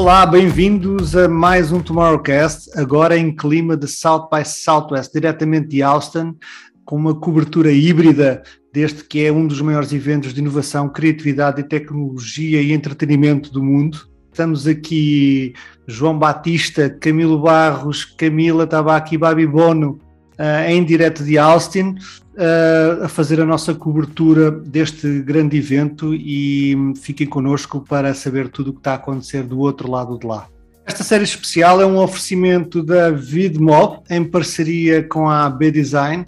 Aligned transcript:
Olá, 0.00 0.24
bem-vindos 0.24 1.16
a 1.16 1.28
mais 1.28 1.72
um 1.72 1.82
Tomorrowcast, 1.82 2.70
agora 2.78 3.18
em 3.18 3.34
clima 3.34 3.76
de 3.76 3.88
South 3.88 4.28
by 4.32 4.44
Southwest, 4.44 5.12
diretamente 5.12 5.66
de 5.66 5.82
Austin, 5.82 6.36
com 6.84 6.94
uma 6.94 7.16
cobertura 7.16 7.72
híbrida 7.72 8.40
deste 8.72 9.02
que 9.02 9.24
é 9.24 9.32
um 9.32 9.44
dos 9.44 9.60
maiores 9.60 9.92
eventos 9.92 10.32
de 10.32 10.40
inovação, 10.40 10.88
criatividade 10.88 11.62
e 11.62 11.64
tecnologia 11.64 12.62
e 12.62 12.72
entretenimento 12.72 13.50
do 13.50 13.60
mundo. 13.60 14.08
Estamos 14.30 14.68
aqui 14.68 15.52
João 15.84 16.16
Batista, 16.16 16.88
Camilo 16.88 17.42
Barros, 17.42 18.04
Camila 18.04 18.68
Tabaque 18.68 19.16
e 19.16 19.18
Babi 19.18 19.48
Bono 19.48 19.98
uh, 20.38 20.68
em 20.68 20.84
direto 20.84 21.24
de 21.24 21.36
Austin 21.36 21.96
uh, 22.34 23.04
a 23.04 23.08
fazer 23.08 23.40
a 23.40 23.44
nossa 23.44 23.74
cobertura 23.74 24.50
deste 24.50 25.20
grande 25.20 25.56
evento 25.56 26.14
e 26.14 26.76
fiquem 27.00 27.26
connosco 27.26 27.80
para 27.80 28.14
saber 28.14 28.48
tudo 28.48 28.70
o 28.70 28.72
que 28.72 28.80
está 28.80 28.92
a 28.92 28.96
acontecer 28.96 29.42
do 29.42 29.58
outro 29.58 29.90
lado 29.90 30.18
de 30.18 30.26
lá. 30.26 30.46
Esta 30.86 31.04
série 31.04 31.24
especial 31.24 31.82
é 31.82 31.86
um 31.86 31.98
oferecimento 31.98 32.82
da 32.82 33.10
VidMob 33.10 34.00
em 34.08 34.24
parceria 34.24 35.02
com 35.02 35.28
a 35.28 35.50
B 35.50 35.70
Design 35.70 36.24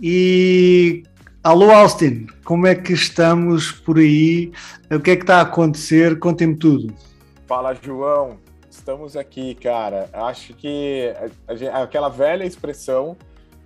e 0.00 1.02
Alô 1.42 1.70
Austin, 1.70 2.26
como 2.44 2.66
é 2.66 2.74
que 2.74 2.92
estamos 2.92 3.70
por 3.70 3.96
aí? 3.96 4.52
O 4.90 5.00
que 5.00 5.12
é 5.12 5.16
que 5.16 5.22
está 5.22 5.38
a 5.38 5.42
acontecer? 5.42 6.18
Contem-me 6.18 6.56
tudo. 6.56 6.92
Fala 7.46 7.74
João, 7.74 8.38
estamos 8.68 9.16
aqui, 9.16 9.54
cara. 9.54 10.10
Acho 10.12 10.52
que 10.52 11.10
aquela 11.72 12.08
velha 12.08 12.44
expressão 12.44 13.16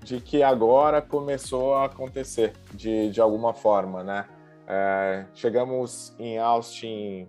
de 0.03 0.21
que 0.21 0.43
agora 0.43 1.01
começou 1.01 1.75
a 1.75 1.87
acontecer 1.87 2.53
de, 2.75 3.11
de 3.11 3.21
alguma 3.21 3.55
forma, 3.55 4.03
né? 4.03 4.27
É, 4.67 5.27
chegamos 5.35 6.15
em 6.19 6.39
Austin 6.39 7.29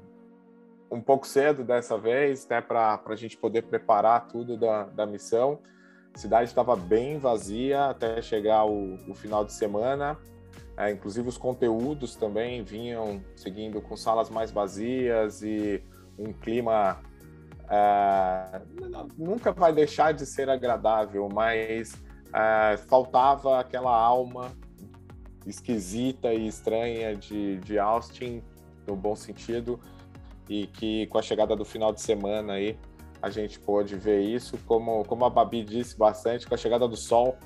um 0.89 1.01
pouco 1.01 1.25
cedo 1.27 1.63
dessa 1.63 1.97
vez, 1.97 2.47
né, 2.47 2.61
para 2.61 3.01
a 3.03 3.15
gente 3.15 3.35
poder 3.35 3.63
preparar 3.63 4.27
tudo 4.27 4.55
da, 4.55 4.83
da 4.83 5.05
missão. 5.05 5.59
A 6.13 6.17
cidade 6.17 6.49
estava 6.49 6.75
bem 6.75 7.17
vazia 7.17 7.85
até 7.85 8.21
chegar 8.21 8.65
o, 8.65 8.95
o 9.09 9.15
final 9.15 9.43
de 9.43 9.53
semana. 9.53 10.17
É, 10.77 10.91
inclusive 10.91 11.27
os 11.27 11.37
conteúdos 11.37 12.15
também 12.15 12.63
vinham 12.63 13.23
seguindo 13.35 13.81
com 13.81 13.95
salas 13.95 14.29
mais 14.29 14.51
vazias 14.51 15.41
e 15.41 15.83
um 16.17 16.31
clima 16.31 16.99
é, 17.69 18.61
nunca 19.17 19.51
vai 19.51 19.73
deixar 19.73 20.13
de 20.13 20.25
ser 20.25 20.49
agradável, 20.49 21.27
mas 21.31 21.93
é, 22.33 22.77
faltava 22.77 23.59
aquela 23.59 23.95
alma 23.95 24.51
esquisita 25.45 26.33
e 26.33 26.47
estranha 26.47 27.15
de, 27.15 27.57
de 27.59 27.77
Austin, 27.77 28.41
no 28.87 28.95
bom 28.95 29.15
sentido, 29.15 29.79
e 30.49 30.67
que 30.67 31.07
com 31.07 31.17
a 31.17 31.21
chegada 31.21 31.55
do 31.55 31.65
final 31.65 31.91
de 31.93 32.01
semana 32.01 32.53
aí 32.53 32.77
a 33.21 33.29
gente 33.29 33.59
pôde 33.59 33.95
ver 33.95 34.21
isso, 34.21 34.57
como, 34.65 35.05
como 35.05 35.23
a 35.23 35.29
Babi 35.29 35.63
disse 35.63 35.97
bastante, 35.97 36.45
com 36.45 36.53
a 36.53 36.57
chegada 36.57 36.87
do 36.87 36.97
sol, 36.97 37.37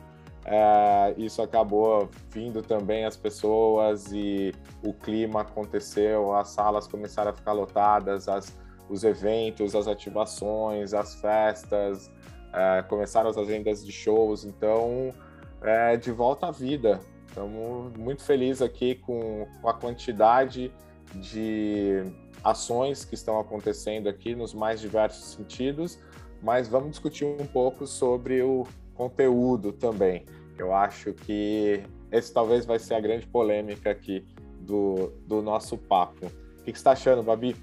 é, 0.44 1.14
isso 1.18 1.42
acabou 1.42 2.10
vindo 2.32 2.62
também 2.62 3.06
as 3.06 3.18
pessoas 3.18 4.12
e 4.12 4.56
o 4.84 4.94
clima 4.94 5.42
aconteceu, 5.42 6.34
as 6.34 6.50
salas 6.50 6.88
começaram 6.88 7.32
a 7.32 7.34
ficar 7.34 7.52
lotadas, 7.52 8.28
as, 8.28 8.58
os 8.90 9.04
eventos, 9.04 9.76
as 9.76 9.88
ativações, 9.88 10.94
as 10.94 11.16
festas, 11.16 12.10
é, 12.58 12.82
começaram 12.82 13.30
as 13.30 13.38
agendas 13.38 13.86
de 13.86 13.92
shows, 13.92 14.44
então 14.44 15.14
é 15.62 15.96
de 15.96 16.12
volta 16.12 16.48
à 16.48 16.52
vida. 16.52 17.00
Estamos 17.28 17.94
muito 17.96 18.24
felizes 18.24 18.64
aqui 18.64 18.96
com, 18.96 19.48
com 19.62 19.70
a 19.70 19.74
quantidade 19.76 20.72
de 21.14 22.04
ações 22.44 23.06
que 23.06 23.14
estão 23.14 23.40
acontecendo 23.40 24.10
aqui 24.10 24.36
nos 24.36 24.56
mais 24.56 24.82
diversos 24.82 25.36
sentidos, 25.36 26.00
mas 26.42 26.68
vamos 26.68 26.92
discutir 26.92 27.26
um 27.26 27.46
pouco 27.46 27.86
sobre 27.86 28.42
o 28.42 28.66
conteúdo 28.96 29.72
também. 29.72 30.26
Eu 30.58 30.74
acho 30.74 31.14
que 31.14 31.84
esse 32.12 32.34
talvez 32.34 32.66
vai 32.66 32.80
ser 32.80 32.96
a 32.96 33.00
grande 33.00 33.28
polêmica 33.28 33.92
aqui 33.92 34.26
do, 34.62 35.14
do 35.28 35.44
nosso 35.44 35.78
papo. 35.78 36.26
O 36.26 36.64
que, 36.64 36.72
que 36.72 36.78
você 36.78 36.80
está 36.80 36.92
achando, 36.92 37.22
Babi? 37.22 37.56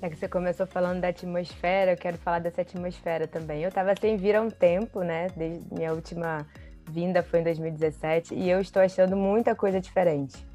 É 0.00 0.08
que 0.08 0.16
você 0.16 0.28
começou 0.28 0.64
falando 0.64 1.00
da 1.00 1.08
atmosfera, 1.08 1.92
eu 1.92 1.96
quero 1.96 2.16
falar 2.18 2.38
dessa 2.38 2.60
atmosfera 2.60 3.26
também. 3.26 3.62
Eu 3.62 3.68
estava 3.68 3.92
sem 4.00 4.16
vir 4.16 4.36
há 4.36 4.40
um 4.40 4.48
tempo, 4.48 5.02
né? 5.02 5.26
Desde 5.36 5.60
minha 5.74 5.92
última 5.92 6.46
vinda 6.88 7.20
foi 7.20 7.40
em 7.40 7.42
2017 7.42 8.32
e 8.32 8.48
eu 8.48 8.60
estou 8.60 8.80
achando 8.80 9.16
muita 9.16 9.56
coisa 9.56 9.80
diferente. 9.80 10.46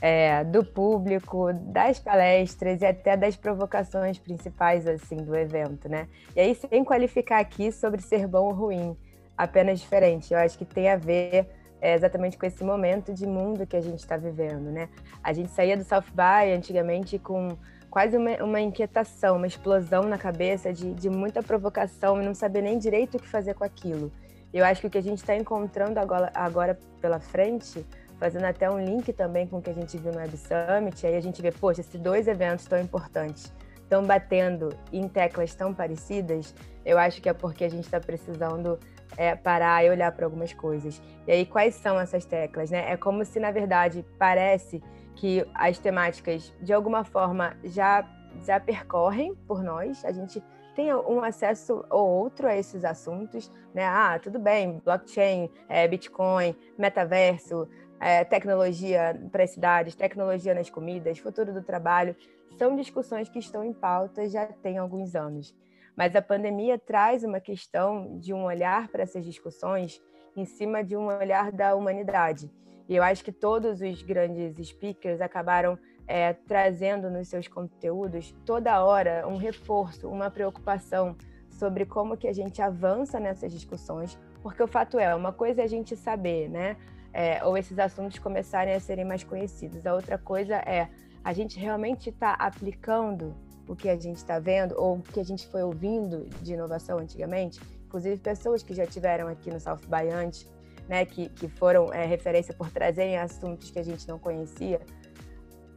É, 0.00 0.42
do 0.42 0.64
público, 0.64 1.52
das 1.52 2.00
palestras 2.00 2.82
e 2.82 2.86
até 2.86 3.16
das 3.16 3.36
provocações 3.36 4.18
principais 4.18 4.86
assim 4.86 5.16
do 5.16 5.34
evento, 5.36 5.88
né? 5.88 6.08
E 6.34 6.40
aí 6.40 6.54
sem 6.54 6.82
qualificar 6.82 7.38
aqui 7.38 7.70
sobre 7.70 8.02
ser 8.02 8.26
bom 8.26 8.46
ou 8.46 8.52
ruim, 8.52 8.96
apenas 9.36 9.78
diferente. 9.78 10.34
Eu 10.34 10.40
acho 10.40 10.58
que 10.58 10.64
tem 10.64 10.88
a 10.88 10.96
ver 10.96 11.48
é, 11.80 11.94
exatamente 11.94 12.36
com 12.36 12.46
esse 12.46 12.64
momento 12.64 13.14
de 13.14 13.26
mundo 13.26 13.64
que 13.64 13.76
a 13.76 13.80
gente 13.80 14.00
está 14.00 14.16
vivendo, 14.16 14.72
né? 14.72 14.88
A 15.22 15.32
gente 15.32 15.50
saía 15.50 15.76
do 15.76 15.84
South 15.84 16.10
By 16.12 16.52
antigamente 16.52 17.16
com 17.16 17.56
quase 17.90 18.16
uma, 18.16 18.30
uma 18.42 18.60
inquietação, 18.60 19.36
uma 19.36 19.46
explosão 19.46 20.02
na 20.02 20.18
cabeça 20.18 20.72
de, 20.72 20.92
de 20.92 21.08
muita 21.08 21.42
provocação 21.42 22.20
e 22.20 22.24
não 22.24 22.34
saber 22.34 22.62
nem 22.62 22.78
direito 22.78 23.16
o 23.16 23.20
que 23.20 23.28
fazer 23.28 23.54
com 23.54 23.64
aquilo. 23.64 24.12
Eu 24.52 24.64
acho 24.64 24.80
que 24.80 24.86
o 24.86 24.90
que 24.90 24.98
a 24.98 25.02
gente 25.02 25.18
está 25.18 25.36
encontrando 25.36 25.98
agora, 26.00 26.30
agora 26.34 26.78
pela 27.00 27.20
frente, 27.20 27.84
fazendo 28.18 28.44
até 28.44 28.70
um 28.70 28.82
link 28.82 29.12
também 29.12 29.46
com 29.46 29.58
o 29.58 29.62
que 29.62 29.70
a 29.70 29.74
gente 29.74 29.96
viu 29.98 30.12
no 30.12 30.18
Web 30.18 30.36
Summit, 30.36 31.06
aí 31.06 31.16
a 31.16 31.20
gente 31.20 31.40
vê, 31.40 31.52
poxa, 31.52 31.80
esses 31.80 32.00
dois 32.00 32.26
eventos 32.26 32.64
tão 32.64 32.80
importantes 32.80 33.52
estão 33.82 34.04
batendo 34.04 34.68
em 34.92 35.08
teclas 35.08 35.54
tão 35.54 35.72
parecidas, 35.72 36.54
eu 36.84 36.98
acho 36.98 37.22
que 37.22 37.28
é 37.28 37.32
porque 37.32 37.64
a 37.64 37.70
gente 37.70 37.84
está 37.84 37.98
precisando 37.98 38.78
é, 39.16 39.34
parar 39.34 39.84
e 39.84 39.90
olhar 39.90 40.12
para 40.12 40.26
algumas 40.26 40.52
coisas. 40.52 41.00
E 41.26 41.32
aí, 41.32 41.46
quais 41.46 41.74
são 41.74 41.98
essas 41.98 42.24
teclas? 42.24 42.70
Né? 42.70 42.92
É 42.92 42.96
como 42.96 43.24
se, 43.24 43.40
na 43.40 43.50
verdade, 43.50 44.04
parece 44.18 44.82
que 45.18 45.44
as 45.52 45.78
temáticas, 45.78 46.54
de 46.62 46.72
alguma 46.72 47.02
forma, 47.02 47.56
já, 47.64 48.08
já 48.46 48.60
percorrem 48.60 49.34
por 49.46 49.64
nós, 49.64 50.04
a 50.04 50.12
gente 50.12 50.42
tem 50.76 50.94
um 50.94 51.24
acesso 51.24 51.84
ou 51.90 52.08
outro 52.08 52.46
a 52.46 52.56
esses 52.56 52.84
assuntos, 52.84 53.50
né? 53.74 53.84
Ah, 53.84 54.16
tudo 54.22 54.38
bem, 54.38 54.80
blockchain, 54.84 55.50
é, 55.68 55.88
Bitcoin, 55.88 56.54
metaverso, 56.78 57.68
é, 57.98 58.22
tecnologia 58.22 59.20
para 59.32 59.42
as 59.42 59.50
cidades, 59.50 59.96
tecnologia 59.96 60.54
nas 60.54 60.70
comidas, 60.70 61.18
futuro 61.18 61.52
do 61.52 61.62
trabalho, 61.62 62.14
são 62.56 62.76
discussões 62.76 63.28
que 63.28 63.40
estão 63.40 63.64
em 63.64 63.72
pauta 63.72 64.28
já 64.28 64.46
tem 64.46 64.78
alguns 64.78 65.16
anos. 65.16 65.52
Mas 65.96 66.14
a 66.14 66.22
pandemia 66.22 66.78
traz 66.78 67.24
uma 67.24 67.40
questão 67.40 68.16
de 68.20 68.32
um 68.32 68.44
olhar 68.44 68.86
para 68.86 69.02
essas 69.02 69.24
discussões 69.24 70.00
em 70.36 70.44
cima 70.44 70.84
de 70.84 70.96
um 70.96 71.06
olhar 71.06 71.50
da 71.50 71.74
humanidade. 71.74 72.48
E 72.88 72.96
eu 72.96 73.02
acho 73.02 73.22
que 73.22 73.32
todos 73.32 73.80
os 73.80 74.02
grandes 74.02 74.66
speakers 74.66 75.20
acabaram 75.20 75.78
é, 76.06 76.32
trazendo 76.32 77.10
nos 77.10 77.28
seus 77.28 77.46
conteúdos 77.46 78.34
toda 78.46 78.82
hora 78.82 79.28
um 79.28 79.36
reforço, 79.36 80.08
uma 80.08 80.30
preocupação 80.30 81.14
sobre 81.50 81.84
como 81.84 82.16
que 82.16 82.26
a 82.26 82.32
gente 82.32 82.62
avança 82.62 83.20
nessas 83.20 83.52
discussões, 83.52 84.18
porque 84.42 84.62
o 84.62 84.66
fato 84.66 84.98
é, 84.98 85.14
uma 85.14 85.32
coisa 85.32 85.60
é 85.60 85.64
a 85.64 85.68
gente 85.68 85.94
saber, 85.96 86.48
né? 86.48 86.76
É, 87.12 87.44
ou 87.44 87.56
esses 87.58 87.78
assuntos 87.78 88.18
começarem 88.18 88.74
a 88.74 88.80
serem 88.80 89.04
mais 89.04 89.24
conhecidos. 89.24 89.86
A 89.86 89.94
outra 89.94 90.16
coisa 90.16 90.56
é 90.56 90.88
a 91.24 91.32
gente 91.32 91.58
realmente 91.58 92.10
está 92.10 92.34
aplicando 92.34 93.34
o 93.66 93.74
que 93.74 93.88
a 93.88 93.96
gente 93.96 94.16
está 94.16 94.38
vendo 94.38 94.74
ou 94.78 94.96
o 94.96 95.02
que 95.02 95.18
a 95.20 95.24
gente 95.24 95.46
foi 95.48 95.62
ouvindo 95.62 96.26
de 96.42 96.54
inovação 96.54 96.98
antigamente. 96.98 97.60
Inclusive 97.86 98.18
pessoas 98.18 98.62
que 98.62 98.74
já 98.74 98.86
tiveram 98.86 99.26
aqui 99.28 99.50
no 99.50 99.58
South 99.58 99.80
by 99.88 100.08
antes 100.10 100.48
né, 100.88 101.04
que, 101.04 101.28
que 101.28 101.48
foram 101.48 101.92
é, 101.92 102.06
referência 102.06 102.54
por 102.54 102.70
trazerem 102.70 103.18
assuntos 103.18 103.70
que 103.70 103.78
a 103.78 103.82
gente 103.82 104.08
não 104.08 104.18
conhecia, 104.18 104.80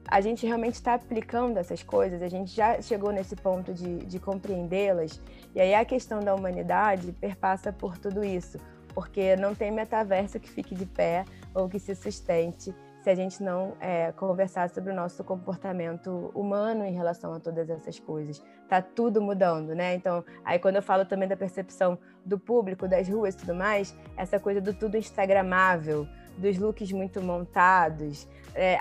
a 0.08 0.20
gente 0.20 0.46
realmente 0.46 0.76
está 0.76 0.96
aplicando 0.96 1.58
essas 1.58 1.84
coisas, 1.84 2.22
a 2.22 2.28
gente 2.28 2.54
já 2.54 2.82
chegou 2.82 3.12
nesse 3.12 3.36
ponto 3.36 3.74
de, 3.74 4.00
de 4.00 4.20
compreendê-las, 4.20 5.22
e 5.56 5.62
aí 5.62 5.74
a 5.74 5.86
questão 5.86 6.20
da 6.20 6.34
humanidade 6.36 7.12
perpassa 7.14 7.72
por 7.72 7.98
tudo 7.98 8.24
isso, 8.24 8.58
porque 8.94 9.36
não 9.36 9.56
tem 9.56 9.72
metaverso 9.72 10.40
que 10.40 10.50
fique 10.50 10.76
de 10.76 10.86
pé 10.86 11.26
ou 11.54 11.70
que 11.70 11.80
se 11.80 11.96
sustente 11.96 12.74
se 13.02 13.10
a 13.10 13.16
gente 13.16 13.42
não 13.42 13.74
é, 13.80 14.12
conversar 14.12 14.70
sobre 14.70 14.92
o 14.92 14.96
nosso 14.96 15.24
comportamento 15.24 16.32
humano 16.36 16.86
em 16.86 16.94
relação 16.94 17.34
a 17.34 17.40
todas 17.40 17.70
essas 17.70 18.00
coisas. 18.00 18.44
Tá 18.70 18.82
tudo 18.82 19.22
mudando, 19.22 19.74
né? 19.74 19.96
Então, 19.96 20.24
aí 20.46 20.60
quando 20.60 20.76
eu 20.76 20.84
falo 20.84 21.04
também 21.04 21.28
da 21.28 21.36
percepção 21.36 21.98
do 22.24 22.38
público, 22.38 22.88
das 22.88 23.10
ruas 23.10 23.34
e 23.34 23.38
tudo 23.40 23.56
mais, 23.56 23.96
essa 24.16 24.40
coisa 24.40 24.62
do 24.62 24.74
tudo 24.74 24.98
instagramável, 24.98 26.08
dos 26.38 26.58
looks 26.58 26.92
muito 26.92 27.22
montados, 27.22 28.28
é, 28.54 28.78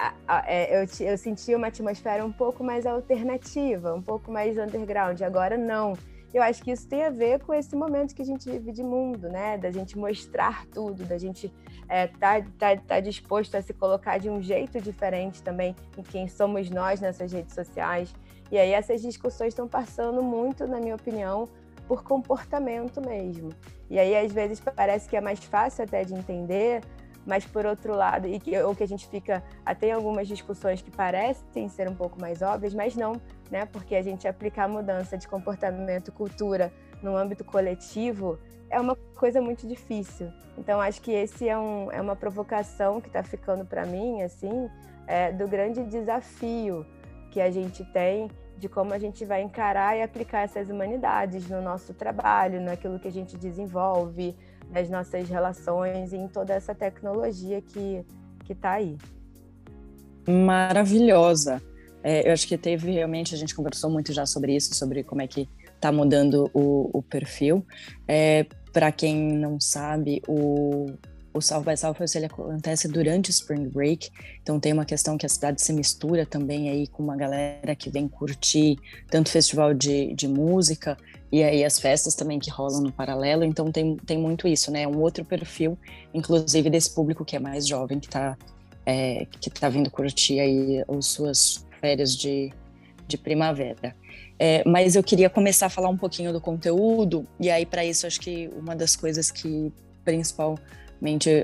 é, 0.47 0.83
eu, 0.83 0.87
eu 1.07 1.19
senti 1.19 1.55
uma 1.55 1.69
atmosfera 1.69 2.25
um 2.25 2.33
pouco 2.33 2.63
mais 2.63 2.87
alternativa, 2.87 3.95
um 3.95 4.03
pouco 4.03 4.31
mais 4.31 4.59
underground. 4.59 5.21
Agora 5.23 5.57
não 5.57 5.95
eu 6.39 6.43
acho 6.43 6.63
que 6.63 6.71
isso 6.71 6.87
tem 6.89 7.05
a 7.05 7.11
ver 7.11 7.41
com 7.41 7.53
esse 7.53 7.75
momento 7.75 8.15
que 8.15 8.23
a 8.23 8.25
gente 8.25 8.49
vive 8.49 8.73
de 8.73 8.83
mundo, 8.83 9.29
né? 9.29 9.59
Da 9.59 9.71
gente 9.71 9.99
mostrar 9.99 10.65
tudo, 10.67 11.05
da 11.05 11.19
gente 11.19 11.53
é, 11.89 12.07
tá, 12.07 12.41
tá, 12.59 12.77
tá 12.77 13.01
disposto 13.01 13.57
a 13.57 13.63
se 13.63 13.73
colocar 13.73 14.19
de 14.19 14.31
um 14.31 14.41
jeito 14.41 14.81
diferente 14.81 15.43
também 15.43 15.75
em 15.99 16.03
quem 16.03 16.29
somos 16.29 16.71
nós 16.71 17.01
nessas 17.01 17.33
redes 17.33 17.55
sociais. 17.55 18.15
E 18.51 18.59
aí 18.59 18.73
essas 18.73 19.01
discussões 19.03 19.49
estão 19.49 19.67
passando 19.67 20.23
muito, 20.23 20.67
na 20.67 20.79
minha 20.79 20.95
opinião, 20.95 21.49
por 21.89 22.05
comportamento 22.05 23.01
mesmo. 23.01 23.51
E 23.89 23.99
aí 23.99 24.17
às 24.17 24.33
vezes 24.33 24.61
parece 24.61 25.09
que 25.09 25.17
é 25.17 25.21
mais 25.21 25.41
fácil 25.41 25.83
até 25.83 26.05
de 26.05 26.15
entender, 26.15 26.81
mas 27.27 27.45
por 27.45 27.67
outro 27.67 27.95
lado, 27.95 28.29
e 28.29 28.39
que, 28.39 28.57
ou 28.59 28.75
que 28.75 28.83
a 28.83 28.89
gente 28.89 29.09
fica 29.09 29.43
até 29.67 29.89
em 29.89 29.93
algumas 29.93 30.29
discussões 30.29 30.81
que 30.81 30.91
parecem 30.91 31.69
ser 31.69 31.89
um 31.89 31.95
pouco 31.95 32.21
mais 32.21 32.43
óbvias, 32.43 32.73
mas 32.73 32.95
não, 32.95 33.21
né? 33.51 33.67
Porque 33.67 33.95
a 33.95 34.03
gente 34.03 34.29
aplicar 34.29 34.69
mudança 34.69 35.19
de 35.19 35.27
comportamento, 35.27 36.13
cultura 36.13 36.73
no 37.03 37.17
âmbito 37.17 37.45
coletivo 37.45 38.39
é 38.69 38.81
uma 38.81 38.95
coisa 39.17 39.41
muito 39.41 39.67
difícil. 39.67 40.31
Então 40.57 40.81
acho 40.81 41.01
que 41.03 41.11
esse 41.11 41.49
é, 41.49 41.59
um, 41.59 41.91
é 41.91 42.01
uma 42.01 42.15
provocação 42.15 43.01
que 43.01 43.09
está 43.09 43.23
ficando 43.23 43.65
para 43.65 43.85
mim, 43.85 44.23
assim, 44.23 44.71
é, 45.07 45.33
do 45.33 45.49
grande 45.49 45.83
desafio 45.85 46.87
que 47.31 47.41
a 47.41 47.51
gente 47.51 47.85
tem 47.93 48.31
de 48.57 48.69
como 48.69 48.93
a 48.93 48.99
gente 48.99 49.25
vai 49.25 49.43
encarar 49.43 49.97
e 49.97 50.03
aplicar 50.03 50.41
essas 50.41 50.69
humanidades 50.69 51.49
no 51.49 51.63
nosso 51.63 51.95
trabalho, 51.95 52.61
naquilo 52.61 52.99
que 52.99 53.09
a 53.09 53.13
gente 53.13 53.37
desenvolve, 53.39 54.37
nas 54.71 54.89
nossas 54.91 55.29
relações 55.31 56.13
e 56.13 56.17
em 56.19 56.29
toda 56.29 56.53
essa 56.53 56.75
tecnologia 56.75 57.63
que 57.63 58.05
está 58.49 58.73
aí. 58.73 58.99
Maravilhosa. 60.29 61.63
É, 62.03 62.29
eu 62.29 62.33
acho 62.33 62.47
que 62.47 62.57
teve 62.57 62.91
realmente, 62.93 63.35
a 63.35 63.39
gente 63.39 63.55
conversou 63.55 63.91
muito 63.91 64.13
já 64.13 64.25
sobre 64.25 64.55
isso, 64.57 64.75
sobre 64.75 65.03
como 65.03 65.23
é 65.23 65.27
que 65.27 65.49
está 65.75 65.93
mudando 65.93 66.51
o, 66.55 66.99
o 66.99 67.03
perfil. 67.03 67.65
É, 68.09 68.47
Para 68.73 68.91
quem 68.93 69.17
não 69.17 69.61
sabe, 69.61 70.23
o, 70.27 70.87
o 71.33 71.41
South 71.41 71.63
by 71.63 71.77
Southwest 71.77 72.15
ele 72.17 72.27
acontece 72.27 72.89
durante 72.89 73.31
o 73.31 73.33
Spring 73.33 73.69
Break, 73.69 74.11
então 74.43 74.59
tem 74.59 74.73
uma 74.73 74.85
questão 74.85 75.17
que 75.17 75.27
a 75.27 75.29
cidade 75.29 75.63
se 75.63 75.73
mistura 75.73 76.27
também 76.27 76.69
aí 76.71 76.87
com 76.87 77.03
uma 77.03 77.17
galera 77.17 77.75
que 77.75 77.91
vem 77.91 78.09
curtir 78.09 78.77
tanto 79.09 79.31
festival 79.31 79.73
de, 79.73 80.15
de 80.15 80.27
música 80.27 80.97
e 81.31 81.43
aí 81.43 81.65
as 81.65 81.79
festas 81.79 82.15
também 82.15 82.39
que 82.39 82.51
rolam 82.51 82.83
no 82.83 82.93
paralelo, 82.93 83.45
então 83.45 83.71
tem, 83.71 83.97
tem 83.99 84.19
muito 84.19 84.49
isso, 84.49 84.71
né? 84.71 84.87
Um 84.89 84.99
outro 84.99 85.25
perfil, 85.25 85.79
inclusive 86.13 86.69
desse 86.69 86.93
público 86.93 87.25
que 87.25 87.37
é 87.37 87.39
mais 87.39 87.67
jovem, 87.67 88.01
que 88.01 88.07
está 88.07 88.37
é, 88.85 89.27
que 89.41 89.51
tá 89.51 89.69
vindo 89.69 89.91
curtir 89.91 90.41
aí 90.41 90.83
as 90.89 91.07
suas 91.07 91.65
férias 91.81 92.17
de, 92.17 92.53
de 93.07 93.17
primavera. 93.17 93.97
É, 94.39 94.63
mas 94.67 94.97
eu 94.97 95.03
queria 95.03 95.29
começar 95.29 95.67
a 95.67 95.71
falar 95.71 95.89
um 95.89 95.97
pouquinho 95.97 96.33
do 96.33 96.41
conteúdo, 96.41 97.27
e 97.39 97.51
aí 97.51 97.67
para 97.67 97.85
isso 97.85 98.07
acho 98.07 98.21
que 98.21 98.51
uma 98.57 98.75
das 98.75 98.97
coisas 98.97 99.31
que 99.31 99.73
principal 100.05 100.59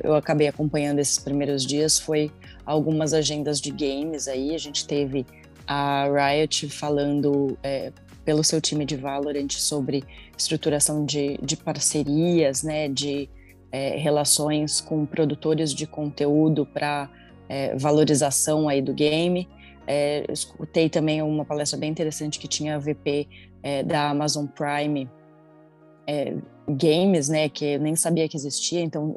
eu 0.04 0.14
acabei 0.14 0.48
acompanhando 0.48 0.98
esses 0.98 1.18
primeiros 1.18 1.64
dias 1.64 1.98
foi 1.98 2.30
algumas 2.64 3.14
agendas 3.14 3.58
de 3.58 3.70
games 3.70 4.28
aí. 4.28 4.54
A 4.54 4.58
gente 4.58 4.86
teve 4.86 5.24
a 5.66 6.06
Riot 6.06 6.68
falando 6.68 7.56
é, 7.62 7.90
pelo 8.22 8.44
seu 8.44 8.60
time 8.60 8.84
de 8.84 8.96
Valorant 8.96 9.50
sobre 9.52 10.04
estruturação 10.36 11.06
de, 11.06 11.38
de 11.42 11.56
parcerias, 11.56 12.62
né, 12.62 12.86
de 12.86 13.30
é, 13.72 13.96
relações 13.96 14.80
com 14.80 15.06
produtores 15.06 15.72
de 15.72 15.86
conteúdo 15.86 16.66
para 16.66 17.08
é, 17.48 17.74
valorização 17.76 18.68
aí 18.68 18.82
do 18.82 18.92
game. 18.92 19.48
É, 19.86 20.24
escutei 20.30 20.88
também 20.88 21.22
uma 21.22 21.44
palestra 21.44 21.78
bem 21.78 21.90
interessante 21.90 22.38
que 22.38 22.48
tinha 22.48 22.76
a 22.76 22.78
VP 22.78 23.28
é, 23.62 23.82
da 23.82 24.10
Amazon 24.10 24.46
Prime 24.46 25.08
é, 26.06 26.34
games, 26.68 27.28
né, 27.28 27.48
que 27.48 27.64
eu 27.64 27.80
nem 27.80 27.94
sabia 27.94 28.28
que 28.28 28.36
existia, 28.36 28.80
então 28.80 29.14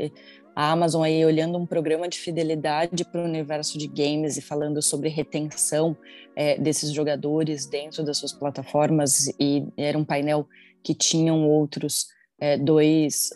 a 0.55 0.71
Amazon 0.71 1.03
aí 1.03 1.23
olhando 1.23 1.57
um 1.57 1.65
programa 1.65 2.07
de 2.09 2.19
fidelidade 2.19 3.05
para 3.05 3.21
o 3.21 3.23
universo 3.23 3.77
de 3.77 3.87
games 3.87 4.35
e 4.35 4.41
falando 4.41 4.81
sobre 4.81 5.07
retenção 5.07 5.95
é, 6.35 6.59
desses 6.59 6.91
jogadores 6.91 7.65
dentro 7.65 8.03
das 8.03 8.17
suas 8.17 8.33
plataformas. 8.33 9.27
E 9.39 9.65
era 9.77 9.97
um 9.97 10.03
painel 10.03 10.45
que 10.83 10.93
tinham 10.93 11.47
outros 11.47 12.07
é, 12.39 12.57
dois 12.57 13.29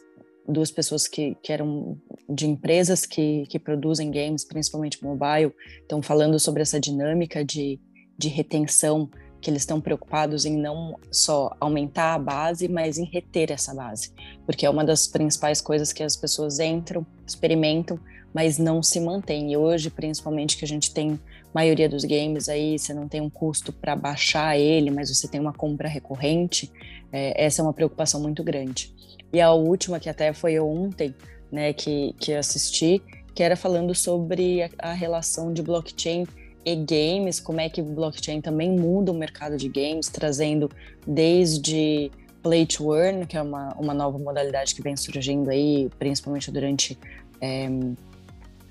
duas 0.47 0.71
pessoas 0.71 1.07
que, 1.07 1.35
que 1.41 1.51
eram 1.51 1.97
de 2.29 2.47
empresas 2.47 3.05
que, 3.05 3.45
que 3.47 3.59
produzem 3.59 4.11
games, 4.11 4.43
principalmente 4.43 5.03
mobile, 5.03 5.53
estão 5.81 6.01
falando 6.01 6.39
sobre 6.39 6.61
essa 6.61 6.79
dinâmica 6.79 7.43
de, 7.43 7.79
de 8.17 8.27
retenção 8.27 9.09
que 9.43 9.49
eles 9.49 9.63
estão 9.63 9.81
preocupados 9.81 10.45
em 10.45 10.57
não 10.57 10.97
só 11.11 11.53
aumentar 11.59 12.13
a 12.13 12.19
base, 12.19 12.69
mas 12.69 12.97
em 12.97 13.03
reter 13.03 13.51
essa 13.51 13.73
base, 13.75 14.13
porque 14.45 14.65
é 14.65 14.69
uma 14.69 14.85
das 14.85 15.05
principais 15.05 15.59
coisas 15.59 15.91
que 15.91 16.01
as 16.01 16.15
pessoas 16.15 16.59
entram, 16.59 17.05
experimentam, 17.27 17.99
mas 18.33 18.57
não 18.57 18.81
se 18.81 18.99
mantém. 19.01 19.51
E 19.51 19.57
hoje, 19.57 19.89
principalmente, 19.89 20.57
que 20.57 20.63
a 20.63 20.67
gente 20.67 20.93
tem 20.93 21.19
maioria 21.53 21.87
dos 21.87 22.03
games 22.05 22.49
aí, 22.49 22.79
você 22.79 22.93
não 22.93 23.07
tem 23.07 23.21
um 23.21 23.29
custo 23.29 23.71
para 23.71 23.95
baixar 23.95 24.57
ele, 24.57 24.89
mas 24.89 25.15
você 25.15 25.27
tem 25.27 25.39
uma 25.39 25.53
compra 25.53 25.87
recorrente, 25.87 26.71
é, 27.11 27.45
essa 27.45 27.61
é 27.61 27.63
uma 27.63 27.73
preocupação 27.73 28.21
muito 28.21 28.43
grande. 28.43 28.93
E 29.33 29.41
a 29.41 29.51
última, 29.51 29.99
que 29.99 30.07
até 30.07 30.31
foi 30.31 30.59
ontem, 30.59 31.13
né, 31.51 31.73
que, 31.73 32.13
que 32.19 32.33
assisti, 32.33 33.01
que 33.33 33.41
era 33.41 33.55
falando 33.55 33.95
sobre 33.95 34.61
a, 34.61 34.69
a 34.77 34.93
relação 34.93 35.51
de 35.51 35.63
blockchain 35.63 36.27
e 36.63 36.75
games, 36.75 37.39
como 37.39 37.59
é 37.59 37.67
que 37.67 37.81
o 37.81 37.83
blockchain 37.83 38.39
também 38.39 38.71
muda 38.71 39.11
o 39.11 39.15
mercado 39.15 39.57
de 39.57 39.67
games, 39.67 40.07
trazendo 40.07 40.69
desde 41.05 42.11
play 42.43 42.65
to 42.65 42.95
earn, 42.95 43.25
que 43.25 43.35
é 43.35 43.41
uma, 43.41 43.73
uma 43.75 43.93
nova 43.93 44.19
modalidade 44.19 44.75
que 44.75 44.81
vem 44.81 44.95
surgindo 44.95 45.49
aí, 45.49 45.89
principalmente 45.97 46.51
durante 46.51 46.97
é, 47.41 47.67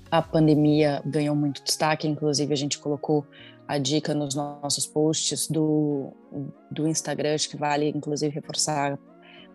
a 0.09 0.21
pandemia, 0.21 1.01
ganhou 1.05 1.35
muito 1.35 1.61
destaque. 1.63 2.07
Inclusive, 2.07 2.53
a 2.53 2.57
gente 2.57 2.79
colocou 2.79 3.25
a 3.67 3.77
dica 3.77 4.13
nos 4.13 4.33
nossos 4.33 4.85
posts 4.85 5.47
do, 5.47 6.13
do 6.71 6.87
Instagram, 6.87 7.35
acho 7.35 7.49
que 7.49 7.57
vale, 7.57 7.89
inclusive, 7.89 8.33
reforçar 8.33 8.97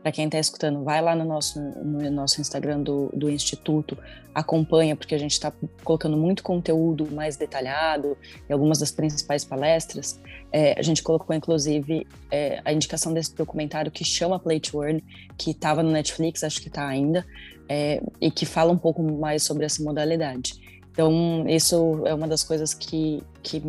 para 0.08 0.12
quem 0.12 0.24
está 0.24 0.38
escutando, 0.38 0.82
vai 0.82 1.02
lá 1.02 1.14
no 1.14 1.22
nosso, 1.22 1.60
no 1.60 2.10
nosso 2.10 2.40
Instagram 2.40 2.80
do, 2.80 3.10
do 3.14 3.28
Instituto, 3.28 3.98
acompanha, 4.34 4.96
porque 4.96 5.14
a 5.14 5.18
gente 5.18 5.32
está 5.32 5.52
colocando 5.84 6.16
muito 6.16 6.42
conteúdo 6.42 7.12
mais 7.12 7.36
detalhado 7.36 8.16
em 8.48 8.52
algumas 8.54 8.78
das 8.78 8.90
principais 8.90 9.44
palestras. 9.44 10.18
É, 10.50 10.78
a 10.78 10.82
gente 10.82 11.02
colocou, 11.02 11.36
inclusive, 11.36 12.06
é, 12.30 12.62
a 12.64 12.72
indicação 12.72 13.12
desse 13.12 13.34
documentário 13.34 13.90
que 13.90 14.02
chama 14.02 14.38
Play 14.38 14.60
to 14.60 14.82
Earn, 14.82 15.04
que 15.36 15.50
estava 15.50 15.82
no 15.82 15.90
Netflix, 15.90 16.42
acho 16.42 16.62
que 16.62 16.68
está 16.68 16.86
ainda, 16.86 17.22
é, 17.68 18.00
e 18.18 18.30
que 18.30 18.46
fala 18.46 18.72
um 18.72 18.78
pouco 18.78 19.02
mais 19.02 19.42
sobre 19.42 19.66
essa 19.66 19.82
modalidade. 19.82 20.54
Então, 20.90 21.44
isso 21.46 22.02
é 22.06 22.14
uma 22.14 22.26
das 22.26 22.42
coisas 22.42 22.72
que, 22.72 23.22
que 23.42 23.62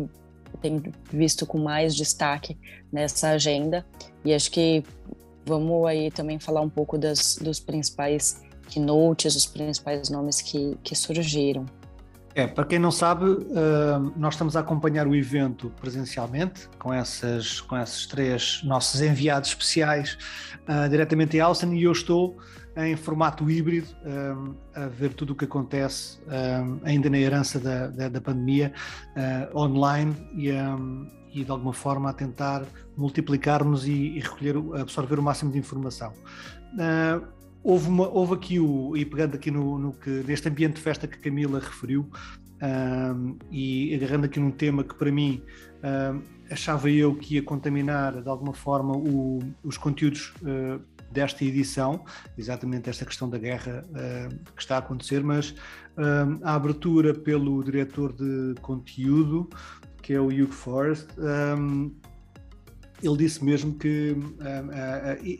tem 0.62 0.82
visto 1.12 1.44
com 1.44 1.58
mais 1.58 1.94
destaque 1.94 2.56
nessa 2.90 3.28
agenda, 3.28 3.84
e 4.24 4.32
acho 4.32 4.50
que 4.50 4.82
Vamos 5.44 5.86
aí 5.86 6.10
também 6.10 6.38
falar 6.38 6.60
um 6.60 6.68
pouco 6.68 6.98
das, 6.98 7.38
dos 7.40 7.58
principais 7.60 8.42
keynotes, 8.68 9.34
os 9.34 9.46
principais 9.46 10.08
nomes 10.08 10.40
que, 10.40 10.76
que 10.82 10.94
surgiram. 10.94 11.66
É, 12.34 12.46
para 12.46 12.64
quem 12.64 12.78
não 12.78 12.92
sabe, 12.92 13.24
uh, 13.24 14.12
nós 14.16 14.34
estamos 14.34 14.56
a 14.56 14.60
acompanhar 14.60 15.06
o 15.06 15.14
evento 15.16 15.70
presencialmente, 15.80 16.68
com, 16.78 16.94
essas, 16.94 17.60
com 17.60 17.76
esses 17.76 18.06
três 18.06 18.60
nossos 18.62 19.00
enviados 19.00 19.48
especiais 19.48 20.16
uh, 20.68 20.88
diretamente 20.88 21.36
em 21.36 21.40
Austin, 21.40 21.72
e 21.74 21.82
eu 21.82 21.92
estou 21.92 22.38
em 22.76 22.94
formato 22.94 23.50
híbrido 23.50 23.88
uh, 24.04 24.54
a 24.76 24.86
ver 24.86 25.12
tudo 25.12 25.32
o 25.32 25.36
que 25.36 25.44
acontece 25.44 26.20
ainda 26.84 27.10
na 27.10 27.18
herança 27.18 27.58
da, 27.58 27.88
da, 27.88 28.08
da 28.08 28.20
pandemia 28.20 28.72
online 29.52 30.14
e, 30.36 30.50
e 31.32 31.44
de 31.44 31.50
alguma 31.50 31.72
forma 31.72 32.10
a 32.10 32.12
tentar 32.12 32.64
multiplicarmos 32.96 33.86
e, 33.86 33.92
e 33.92 34.20
recolher, 34.20 34.56
absorver 34.80 35.18
o 35.18 35.22
máximo 35.22 35.50
de 35.50 35.58
informação. 35.58 36.12
Uh, 36.74 37.26
houve, 37.62 37.88
uma, 37.88 38.08
houve 38.08 38.34
aqui 38.34 38.60
o, 38.60 38.96
e 38.96 39.04
pegando 39.04 39.34
aqui 39.34 39.50
no, 39.50 39.78
no, 39.78 39.92
que, 39.92 40.10
neste 40.26 40.48
ambiente 40.48 40.74
de 40.74 40.80
festa 40.80 41.06
que 41.06 41.18
Camila 41.18 41.58
referiu, 41.58 42.02
uh, 42.02 43.38
e 43.50 43.94
agarrando 43.94 44.26
aqui 44.26 44.38
num 44.40 44.50
tema 44.50 44.84
que 44.84 44.94
para 44.94 45.10
mim 45.10 45.42
uh, 45.78 46.22
achava 46.50 46.90
eu 46.90 47.14
que 47.14 47.36
ia 47.36 47.42
contaminar 47.42 48.20
de 48.20 48.28
alguma 48.28 48.52
forma 48.52 48.96
o, 48.96 49.38
os 49.62 49.78
conteúdos 49.78 50.34
desta 51.12 51.44
edição, 51.44 52.04
exatamente 52.38 52.88
esta 52.88 53.04
questão 53.04 53.28
da 53.28 53.36
guerra 53.36 53.84
que 54.54 54.62
está 54.62 54.76
a 54.76 54.78
acontecer, 54.78 55.24
mas 55.24 55.54
a 56.42 56.54
abertura 56.54 57.12
pelo 57.12 57.62
diretor 57.64 58.12
de 58.12 58.54
conteúdo 58.60 59.48
que 60.10 60.14
é 60.14 60.20
o 60.20 60.26
Hugh 60.26 60.50
Forrest, 60.50 61.06
um, 61.56 61.94
ele 63.00 63.16
disse 63.16 63.44
mesmo 63.44 63.74
que 63.74 64.16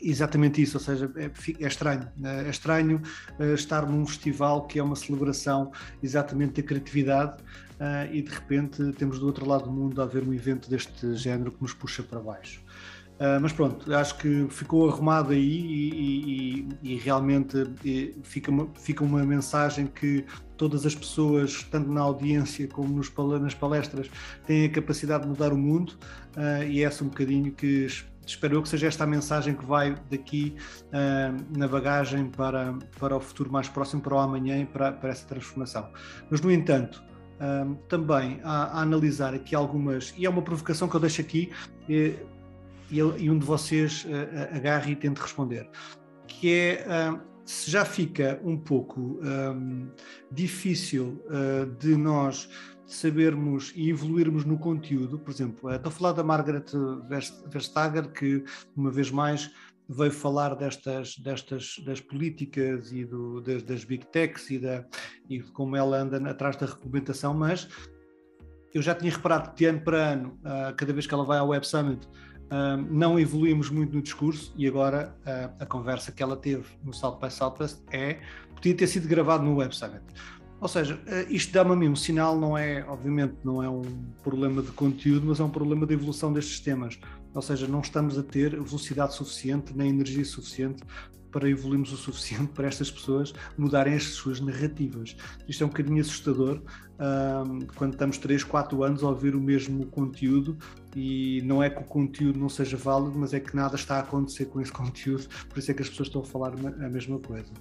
exatamente 0.01 0.61
isso, 0.61 0.77
ou 0.77 0.81
seja, 0.81 1.11
é, 1.17 1.29
é 1.59 1.67
estranho, 1.67 2.07
né? 2.15 2.47
é 2.47 2.49
estranho 2.49 3.01
uh, 3.37 3.53
estar 3.53 3.85
num 3.85 4.05
festival 4.05 4.65
que 4.67 4.79
é 4.79 4.83
uma 4.83 4.95
celebração 4.95 5.73
exatamente 6.01 6.61
da 6.61 6.65
criatividade 6.65 7.43
uh, 7.81 8.13
e 8.13 8.21
de 8.21 8.31
repente 8.31 8.93
temos 8.93 9.19
do 9.19 9.25
outro 9.25 9.45
lado 9.45 9.65
do 9.65 9.71
mundo 9.71 10.01
a 10.01 10.05
haver 10.05 10.23
um 10.23 10.33
evento 10.33 10.69
deste 10.69 11.15
género 11.15 11.51
que 11.51 11.61
nos 11.61 11.73
puxa 11.73 12.01
para 12.01 12.21
baixo. 12.21 12.60
Uh, 13.21 13.39
mas 13.39 13.53
pronto, 13.53 13.93
acho 13.93 14.17
que 14.17 14.47
ficou 14.49 14.89
arrumado 14.89 15.31
aí 15.31 15.39
e, 15.39 16.67
e, 16.81 16.93
e 16.93 16.95
realmente 16.95 17.55
e 17.85 18.15
fica, 18.23 18.49
uma, 18.49 18.67
fica 18.73 19.03
uma 19.03 19.23
mensagem 19.23 19.85
que 19.85 20.25
todas 20.57 20.87
as 20.87 20.95
pessoas, 20.95 21.61
tanto 21.69 21.87
na 21.91 22.01
audiência 22.01 22.67
como 22.67 22.95
nos, 22.95 23.13
nas 23.39 23.53
palestras, 23.53 24.09
têm 24.47 24.65
a 24.65 24.69
capacidade 24.69 25.21
de 25.21 25.29
mudar 25.29 25.53
o 25.53 25.57
mundo 25.57 25.91
uh, 26.35 26.63
e 26.67 26.81
é 26.81 26.85
essa 26.85 27.03
um 27.03 27.09
bocadinho 27.09 27.51
que 27.51 27.85
espero 28.25 28.55
eu 28.55 28.61
que 28.63 28.69
seja 28.69 28.87
esta 28.87 29.03
a 29.03 29.07
mensagem 29.07 29.53
que 29.53 29.65
vai 29.65 29.95
daqui 30.09 30.55
uh, 30.87 31.57
na 31.57 31.67
bagagem 31.67 32.25
para, 32.25 32.73
para 32.99 33.15
o 33.15 33.19
futuro 33.19 33.51
mais 33.51 33.69
próximo, 33.69 34.01
para 34.01 34.15
o 34.15 34.17
amanhã 34.17 34.61
e 34.61 34.65
para, 34.65 34.93
para 34.93 35.09
essa 35.09 35.27
transformação. 35.27 35.89
Mas, 36.27 36.41
no 36.41 36.51
entanto, 36.51 37.03
uh, 37.39 37.75
também 37.87 38.39
a, 38.43 38.79
a, 38.79 38.81
analisar 38.81 39.35
aqui 39.35 39.53
algumas, 39.53 40.11
e 40.17 40.25
é 40.25 40.29
uma 40.29 40.41
provocação 40.41 40.87
que 40.87 40.95
eu 40.95 40.99
deixo 40.99 41.21
aqui, 41.21 41.51
e, 41.87 42.15
e, 42.91 42.97
e 42.97 43.29
um 43.29 43.39
de 43.39 43.45
vocês 43.45 44.05
uh, 44.05 44.55
agarre 44.55 44.91
e 44.91 44.95
tente 44.95 45.21
responder, 45.21 45.69
que 46.27 46.53
é 46.53 46.85
se 47.45 47.69
já 47.69 47.83
fica 47.83 48.39
um 48.43 48.57
pouco 48.57 49.19
um, 49.21 49.89
difícil 50.31 51.21
uh, 51.25 51.65
de 51.77 51.97
nós 51.97 52.49
sabermos 52.85 53.71
e 53.75 53.89
evoluirmos 53.89 54.45
no 54.45 54.57
conteúdo, 54.57 55.17
por 55.17 55.31
exemplo, 55.31 55.73
estou 55.73 55.89
a 55.89 55.93
falar 55.93 56.11
da 56.11 56.23
Margaret 56.23 56.65
Verstager, 57.49 58.11
que 58.11 58.43
uma 58.75 58.91
vez 58.91 59.09
mais 59.09 59.51
veio 59.87 60.11
falar 60.11 60.55
destas, 60.55 61.17
destas 61.17 61.75
das 61.85 61.99
políticas 61.99 62.91
e 62.91 63.05
do, 63.05 63.41
das, 63.41 63.63
das 63.63 63.83
big 63.83 64.05
techs 64.07 64.49
e, 64.49 64.59
da, 64.59 64.85
e 65.29 65.41
como 65.41 65.75
ela 65.75 65.97
anda 65.97 66.17
atrás 66.29 66.55
da 66.55 66.65
regulamentação, 66.65 67.33
mas 67.33 67.67
eu 68.73 68.81
já 68.81 68.95
tinha 68.95 69.11
reparado 69.11 69.51
que 69.51 69.57
de 69.57 69.65
ano 69.65 69.81
para 69.81 70.11
ano, 70.11 70.39
uh, 70.39 70.75
cada 70.75 70.93
vez 70.93 71.05
que 71.05 71.13
ela 71.13 71.25
vai 71.25 71.39
ao 71.39 71.49
Web 71.49 71.67
Summit, 71.67 72.07
uh, 72.51 72.77
não 72.89 73.19
evoluímos 73.19 73.69
muito 73.69 73.95
no 73.95 74.01
discurso 74.01 74.53
e 74.55 74.67
agora 74.67 75.15
uh, 75.21 75.55
a 75.59 75.65
conversa 75.65 76.11
que 76.11 76.21
ela 76.21 76.35
teve 76.35 76.65
no 76.83 76.93
South 76.93 77.17
by 77.19 77.31
Southwest 77.31 77.79
é, 77.91 78.19
podia 78.53 78.75
ter 78.75 78.87
sido 78.87 79.07
gravado 79.07 79.43
no 79.43 79.55
Web 79.55 79.75
Summit. 79.75 80.03
Ou 80.59 80.67
seja, 80.67 81.01
eh, 81.07 81.25
isto 81.27 81.51
dá-me 81.51 81.71
a 81.71 81.75
mim 81.75 81.89
um 81.89 81.95
sinal, 81.95 82.39
não 82.39 82.55
é, 82.55 82.85
obviamente, 82.87 83.33
não 83.43 83.63
é 83.63 83.67
um 83.67 83.81
problema 84.21 84.61
de 84.61 84.71
conteúdo, 84.71 85.25
mas 85.25 85.39
é 85.39 85.43
um 85.43 85.49
problema 85.49 85.87
de 85.87 85.95
evolução 85.95 86.31
destes 86.31 86.53
sistemas. 86.53 86.99
Ou 87.33 87.41
seja, 87.41 87.67
não 87.67 87.79
estamos 87.79 88.15
a 88.15 88.21
ter 88.21 88.51
velocidade 88.51 89.15
suficiente, 89.15 89.75
nem 89.75 89.89
energia 89.89 90.23
suficiente 90.23 90.83
para 91.31 91.49
evoluirmos 91.49 91.91
o 91.93 91.97
suficiente 91.97 92.51
para 92.53 92.67
estas 92.67 92.91
pessoas 92.91 93.33
mudarem 93.57 93.95
as 93.95 94.03
suas 94.03 94.39
narrativas. 94.39 95.15
Isto 95.47 95.63
é 95.63 95.65
um 95.65 95.69
bocadinho 95.69 96.01
assustador 96.01 96.61
um, 96.99 97.59
quando 97.75 97.93
estamos 97.93 98.17
3, 98.17 98.43
4 98.43 98.83
anos 98.83 99.03
a 99.03 99.07
ouvir 99.07 99.35
o 99.35 99.41
mesmo 99.41 99.85
conteúdo 99.87 100.57
e 100.95 101.41
não 101.43 101.63
é 101.63 101.69
que 101.69 101.81
o 101.81 101.85
conteúdo 101.85 102.37
não 102.37 102.49
seja 102.49 102.77
válido, 102.77 103.17
mas 103.17 103.33
é 103.33 103.39
que 103.39 103.55
nada 103.55 103.75
está 103.75 103.95
a 103.97 103.99
acontecer 104.01 104.45
com 104.45 104.61
esse 104.61 104.71
conteúdo, 104.73 105.27
por 105.49 105.57
isso 105.57 105.71
é 105.71 105.73
que 105.73 105.81
as 105.81 105.89
pessoas 105.89 106.09
estão 106.09 106.21
a 106.21 106.25
falar 106.25 106.53
a 106.53 106.89
mesma 106.89 107.19
coisa. 107.19 107.51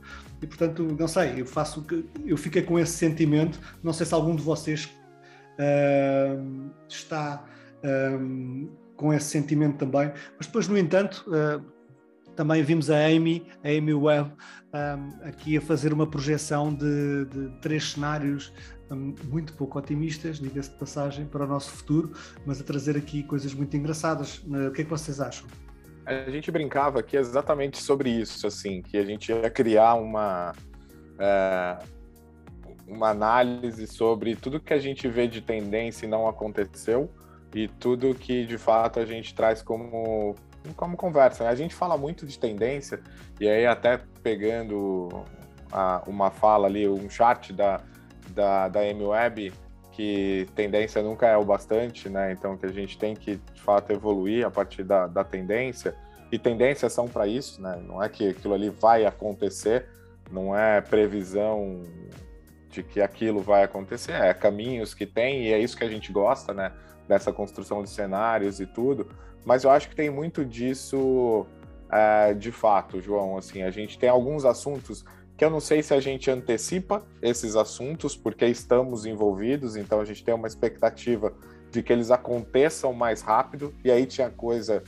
E 0.42 0.46
portanto, 0.46 0.96
não 0.98 1.08
sei, 1.08 1.40
eu 1.40 1.46
faço 1.46 1.86
eu 2.24 2.36
fiquei 2.36 2.62
com 2.62 2.78
esse 2.78 2.92
sentimento, 2.92 3.58
não 3.82 3.92
sei 3.92 4.04
se 4.04 4.14
algum 4.14 4.34
de 4.34 4.42
vocês 4.42 4.88
está 6.88 7.44
uh, 7.84 8.70
com 8.96 9.12
esse 9.12 9.26
sentimento 9.26 9.78
também, 9.78 10.12
mas 10.36 10.46
depois, 10.46 10.68
no 10.68 10.78
entanto, 10.78 11.24
uh, 11.28 11.62
também 12.40 12.62
vimos 12.62 12.88
a 12.88 12.96
Amy, 12.96 13.46
a 13.62 13.68
Amy 13.68 13.92
Webb, 13.92 14.32
um, 14.72 15.28
aqui 15.28 15.58
a 15.58 15.60
fazer 15.60 15.92
uma 15.92 16.06
projeção 16.06 16.72
de, 16.72 17.26
de 17.26 17.50
três 17.60 17.92
cenários 17.92 18.50
um, 18.90 19.14
muito 19.24 19.52
pouco 19.52 19.78
otimistas, 19.78 20.38
diga-se 20.38 20.70
de 20.70 20.76
passagem, 20.76 21.26
para 21.26 21.44
o 21.44 21.46
nosso 21.46 21.70
futuro, 21.70 22.12
mas 22.46 22.58
a 22.58 22.64
trazer 22.64 22.96
aqui 22.96 23.22
coisas 23.24 23.52
muito 23.52 23.76
engraçadas. 23.76 24.38
Uh, 24.38 24.68
o 24.68 24.72
que 24.72 24.80
é 24.80 24.84
que 24.84 24.90
vocês 24.90 25.20
acham? 25.20 25.46
A 26.06 26.30
gente 26.30 26.50
brincava 26.50 27.00
aqui 27.00 27.18
exatamente 27.18 27.76
sobre 27.76 28.08
isso, 28.08 28.46
assim, 28.46 28.80
que 28.80 28.96
a 28.96 29.04
gente 29.04 29.30
ia 29.30 29.50
criar 29.50 29.96
uma, 29.96 30.54
é, 31.18 31.78
uma 32.88 33.10
análise 33.10 33.86
sobre 33.86 34.34
tudo 34.34 34.58
que 34.58 34.72
a 34.72 34.78
gente 34.78 35.06
vê 35.08 35.28
de 35.28 35.42
tendência 35.42 36.06
e 36.06 36.08
não 36.08 36.26
aconteceu, 36.26 37.12
e 37.54 37.68
tudo 37.68 38.14
que 38.14 38.46
de 38.46 38.56
fato 38.56 38.98
a 38.98 39.04
gente 39.04 39.34
traz 39.34 39.60
como 39.60 40.34
como 40.76 40.96
conversa. 40.96 41.44
Né? 41.44 41.50
A 41.50 41.54
gente 41.54 41.74
fala 41.74 41.96
muito 41.96 42.26
de 42.26 42.38
tendência, 42.38 43.00
e 43.38 43.48
aí 43.48 43.66
até 43.66 44.00
pegando 44.22 45.24
a, 45.72 46.02
uma 46.06 46.30
fala 46.30 46.66
ali, 46.66 46.88
um 46.88 47.08
chart 47.08 47.52
da, 47.52 47.80
da, 48.30 48.68
da 48.68 48.84
M-Web, 48.86 49.52
que 49.92 50.46
tendência 50.54 51.02
nunca 51.02 51.26
é 51.26 51.36
o 51.36 51.44
bastante, 51.44 52.08
né? 52.08 52.32
Então 52.32 52.56
que 52.56 52.64
a 52.64 52.72
gente 52.72 52.96
tem 52.96 53.14
que, 53.14 53.36
de 53.36 53.60
fato, 53.60 53.92
evoluir 53.92 54.46
a 54.46 54.50
partir 54.50 54.82
da, 54.82 55.06
da 55.06 55.24
tendência. 55.24 55.94
E 56.32 56.38
tendências 56.38 56.92
são 56.92 57.08
para 57.08 57.26
isso, 57.26 57.60
né? 57.60 57.82
Não 57.86 58.02
é 58.02 58.08
que 58.08 58.28
aquilo 58.28 58.54
ali 58.54 58.70
vai 58.70 59.04
acontecer, 59.04 59.86
não 60.30 60.56
é 60.56 60.80
previsão 60.80 61.82
de 62.68 62.84
que 62.84 63.00
aquilo 63.00 63.40
vai 63.40 63.64
acontecer, 63.64 64.12
é 64.12 64.32
caminhos 64.32 64.94
que 64.94 65.04
tem, 65.04 65.46
e 65.46 65.52
é 65.52 65.58
isso 65.58 65.76
que 65.76 65.82
a 65.82 65.88
gente 65.88 66.12
gosta, 66.12 66.54
né? 66.54 66.72
Dessa 67.08 67.32
construção 67.32 67.82
de 67.82 67.90
cenários 67.90 68.60
e 68.60 68.66
tudo 68.66 69.10
mas 69.44 69.64
eu 69.64 69.70
acho 69.70 69.88
que 69.88 69.96
tem 69.96 70.10
muito 70.10 70.44
disso 70.44 71.46
é, 71.90 72.34
de 72.34 72.52
fato, 72.52 73.00
João. 73.00 73.36
Assim, 73.36 73.62
a 73.62 73.70
gente 73.70 73.98
tem 73.98 74.08
alguns 74.08 74.44
assuntos 74.44 75.04
que 75.36 75.44
eu 75.44 75.50
não 75.50 75.60
sei 75.60 75.82
se 75.82 75.94
a 75.94 76.00
gente 76.00 76.30
antecipa 76.30 77.02
esses 77.22 77.56
assuntos 77.56 78.14
porque 78.14 78.44
estamos 78.44 79.06
envolvidos, 79.06 79.74
então 79.74 79.98
a 80.00 80.04
gente 80.04 80.22
tem 80.22 80.34
uma 80.34 80.46
expectativa 80.46 81.32
de 81.70 81.82
que 81.82 81.92
eles 81.92 82.10
aconteçam 82.10 82.92
mais 82.92 83.22
rápido, 83.22 83.74
e 83.82 83.90
aí 83.90 84.04
tinha 84.04 84.28
coisa 84.28 84.82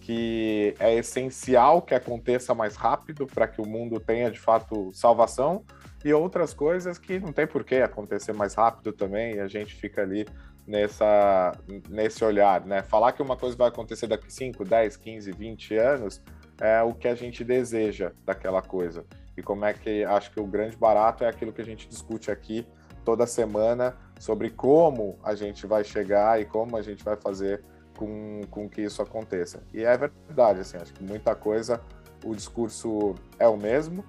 que 0.00 0.74
é 0.78 0.94
essencial 0.94 1.80
que 1.80 1.94
aconteça 1.94 2.54
mais 2.54 2.76
rápido 2.76 3.26
para 3.26 3.48
que 3.48 3.62
o 3.62 3.66
mundo 3.66 3.98
tenha 3.98 4.30
de 4.30 4.38
fato 4.38 4.90
salvação, 4.92 5.64
e 6.04 6.12
outras 6.12 6.52
coisas 6.52 6.98
que 6.98 7.18
não 7.18 7.32
tem 7.32 7.46
por 7.46 7.64
que 7.64 7.76
acontecer 7.76 8.34
mais 8.34 8.52
rápido 8.52 8.92
também, 8.92 9.36
e 9.36 9.40
a 9.40 9.48
gente 9.48 9.74
fica 9.74 10.02
ali 10.02 10.26
nessa, 10.66 11.52
nesse 11.88 12.24
olhar, 12.24 12.64
né? 12.64 12.82
Falar 12.82 13.12
que 13.12 13.22
uma 13.22 13.36
coisa 13.36 13.56
vai 13.56 13.68
acontecer 13.68 14.06
daqui 14.06 14.32
5, 14.32 14.64
10, 14.64 14.96
15, 14.96 15.32
20 15.32 15.76
anos 15.76 16.22
é 16.60 16.82
o 16.82 16.94
que 16.94 17.08
a 17.08 17.14
gente 17.14 17.44
deseja 17.44 18.12
daquela 18.24 18.62
coisa. 18.62 19.04
E 19.36 19.42
como 19.42 19.64
é 19.64 19.72
que 19.72 20.04
acho 20.04 20.30
que 20.30 20.40
o 20.40 20.46
grande 20.46 20.76
barato 20.76 21.24
é 21.24 21.28
aquilo 21.28 21.52
que 21.52 21.60
a 21.60 21.64
gente 21.64 21.88
discute 21.88 22.30
aqui 22.30 22.66
toda 23.04 23.26
semana 23.26 23.96
sobre 24.18 24.50
como 24.50 25.18
a 25.22 25.34
gente 25.34 25.66
vai 25.66 25.84
chegar 25.84 26.40
e 26.40 26.44
como 26.44 26.76
a 26.76 26.82
gente 26.82 27.04
vai 27.04 27.16
fazer 27.16 27.62
com, 27.96 28.40
com 28.50 28.68
que 28.68 28.82
isso 28.82 29.02
aconteça. 29.02 29.62
E 29.72 29.84
é 29.84 29.96
verdade, 29.96 30.60
assim, 30.60 30.76
acho 30.76 30.92
que 30.92 31.02
muita 31.02 31.34
coisa, 31.34 31.80
o 32.24 32.34
discurso 32.34 33.14
é 33.38 33.46
o 33.46 33.56
mesmo. 33.56 34.04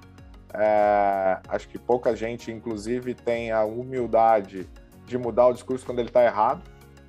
É, 0.54 1.40
acho 1.50 1.68
que 1.68 1.78
pouca 1.78 2.16
gente, 2.16 2.52
inclusive, 2.52 3.14
tem 3.14 3.52
a 3.52 3.66
humildade 3.66 4.70
de 5.06 5.18
mudar 5.18 5.48
o 5.48 5.54
discurso 5.54 5.86
quando 5.86 6.00
ele 6.00 6.10
está 6.10 6.24
errado, 6.24 6.62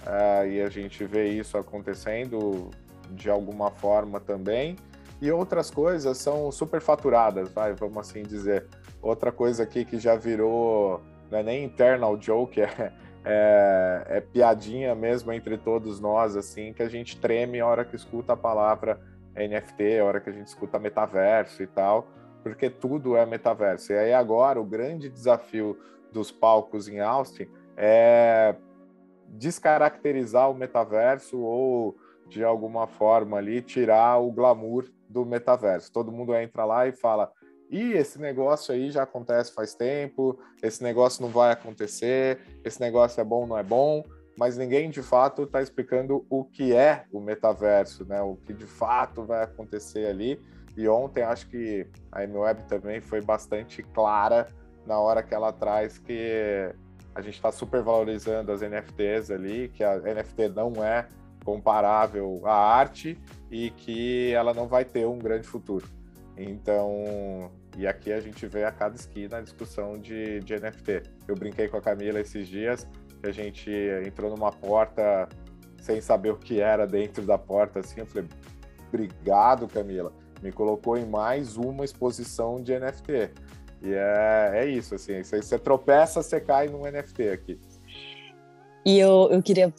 uh, 0.03 0.47
e 0.47 0.61
a 0.61 0.69
gente 0.69 1.05
vê 1.05 1.29
isso 1.29 1.57
acontecendo 1.57 2.71
de 3.11 3.31
alguma 3.31 3.71
forma 3.71 4.21
também. 4.21 4.77
E 5.21 5.31
outras 5.31 5.71
coisas 5.71 6.19
são 6.19 6.51
superfaturadas, 6.53 7.51
vai, 7.51 7.73
vamos 7.73 7.99
assim 7.99 8.23
dizer. 8.23 8.67
Outra 9.01 9.33
coisa 9.33 9.63
aqui 9.63 9.85
que 9.85 9.99
já 9.99 10.15
virou, 10.15 11.01
não 11.31 11.39
é 11.39 11.43
nem 11.43 11.65
internal 11.65 12.21
joke, 12.21 12.61
é, 12.61 12.93
é, 13.25 14.07
é, 14.09 14.21
piadinha 14.21 14.95
mesmo 14.95 15.33
entre 15.33 15.57
todos 15.57 15.99
nós, 16.01 16.37
assim, 16.37 16.73
que 16.73 16.83
a 16.83 16.89
gente 16.89 17.19
treme 17.19 17.61
a 17.61 17.67
hora 17.67 17.85
que 17.85 17.97
escuta 17.97 18.35
a 18.35 18.37
palavra 18.37 19.01
NFT, 19.35 19.99
a 20.01 20.05
hora 20.05 20.21
que 20.21 20.29
a 20.29 20.33
gente 20.33 20.47
escuta 20.49 20.79
metaverso 20.79 21.63
e 21.63 21.67
tal, 21.67 22.09
porque 22.43 22.69
tudo 22.69 23.17
é 23.17 23.25
metaverso. 23.25 23.93
E 23.93 23.99
aí 23.99 24.13
agora 24.13 24.61
o 24.61 24.65
grande 24.65 25.09
desafio 25.09 25.79
dos 26.13 26.31
palcos 26.31 26.89
em 26.89 27.01
Austin 27.01 27.49
é 27.77 28.55
descaracterizar 29.29 30.51
o 30.51 30.55
metaverso 30.55 31.39
ou 31.39 31.97
de 32.29 32.43
alguma 32.43 32.87
forma 32.87 33.37
ali 33.37 33.63
tirar 33.63 34.19
o 34.19 34.33
glamour 34.33 34.87
do 35.09 35.25
metaverso. 35.25 35.93
Todo 35.93 36.13
mundo 36.13 36.35
entra 36.35 36.65
lá 36.65 36.87
e 36.87 36.93
fala: 36.93 37.31
"E 37.71 37.93
esse 37.93 38.21
negócio 38.21 38.75
aí 38.75 38.91
já 38.91 39.03
acontece 39.03 39.53
faz 39.53 39.75
tempo, 39.75 40.39
esse 40.63 40.83
negócio 40.83 41.23
não 41.23 41.29
vai 41.29 41.53
acontecer, 41.53 42.41
esse 42.65 42.81
negócio 42.81 43.21
é 43.21 43.25
bom, 43.25 43.47
não 43.47 43.59
é 43.59 43.63
bom", 43.63 44.03
mas 44.39 44.57
ninguém 44.57 44.91
de 44.91 45.03
fato 45.03 45.45
está 45.45 45.63
explicando 45.63 46.27
o 46.29 46.45
que 46.45 46.75
é 46.75 47.05
o 47.13 47.21
metaverso, 47.21 48.05
né? 48.05 48.21
O 48.21 48.37
que 48.37 48.53
de 48.53 48.67
fato 48.67 49.25
vai 49.25 49.43
acontecer 49.45 50.07
ali. 50.07 50.41
E 50.77 50.87
ontem 50.89 51.23
acho 51.23 51.49
que 51.49 51.87
a 52.13 52.23
MWeb 52.23 52.65
também 52.65 53.01
foi 53.01 53.23
bastante 53.23 53.83
clara 53.83 54.47
na 54.87 54.99
hora 55.01 55.23
que 55.23 55.35
ela 55.35 55.53
traz 55.53 55.97
que 55.97 56.75
a 57.17 57.23
gente 57.23 57.37
está 57.37 57.51
super 57.51 57.83
valorizando 57.83 58.53
as 58.53 58.61
NFTs 58.61 59.31
ali, 59.31 59.71
que 59.71 59.83
a 59.83 59.97
NFT 59.99 60.51
não 60.55 60.85
é 60.85 61.09
comparável 61.43 62.43
à 62.45 62.53
arte 62.55 63.19
e 63.51 63.71
que 63.71 64.33
ela 64.33 64.53
não 64.53 64.69
vai 64.69 64.85
ter 64.85 65.07
um 65.07 65.19
grande 65.19 65.47
futuro. 65.47 65.87
Então, 66.37 67.51
e 67.79 67.87
aqui 67.87 68.13
a 68.13 68.21
gente 68.21 68.47
vê 68.47 68.65
a 68.65 68.71
cada 68.71 68.97
esquina 68.97 69.39
a 69.39 69.41
discussão 69.41 69.99
de, 69.99 70.41
de 70.41 70.61
NFT. 70.61 71.05
Eu 71.27 71.35
brinquei 71.35 71.69
com 71.69 71.79
a 71.79 71.81
Camila 71.81 72.21
esses 72.21 72.47
dias, 72.47 72.87
que 73.23 73.27
a 73.27 73.33
gente 73.33 73.71
entrou 74.07 74.31
numa 74.31 74.53
porta 74.53 75.27
sem 75.81 76.03
saber 76.03 76.33
o 76.33 76.37
que 76.37 76.61
era 76.61 76.87
dentro 76.87 77.25
da 77.25 77.39
porta, 77.39 77.81
assim, 77.81 78.01
eu 78.01 78.07
falei, 78.07 78.29
obrigado, 78.89 79.67
Camila, 79.69 80.13
me 80.43 80.53
colocou 80.53 80.99
em 80.99 81.07
mais 81.07 81.57
uma 81.57 81.83
exposição 81.83 82.63
de 82.63 82.79
NFT. 82.79 83.31
E 83.83 83.93
é, 83.93 84.51
é 84.55 84.67
isso, 84.67 84.95
assim, 84.95 85.23
você, 85.23 85.43
você 85.43 85.59
tropeça, 85.59 86.23
você 86.23 86.41
cai 86.41 86.69
num 86.69 86.83
NFT 86.91 87.29
aqui. 87.29 87.61
E 88.85 88.99
eu, 88.99 89.29
eu 89.31 89.43
queria, 89.43 89.73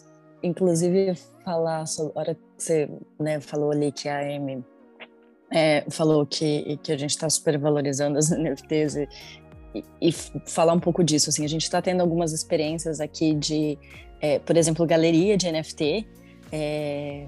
inclusive, 0.44 1.16
falar 1.44 1.86
sobre 1.86 2.14
a 2.16 2.20
hora 2.20 2.36
que 2.36 2.42
você 2.58 2.90
né, 3.20 3.40
falou 3.40 3.72
ali 3.72 3.92
que 3.92 4.10
a 4.10 4.20
Amy 4.20 4.64
é, 5.52 5.86
falou 5.90 6.26
que, 6.26 6.78
que 6.84 6.92
a 6.92 6.98
gente 6.98 7.12
está 7.12 7.30
supervalorizando 7.30 8.18
as 8.18 8.30
NFTs 8.32 8.96
e, 8.96 9.08
e, 9.74 9.84
e, 10.10 10.12
falar 10.46 10.74
um 10.74 10.80
pouco 10.80 11.04
disso. 11.04 11.30
Assim, 11.30 11.46
a 11.46 11.50
gente 11.50 11.64
está 11.64 11.82
tendo 11.82 12.02
algumas 12.02 12.34
experiências 12.34 13.00
aqui 13.00 13.34
de, 13.34 13.78
é, 14.22 14.40
por 14.40 14.58
exemplo, 14.58 14.86
galeria 14.86 15.38
de 15.38 15.52
NFT. 15.52 16.08
É, 16.52 17.28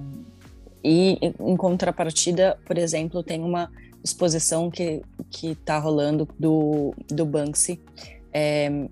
e 0.83 1.17
em 1.39 1.57
contrapartida, 1.57 2.57
por 2.65 2.77
exemplo, 2.77 3.21
tem 3.23 3.41
uma 3.43 3.69
exposição 4.03 4.69
que 4.69 5.01
que 5.29 5.51
está 5.51 5.77
rolando 5.77 6.27
do 6.37 6.93
do 7.07 7.25
Banksy, 7.25 7.81
é, 8.33 8.87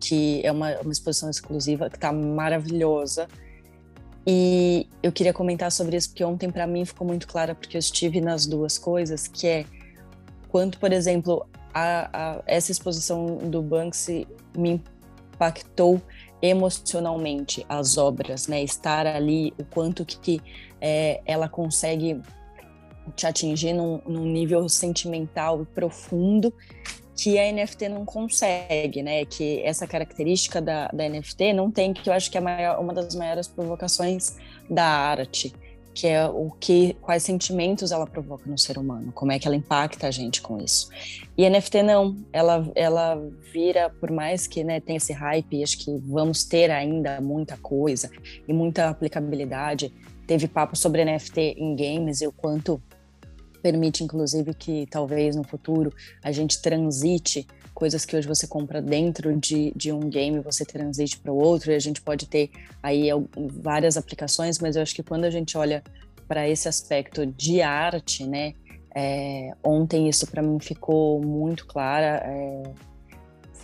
que 0.00 0.40
é 0.44 0.52
uma, 0.52 0.78
uma 0.80 0.92
exposição 0.92 1.30
exclusiva 1.30 1.88
que 1.88 1.96
está 1.96 2.12
maravilhosa. 2.12 3.28
E 4.26 4.88
eu 5.02 5.12
queria 5.12 5.34
comentar 5.34 5.70
sobre 5.70 5.96
isso 5.96 6.08
porque 6.10 6.24
ontem 6.24 6.50
para 6.50 6.66
mim 6.66 6.84
ficou 6.84 7.06
muito 7.06 7.26
clara 7.26 7.54
porque 7.54 7.76
eu 7.76 7.78
estive 7.78 8.20
nas 8.20 8.46
duas 8.46 8.78
coisas, 8.78 9.28
que 9.28 9.46
é 9.46 9.66
quanto, 10.48 10.78
por 10.78 10.92
exemplo, 10.92 11.46
a, 11.74 12.08
a, 12.12 12.42
essa 12.46 12.72
exposição 12.72 13.38
do 13.38 13.60
Banksy 13.60 14.26
me 14.56 14.80
impactou 15.34 16.00
emocionalmente 16.40 17.64
as 17.68 17.98
obras, 17.98 18.46
né? 18.46 18.62
Estar 18.62 19.06
ali, 19.06 19.52
o 19.58 19.64
quanto 19.64 20.04
que 20.04 20.40
é, 20.80 21.20
ela 21.26 21.48
consegue 21.48 22.20
te 23.14 23.26
atingir 23.26 23.72
num, 23.72 24.00
num, 24.06 24.24
nível 24.24 24.68
sentimental 24.68 25.62
e 25.62 25.66
profundo 25.66 26.52
que 27.16 27.38
a 27.38 27.52
NFT 27.52 27.88
não 27.88 28.04
consegue, 28.04 29.02
né? 29.02 29.24
Que 29.24 29.62
essa 29.62 29.86
característica 29.86 30.60
da, 30.60 30.88
da 30.88 31.08
NFT 31.08 31.52
não 31.52 31.70
tem, 31.70 31.92
que 31.92 32.08
eu 32.08 32.12
acho 32.12 32.30
que 32.30 32.36
é 32.36 32.40
maior, 32.40 32.80
uma 32.80 32.92
das 32.92 33.14
maiores 33.14 33.46
provocações 33.46 34.36
da 34.68 34.84
arte, 34.84 35.52
que 35.94 36.08
é 36.08 36.26
o 36.26 36.50
que, 36.50 36.94
quais 37.00 37.22
sentimentos 37.22 37.92
ela 37.92 38.06
provoca 38.06 38.50
no 38.50 38.58
ser 38.58 38.76
humano, 38.76 39.12
como 39.12 39.30
é 39.30 39.38
que 39.38 39.46
ela 39.46 39.56
impacta 39.56 40.08
a 40.08 40.10
gente 40.10 40.42
com 40.42 40.58
isso. 40.58 40.88
E 41.38 41.48
NFT 41.48 41.84
não, 41.84 42.16
ela, 42.32 42.68
ela 42.74 43.16
vira, 43.52 43.88
por 43.88 44.10
mais 44.10 44.48
que 44.48 44.64
né, 44.64 44.80
tenha 44.80 44.96
esse 44.96 45.12
hype, 45.12 45.62
acho 45.62 45.78
que 45.78 45.96
vamos 45.98 46.42
ter 46.44 46.70
ainda 46.70 47.20
muita 47.20 47.56
coisa 47.56 48.10
e 48.46 48.52
muita 48.52 48.88
aplicabilidade. 48.88 49.94
Teve 50.26 50.48
papo 50.48 50.76
sobre 50.76 51.04
NFT 51.04 51.54
em 51.56 51.76
games 51.76 52.20
e 52.20 52.26
o 52.26 52.32
quanto 52.32 52.82
permite, 53.64 54.04
inclusive, 54.04 54.52
que 54.52 54.86
talvez 54.90 55.34
no 55.34 55.42
futuro 55.42 55.90
a 56.22 56.30
gente 56.30 56.60
transite 56.60 57.46
coisas 57.72 58.04
que 58.04 58.14
hoje 58.14 58.28
você 58.28 58.46
compra 58.46 58.82
dentro 58.82 59.34
de, 59.34 59.72
de 59.74 59.90
um 59.90 60.00
game, 60.00 60.38
você 60.40 60.66
transite 60.66 61.18
para 61.18 61.32
o 61.32 61.36
outro, 61.36 61.72
e 61.72 61.74
a 61.74 61.78
gente 61.78 62.02
pode 62.02 62.26
ter 62.26 62.50
aí 62.82 63.08
várias 63.62 63.96
aplicações, 63.96 64.58
mas 64.58 64.76
eu 64.76 64.82
acho 64.82 64.94
que 64.94 65.02
quando 65.02 65.24
a 65.24 65.30
gente 65.30 65.56
olha 65.56 65.82
para 66.28 66.46
esse 66.46 66.68
aspecto 66.68 67.24
de 67.24 67.62
arte, 67.62 68.26
né, 68.26 68.52
é, 68.94 69.52
ontem 69.64 70.10
isso 70.10 70.26
para 70.26 70.42
mim 70.42 70.60
ficou 70.60 71.22
muito 71.22 71.66
clara. 71.66 72.22
É, 72.22 72.62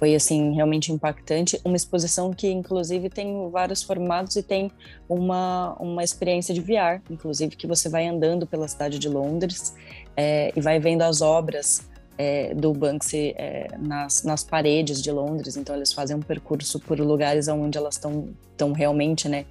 foi 0.01 0.15
assim 0.15 0.55
realmente 0.55 0.91
impactante 0.91 1.61
uma 1.63 1.77
exposição 1.77 2.33
que 2.33 2.51
inclusive 2.51 3.11
tem 3.11 3.51
vários 3.51 3.83
formatos 3.83 4.35
e 4.35 4.43
tem 4.43 4.73
uma, 5.07 5.77
uma 5.79 6.03
experiência 6.03 6.55
de 6.55 6.61
VR 6.63 7.03
inclusive 7.11 7.55
que 7.55 7.67
você 7.67 7.89
vai 7.91 8.09
andando 8.09 8.47
pela 8.47 8.67
cidade 8.67 8.99
de 8.99 9.11
Londres 9.11 9.77
é, 10.17 10.53
e 10.57 10.61
vai 10.61 10.81
vendo 10.81 11.03
as 11.03 11.21
obras 11.21 11.87
é, 12.17 12.55
do 12.55 12.73
Banksy 12.73 13.35
é, 13.37 13.69
nas, 13.79 14.25
nas 14.25 14.43
paredes 14.43 15.03
de 15.03 15.11
Londres, 15.11 15.57
então 15.57 15.77
eles 15.77 15.93
fazem 15.93 16.17
um 16.17 16.21
percurso 16.21 16.81
por 16.81 16.99
lugares 16.99 17.49
onde 17.49 17.79
elas 17.79 17.95
estão 17.95 18.29
tão 18.57 18.73
realmente, 18.73 19.27
né? 19.27 19.47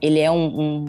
Ele 0.00 0.20
é 0.20 0.30
um, 0.30 0.60
um 0.60 0.86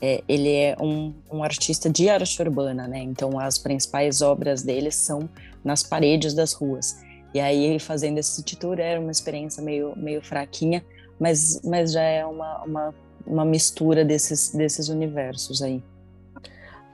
é, 0.00 0.22
ele 0.28 0.52
é 0.52 0.76
um, 0.80 1.12
um, 1.32 1.42
artista 1.42 1.90
de 1.90 2.08
arte 2.08 2.40
urbana, 2.40 2.86
né? 2.86 3.00
Então 3.00 3.40
as 3.40 3.58
principais 3.58 4.22
obras 4.22 4.62
dele 4.62 4.92
são 4.92 5.28
nas 5.64 5.82
paredes 5.82 6.32
das 6.32 6.52
ruas. 6.52 6.96
E 7.34 7.40
aí 7.40 7.78
fazendo 7.78 8.18
esse 8.18 8.42
tour 8.56 8.78
era 8.78 9.00
uma 9.00 9.10
experiência 9.10 9.62
meio 9.62 9.94
meio 9.96 10.22
fraquinha, 10.22 10.84
mas 11.20 11.60
mas 11.62 11.92
já 11.92 12.02
é 12.02 12.24
uma, 12.24 12.64
uma, 12.64 12.94
uma 13.26 13.44
mistura 13.44 14.04
desses 14.04 14.52
desses 14.52 14.88
universos 14.88 15.62
aí. 15.62 15.82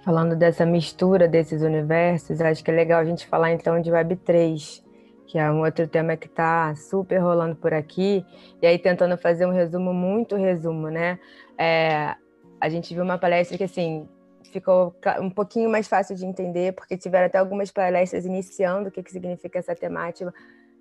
Falando 0.05 0.37
dessa 0.37 0.67
mistura 0.67 1.27
desses 1.27 1.63
universos, 1.63 2.41
acho 2.41 2.63
que 2.63 2.71
é 2.71 2.75
legal 2.75 3.01
a 3.01 3.05
gente 3.05 3.27
falar 3.27 3.53
então 3.53 3.81
de 3.81 3.91
Web3, 3.91 4.83
que 5.27 5.39
é 5.39 5.51
um 5.51 5.65
outro 5.65 5.89
tema 5.89 6.17
que 6.17 6.27
está 6.27 6.75
super 6.77 7.19
rolando 7.19 7.57
por 7.57 7.73
aqui, 7.73 8.25
e 8.61 8.67
aí 8.67 8.79
tentando 8.79 9.17
fazer 9.17 9.47
um 9.47 9.51
resumo, 9.51 9.95
muito 9.95 10.37
resumo, 10.37 10.91
né? 10.91 11.19
É, 11.57 12.15
a 12.61 12.69
gente 12.69 12.95
viu 12.95 13.03
uma 13.03 13.19
palestra 13.19 13.59
que, 13.59 13.65
assim, 13.65 14.09
ficou 14.55 14.95
um 15.21 15.29
pouquinho 15.31 15.69
mais 15.69 15.89
fácil 15.89 16.15
de 16.15 16.25
entender, 16.25 16.73
porque 16.75 16.97
tiveram 16.97 17.27
até 17.27 17.39
algumas 17.39 17.73
palestras 17.73 18.25
iniciando 18.25 18.89
o 18.89 18.93
que, 18.93 19.03
que 19.03 19.11
significa 19.11 19.59
essa 19.59 19.75
temática, 19.75 20.33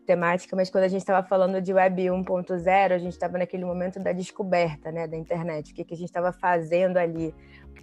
temática, 0.06 0.56
mas 0.56 0.70
quando 0.70 0.84
a 0.84 0.88
gente 0.88 1.02
estava 1.02 1.26
falando 1.26 1.60
de 1.60 1.74
Web 1.74 2.04
1.0, 2.04 2.92
a 2.92 2.98
gente 3.00 3.14
estava 3.14 3.38
naquele 3.38 3.66
momento 3.66 4.00
da 4.00 4.12
descoberta 4.12 4.92
né, 4.92 5.08
da 5.08 5.18
internet, 5.18 5.72
o 5.72 5.76
que, 5.76 5.84
que 5.84 5.94
a 5.96 5.98
gente 5.98 6.10
estava 6.10 6.32
fazendo 6.32 6.98
ali, 6.98 7.34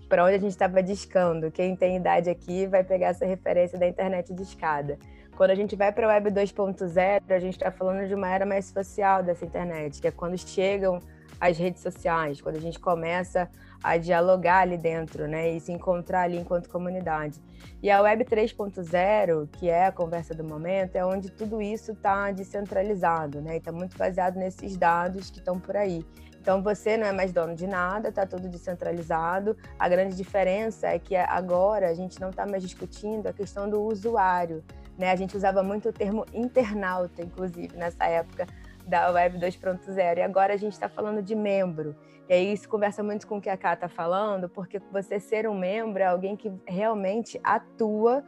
para 0.08 0.24
onde 0.24 0.34
a 0.34 0.38
gente 0.38 0.52
estava 0.52 0.80
discando. 0.82 1.50
Quem 1.50 1.74
tem 1.74 1.96
idade 1.96 2.30
aqui 2.30 2.66
vai 2.66 2.84
pegar 2.84 3.08
essa 3.08 3.26
referência 3.26 3.78
da 3.78 3.88
internet 3.88 4.32
de 4.32 4.42
escada. 4.42 4.96
Quando 5.36 5.50
a 5.50 5.54
gente 5.54 5.74
vai 5.74 5.90
para 5.90 6.06
a 6.06 6.10
Web 6.10 6.30
2.0, 6.30 7.22
a 7.28 7.38
gente 7.40 7.54
está 7.54 7.72
falando 7.72 8.06
de 8.06 8.14
uma 8.14 8.28
era 8.28 8.46
mais 8.46 8.66
social 8.66 9.22
dessa 9.22 9.44
internet, 9.44 10.00
que 10.00 10.06
é 10.06 10.10
quando 10.10 10.38
chegam 10.38 11.00
as 11.40 11.56
redes 11.58 11.82
sociais, 11.82 12.40
quando 12.40 12.56
a 12.56 12.60
gente 12.60 12.78
começa 12.78 13.50
a 13.82 13.96
dialogar 13.96 14.60
ali 14.60 14.76
dentro, 14.76 15.26
né, 15.26 15.50
e 15.50 15.60
se 15.60 15.72
encontrar 15.72 16.22
ali 16.22 16.38
enquanto 16.38 16.68
comunidade. 16.68 17.40
E 17.82 17.90
a 17.90 18.00
Web 18.00 18.24
3.0, 18.24 19.48
que 19.52 19.68
é 19.68 19.86
a 19.86 19.92
conversa 19.92 20.34
do 20.34 20.44
momento, 20.44 20.96
é 20.96 21.04
onde 21.04 21.30
tudo 21.30 21.62
isso 21.62 21.92
está 21.92 22.30
descentralizado, 22.30 23.40
né, 23.40 23.54
e 23.54 23.58
está 23.58 23.72
muito 23.72 23.96
baseado 23.96 24.36
nesses 24.36 24.76
dados 24.76 25.30
que 25.30 25.38
estão 25.38 25.58
por 25.58 25.76
aí. 25.76 26.04
Então 26.40 26.62
você 26.62 26.96
não 26.96 27.06
é 27.06 27.12
mais 27.12 27.32
dono 27.32 27.54
de 27.54 27.66
nada, 27.66 28.08
está 28.08 28.26
tudo 28.26 28.48
descentralizado. 28.48 29.56
A 29.78 29.88
grande 29.88 30.16
diferença 30.16 30.88
é 30.88 30.98
que 30.98 31.14
agora 31.14 31.90
a 31.90 31.94
gente 31.94 32.18
não 32.18 32.30
está 32.30 32.46
mais 32.46 32.62
discutindo 32.62 33.26
a 33.26 33.32
questão 33.32 33.68
do 33.68 33.82
usuário. 33.82 34.64
Né? 34.98 35.10
A 35.10 35.16
gente 35.16 35.36
usava 35.36 35.62
muito 35.62 35.90
o 35.90 35.92
termo 35.92 36.24
internauta, 36.32 37.22
inclusive, 37.22 37.76
nessa 37.76 38.06
época 38.06 38.46
da 38.86 39.10
Web 39.10 39.38
2.0. 39.38 40.18
E 40.18 40.22
agora 40.22 40.54
a 40.54 40.56
gente 40.56 40.72
está 40.72 40.88
falando 40.88 41.22
de 41.22 41.34
membro. 41.34 41.94
E 42.30 42.32
aí 42.32 42.52
isso 42.52 42.68
conversa 42.68 43.02
muito 43.02 43.26
com 43.26 43.38
o 43.38 43.40
que 43.40 43.50
a 43.50 43.56
Ká 43.56 43.74
está 43.74 43.88
falando, 43.88 44.48
porque 44.48 44.80
você 44.92 45.18
ser 45.18 45.48
um 45.48 45.58
membro 45.58 46.00
é 46.00 46.06
alguém 46.06 46.36
que 46.36 46.52
realmente 46.64 47.40
atua 47.42 48.22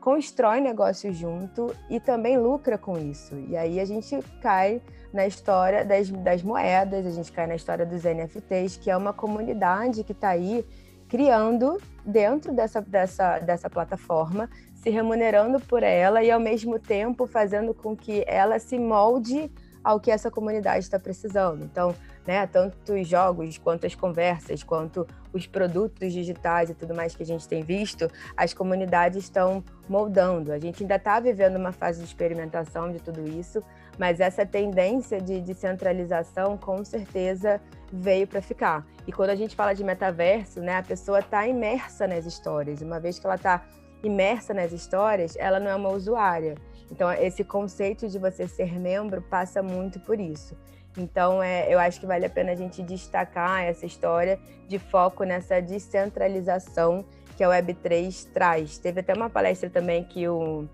constrói 0.00 0.60
negócio 0.60 1.12
junto 1.12 1.72
e 1.88 2.00
também 2.00 2.36
lucra 2.36 2.76
com 2.76 2.98
isso. 2.98 3.36
E 3.48 3.56
aí 3.56 3.78
a 3.78 3.84
gente 3.84 4.18
cai 4.42 4.82
na 5.12 5.24
história 5.24 5.84
das, 5.84 6.10
das 6.10 6.42
moedas, 6.42 7.06
a 7.06 7.10
gente 7.10 7.30
cai 7.30 7.46
na 7.46 7.54
história 7.54 7.86
dos 7.86 8.02
NFTs, 8.02 8.76
que 8.76 8.90
é 8.90 8.96
uma 8.96 9.12
comunidade 9.12 10.02
que 10.02 10.10
está 10.10 10.30
aí 10.30 10.66
criando 11.08 11.80
dentro 12.04 12.52
dessa, 12.52 12.82
dessa, 12.82 13.38
dessa 13.38 13.70
plataforma, 13.70 14.50
se 14.74 14.90
remunerando 14.90 15.60
por 15.60 15.84
ela 15.84 16.24
e 16.24 16.30
ao 16.30 16.40
mesmo 16.40 16.76
tempo 16.76 17.24
fazendo 17.24 17.72
com 17.72 17.96
que 17.96 18.24
ela 18.26 18.58
se 18.58 18.80
molde 18.80 19.48
ao 19.84 20.00
que 20.00 20.10
essa 20.10 20.28
comunidade 20.28 20.80
está 20.80 20.98
precisando. 20.98 21.64
Então, 21.64 21.94
né, 22.26 22.46
tanto 22.46 22.94
os 22.94 23.06
jogos, 23.06 23.58
quanto 23.58 23.86
as 23.86 23.94
conversas, 23.94 24.62
quanto 24.62 25.06
os 25.32 25.46
produtos 25.46 26.12
digitais 26.12 26.70
e 26.70 26.74
tudo 26.74 26.94
mais 26.94 27.14
que 27.14 27.22
a 27.22 27.26
gente 27.26 27.46
tem 27.46 27.62
visto, 27.62 28.10
as 28.36 28.54
comunidades 28.54 29.24
estão 29.24 29.62
moldando. 29.88 30.52
A 30.52 30.58
gente 30.58 30.82
ainda 30.82 30.96
está 30.96 31.20
vivendo 31.20 31.56
uma 31.56 31.72
fase 31.72 32.00
de 32.00 32.06
experimentação 32.06 32.90
de 32.90 33.00
tudo 33.00 33.26
isso, 33.28 33.62
mas 33.98 34.20
essa 34.20 34.46
tendência 34.46 35.20
de 35.20 35.40
descentralização 35.40 36.56
com 36.56 36.84
certeza 36.84 37.60
veio 37.92 38.26
para 38.26 38.40
ficar. 38.40 38.86
E 39.06 39.12
quando 39.12 39.30
a 39.30 39.36
gente 39.36 39.54
fala 39.54 39.74
de 39.74 39.84
metaverso, 39.84 40.60
né, 40.60 40.78
a 40.78 40.82
pessoa 40.82 41.18
está 41.18 41.46
imersa 41.46 42.06
nas 42.06 42.24
histórias. 42.24 42.80
Uma 42.80 42.98
vez 42.98 43.18
que 43.18 43.26
ela 43.26 43.36
está 43.36 43.64
imersa 44.02 44.52
nas 44.54 44.72
histórias, 44.72 45.36
ela 45.36 45.60
não 45.60 45.70
é 45.70 45.74
uma 45.74 45.90
usuária 45.90 46.54
então, 46.90 47.12
esse 47.12 47.42
conceito 47.44 48.08
de 48.08 48.18
você 48.18 48.46
ser 48.46 48.78
membro 48.78 49.22
passa 49.22 49.62
muito 49.62 49.98
por 50.00 50.20
isso. 50.20 50.56
Então, 50.96 51.42
é, 51.42 51.72
eu 51.72 51.78
acho 51.78 51.98
que 51.98 52.06
vale 52.06 52.24
a 52.24 52.30
pena 52.30 52.52
a 52.52 52.54
gente 52.54 52.82
destacar 52.82 53.64
essa 53.64 53.84
história 53.84 54.38
de 54.68 54.78
foco 54.78 55.24
nessa 55.24 55.60
descentralização 55.60 57.04
que 57.36 57.42
a 57.42 57.48
Web3 57.48 58.28
traz. 58.32 58.78
Teve 58.78 59.00
até 59.00 59.12
uma 59.12 59.28
palestra 59.28 59.68
também 59.68 60.04
que 60.04 60.28
o, 60.28 60.68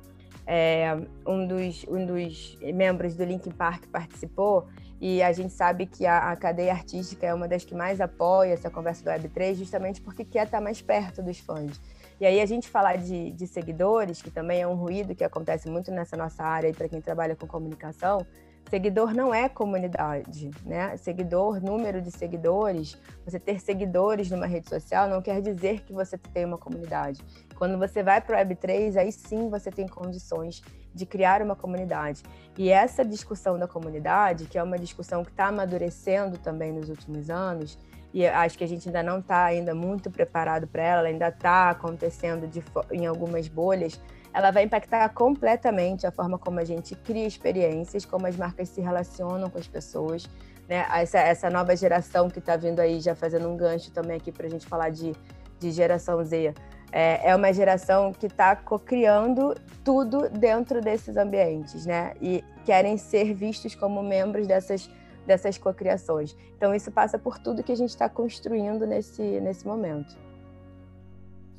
é, 0.47 0.97
um, 1.27 1.47
dos, 1.47 1.85
um 1.89 2.05
dos 2.05 2.59
membros 2.75 3.15
do 3.15 3.25
Linkin 3.25 3.51
Park 3.51 3.87
participou, 3.87 4.67
E 5.01 5.23
a 5.23 5.33
gente 5.33 5.55
sabe 5.55 5.87
que 5.87 6.05
a, 6.05 6.31
a, 6.31 6.37
cadeia 6.37 6.73
artística 6.73 7.25
é 7.25 7.33
uma 7.33 7.49
das 7.49 7.65
que 7.65 7.75
mais 7.75 8.03
apoia 8.03 8.53
essa 8.53 8.69
conversa 8.69 9.03
do 9.03 9.11
Web3, 9.11 9.55
justamente 9.55 10.01
porque 10.03 10.25
quer 10.27 10.45
estar 10.45 10.61
mais 10.61 10.83
perto 10.83 11.23
dos 11.23 11.39
fãs. 11.39 11.81
E 12.21 12.27
aí 12.27 12.39
a 12.39 12.45
gente 12.45 12.69
falar 12.69 12.99
de, 12.99 13.31
de 13.31 13.47
seguidores, 13.47 14.21
que 14.21 14.31
também 14.31 14.61
é 14.61 14.67
um 14.67 14.75
ruído 14.75 15.15
que 15.15 15.25
acontece 15.25 15.71
muito 15.71 15.91
nessa 15.91 16.19
nossa 16.19 16.43
área 16.43 16.71
para 16.75 16.87
quem 16.87 17.01
trabalha 17.01 17.35
com 17.35 17.47
comunicação, 17.47 18.27
Seguidor 18.71 19.13
não 19.13 19.35
é 19.35 19.49
comunidade, 19.49 20.49
né? 20.65 20.97
Seguidor, 20.97 21.61
número 21.61 22.01
de 22.01 22.13
seguidores, 22.13 22.97
você 23.25 23.37
ter 23.37 23.61
seguidores 23.61 24.31
numa 24.31 24.47
rede 24.47 24.69
social 24.69 25.09
não 25.09 25.21
quer 25.21 25.43
dizer 25.43 25.81
que 25.81 25.93
você 25.93 26.17
tem 26.17 26.45
uma 26.45 26.57
comunidade. 26.57 27.21
Quando 27.57 27.77
você 27.77 28.01
vai 28.01 28.21
para 28.21 28.41
o 28.41 28.47
Web3, 28.47 28.97
aí 28.97 29.11
sim 29.11 29.51
você 29.51 29.73
tem 29.73 29.89
condições 29.89 30.63
de 30.95 31.05
criar 31.05 31.43
uma 31.43 31.57
comunidade. 31.57 32.23
E 32.57 32.71
essa 32.71 33.05
discussão 33.05 33.59
da 33.59 33.67
comunidade, 33.67 34.45
que 34.45 34.57
é 34.57 34.63
uma 34.63 34.79
discussão 34.79 35.25
que 35.25 35.33
está 35.33 35.47
amadurecendo 35.47 36.39
também 36.39 36.73
nos 36.73 36.89
últimos 36.89 37.29
anos, 37.29 37.77
e 38.15 38.25
acho 38.25 38.57
que 38.57 38.63
a 38.63 38.69
gente 38.69 38.89
ainda 38.89 39.03
não 39.03 39.19
está 39.19 39.47
ainda 39.47 39.75
muito 39.75 40.13
preparado 40.13 40.69
para 40.69 40.83
ela, 40.83 41.01
ela 41.01 41.09
ainda 41.09 41.29
está 41.29 41.71
acontecendo 41.71 42.47
de, 42.47 42.63
em 42.93 43.05
algumas 43.05 43.49
bolhas, 43.49 44.01
ela 44.33 44.51
vai 44.51 44.65
impactar 44.65 45.09
completamente 45.11 46.07
a 46.07 46.11
forma 46.11 46.39
como 46.39 46.61
a 46.61 46.65
gente 46.65 46.95
cria 46.95 47.27
experiências, 47.27 48.05
como 48.05 48.27
as 48.27 48.37
marcas 48.37 48.69
se 48.69 48.81
relacionam 48.81 49.51
com 49.51 49.59
as 49.59 49.67
pessoas. 49.67 50.29
Né? 50.69 50.87
Essa, 50.95 51.19
essa 51.19 51.51
nova 51.51 51.75
geração 51.75 52.31
que 52.31 52.39
está 52.39 52.57
vindo 52.57 52.81
aí, 52.81 53.01
já 53.01 53.15
fazendo 53.15 53.49
um 53.49 53.57
gancho 53.57 53.91
também 53.91 54.17
aqui 54.17 54.31
para 54.31 54.47
a 54.47 54.51
gente 54.51 54.67
falar 54.67 54.91
de, 54.91 55.13
de 55.59 55.71
geração 55.73 56.25
Z, 56.25 56.55
é, 56.93 57.31
é 57.31 57.37
uma 57.37 57.53
geração 57.53 58.13
que 58.13 58.27
está 58.27 58.55
co-criando 58.55 59.55
tudo 59.85 60.29
dentro 60.29 60.81
desses 60.81 61.17
ambientes, 61.17 61.87
né? 61.87 62.15
E 62.21 62.45
querem 62.65 62.97
ser 62.97 63.33
vistos 63.35 63.75
como 63.75 64.03
membros 64.03 64.47
dessas, 64.47 64.91
dessas 65.27 65.57
cocriações. 65.57 66.37
Então, 66.57 66.75
isso 66.75 66.91
passa 66.91 67.19
por 67.19 67.39
tudo 67.39 67.63
que 67.63 67.73
a 67.73 67.77
gente 67.77 67.91
está 67.91 68.09
construindo 68.09 68.87
nesse, 68.87 69.23
nesse 69.23 69.67
momento. 69.67 70.17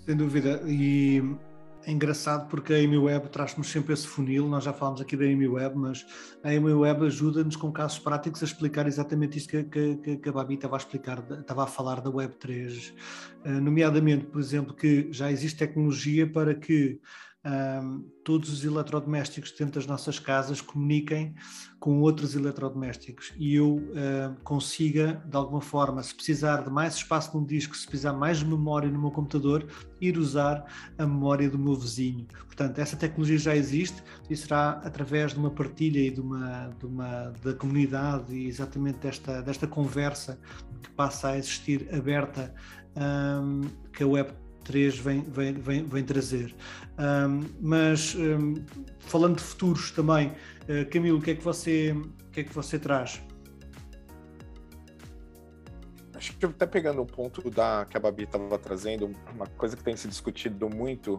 Sem 0.06 0.16
dúvida. 0.16 0.62
E 0.66 1.24
é 1.86 1.92
engraçado 1.92 2.48
porque 2.48 2.74
a 2.74 2.78
Amy 2.78 2.98
Web 2.98 3.30
traz-nos 3.30 3.70
sempre 3.70 3.94
esse 3.94 4.08
funil, 4.08 4.48
nós 4.48 4.64
já 4.64 4.74
falámos 4.74 5.02
aqui 5.02 5.18
da 5.18 5.26
Amy 5.26 5.48
Web, 5.48 5.76
mas 5.78 6.06
a 6.44 6.50
Amy 6.50 6.74
Web 6.74 7.06
ajuda-nos 7.06 7.56
com 7.56 7.72
casos 7.72 8.00
práticos 8.00 8.42
a 8.42 8.46
explicar 8.46 8.88
exatamente 8.88 9.38
isto 9.38 9.50
que, 9.50 9.96
que, 9.96 10.18
que 10.18 10.30
a 10.30 10.32
Babi 10.32 10.56
estava 10.56 10.76
a 10.76 10.78
explicar, 10.78 11.24
estava 11.40 11.64
a 11.64 11.68
falar 11.68 12.02
da 12.02 12.10
Web 12.10 12.36
3, 12.36 12.94
eh, 13.44 13.50
nomeadamente, 13.60 14.26
por 14.26 14.40
exemplo, 14.40 14.74
que 14.74 15.08
já 15.12 15.32
existe 15.32 15.58
tecnologia 15.58 16.28
para 16.28 16.54
que 16.54 17.00
um, 17.44 18.04
todos 18.24 18.52
os 18.52 18.64
eletrodomésticos 18.64 19.52
dentro 19.52 19.76
das 19.76 19.88
nossas 19.88 20.20
casas 20.20 20.62
comuniquem 20.62 21.34
com 21.80 22.00
outros 22.00 22.36
eletrodomésticos 22.36 23.34
e 23.36 23.56
eu 23.56 23.82
consiga, 24.44 25.24
de 25.26 25.36
alguma 25.36 25.62
forma, 25.62 26.04
se 26.04 26.14
precisar 26.14 26.64
de 26.64 26.70
mais 26.70 26.96
espaço 26.96 27.36
num 27.36 27.44
disco, 27.44 27.76
se 27.76 27.88
precisar 27.88 28.14
mais 28.14 28.44
memória 28.44 28.90
no 28.90 29.00
meu 29.00 29.10
computador, 29.10 29.68
ir 30.00 30.18
usar 30.18 30.66
a 30.98 31.06
memória 31.06 31.50
do 31.50 31.58
meu 31.58 31.74
vizinho. 31.74 32.28
Portanto, 32.46 32.78
essa 32.78 32.96
tecnologia 32.96 33.40
já 33.40 33.56
existe 33.56 34.04
e 34.30 34.36
será 34.36 34.82
através 34.84 35.34
de 35.34 35.40
uma 35.40 35.50
partilha 35.50 36.00
e 36.00 36.12
de 36.12 36.22
uma, 36.22 36.68
de 36.80 36.86
uma 36.86 37.34
da 37.44 37.54
comunidade 37.56 38.36
e 38.36 38.48
exatamente 38.48 39.00
desta, 39.00 39.42
desta 39.42 39.66
conversa 39.66 40.40
que 40.84 40.90
passa 40.92 41.30
a 41.30 41.38
existir 41.38 41.90
aberta 41.94 42.54
um, 42.96 43.62
que 43.92 44.04
a 44.04 44.08
web 44.08 44.32
3 44.64 44.98
vem, 44.98 45.22
vem, 45.22 45.54
vem, 45.54 45.84
vem 45.84 46.04
trazer. 46.04 46.56
Um, 46.98 47.46
mas 47.60 48.16
um, 48.16 48.56
falando 49.00 49.38
de 49.38 49.44
futuros 49.44 49.92
também, 49.92 50.28
uh, 50.28 50.90
Camilo, 50.90 51.20
o 51.20 51.22
que 51.22 51.32
é 51.32 51.36
que 51.36 51.44
você, 51.44 51.92
o 51.92 52.32
que 52.32 52.42
é 52.42 52.44
que 52.44 52.54
você 52.54 52.80
traz? 52.80 53.22
Acho 56.14 56.38
que 56.38 56.46
até 56.46 56.68
pegando 56.68 57.02
o 57.02 57.06
ponto 57.06 57.50
da 57.50 57.86
que 57.90 57.98
a 57.98 58.00
Babi 58.00 58.24
estava 58.24 58.58
trazendo, 58.60 59.12
uma 59.34 59.48
coisa 59.48 59.76
que 59.76 59.84
tem 59.84 59.96
se 59.96 60.08
discutido 60.08 60.70
muito 60.70 61.18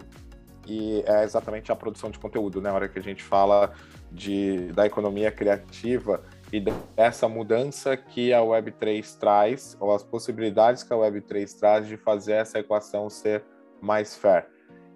e 0.66 1.02
é 1.06 1.24
exatamente 1.24 1.72
a 1.72 1.76
produção 1.76 2.10
de 2.10 2.18
conteúdo, 2.18 2.60
né? 2.60 2.70
Na 2.70 2.76
hora 2.76 2.88
que 2.88 2.98
a 2.98 3.02
gente 3.02 3.22
fala 3.22 3.72
de, 4.12 4.68
da 4.72 4.86
economia 4.86 5.32
criativa 5.32 6.22
e 6.52 6.60
dessa 6.94 7.28
mudança 7.28 7.96
que 7.96 8.32
a 8.32 8.40
Web3 8.40 9.18
traz, 9.18 9.76
ou 9.80 9.94
as 9.94 10.02
possibilidades 10.02 10.82
que 10.82 10.92
a 10.92 10.96
Web3 10.96 11.58
traz 11.58 11.88
de 11.88 11.96
fazer 11.96 12.32
essa 12.32 12.58
equação 12.58 13.08
ser 13.08 13.42
mais 13.80 14.14
fair. 14.14 14.46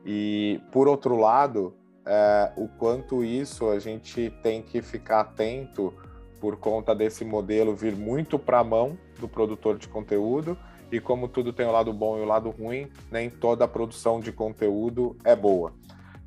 E, 0.04 0.60
por 0.70 0.86
outro 0.86 1.16
lado, 1.16 1.74
é, 2.04 2.52
o 2.56 2.68
quanto 2.68 3.24
isso 3.24 3.70
a 3.70 3.78
gente 3.78 4.30
tem 4.42 4.60
que 4.60 4.82
ficar 4.82 5.20
atento 5.20 5.94
por 6.38 6.58
conta 6.58 6.94
desse 6.94 7.24
modelo 7.24 7.74
vir 7.74 7.96
muito 7.96 8.38
para 8.38 8.58
a 8.58 8.64
mão 8.64 8.96
do 9.18 9.26
produtor 9.26 9.78
de 9.78 9.88
conteúdo, 9.88 10.58
e 10.92 11.00
como 11.00 11.26
tudo 11.26 11.52
tem 11.52 11.66
o 11.66 11.72
lado 11.72 11.92
bom 11.92 12.18
e 12.18 12.20
o 12.20 12.24
lado 12.26 12.50
ruim, 12.50 12.88
nem 13.10 13.30
toda 13.30 13.64
a 13.64 13.68
produção 13.68 14.20
de 14.20 14.30
conteúdo 14.30 15.16
é 15.24 15.34
boa. 15.34 15.72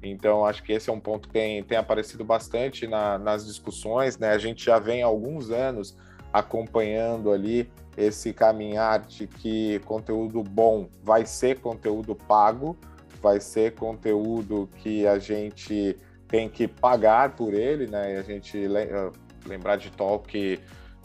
Então, 0.01 0.45
acho 0.45 0.63
que 0.63 0.71
esse 0.71 0.89
é 0.89 0.93
um 0.93 0.99
ponto 0.99 1.27
que 1.27 1.33
tem, 1.33 1.61
tem 1.63 1.77
aparecido 1.77 2.23
bastante 2.23 2.87
na, 2.87 3.17
nas 3.17 3.45
discussões, 3.45 4.17
né? 4.17 4.29
A 4.29 4.37
gente 4.37 4.63
já 4.63 4.79
vem 4.79 5.03
há 5.03 5.05
alguns 5.05 5.49
anos 5.51 5.97
acompanhando 6.31 7.31
ali 7.31 7.69
esse 7.97 8.31
caminhar 8.31 9.01
de 9.01 9.27
que 9.27 9.79
conteúdo 9.79 10.41
bom 10.41 10.87
vai 11.03 11.25
ser 11.25 11.59
conteúdo 11.59 12.15
pago, 12.15 12.77
vai 13.21 13.41
ser 13.41 13.75
conteúdo 13.75 14.69
que 14.77 15.05
a 15.05 15.19
gente 15.19 15.97
tem 16.27 16.47
que 16.47 16.67
pagar 16.67 17.35
por 17.35 17.53
ele, 17.53 17.87
né? 17.87 18.13
E 18.13 18.17
a 18.17 18.21
gente 18.21 18.57
eh, 18.57 19.11
lembrar 19.45 19.75
de 19.75 19.91
talk 19.91 20.59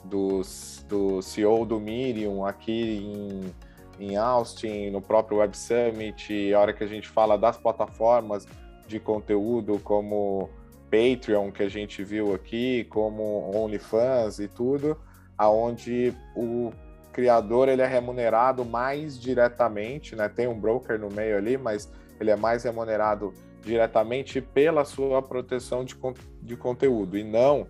dos, 0.04 0.84
do 0.88 1.20
CEO 1.20 1.64
do 1.64 1.80
Miriam 1.80 2.46
aqui 2.46 3.52
em, 3.98 4.06
em 4.10 4.16
Austin, 4.16 4.90
no 4.90 5.00
próprio 5.00 5.38
Web 5.38 5.56
Summit, 5.56 6.54
a 6.54 6.60
hora 6.60 6.72
que 6.72 6.84
a 6.84 6.86
gente 6.86 7.08
fala 7.08 7.36
das 7.36 7.56
plataformas 7.56 8.46
de 8.94 9.00
conteúdo 9.00 9.80
como 9.80 10.48
Patreon 10.88 11.50
que 11.50 11.64
a 11.64 11.68
gente 11.68 12.04
viu 12.04 12.32
aqui, 12.32 12.84
como 12.84 13.50
OnlyFans 13.52 14.38
e 14.38 14.46
tudo, 14.46 14.96
aonde 15.36 16.14
o 16.36 16.70
criador 17.12 17.68
ele 17.68 17.82
é 17.82 17.86
remunerado 17.86 18.64
mais 18.64 19.18
diretamente, 19.18 20.14
né? 20.14 20.28
Tem 20.28 20.46
um 20.46 20.58
broker 20.58 20.96
no 20.96 21.10
meio 21.10 21.36
ali, 21.36 21.58
mas 21.58 21.90
ele 22.20 22.30
é 22.30 22.36
mais 22.36 22.62
remunerado 22.62 23.34
diretamente 23.62 24.40
pela 24.40 24.84
sua 24.84 25.20
proteção 25.20 25.84
de, 25.84 25.96
de 26.40 26.56
conteúdo 26.56 27.18
e 27.18 27.24
não 27.24 27.66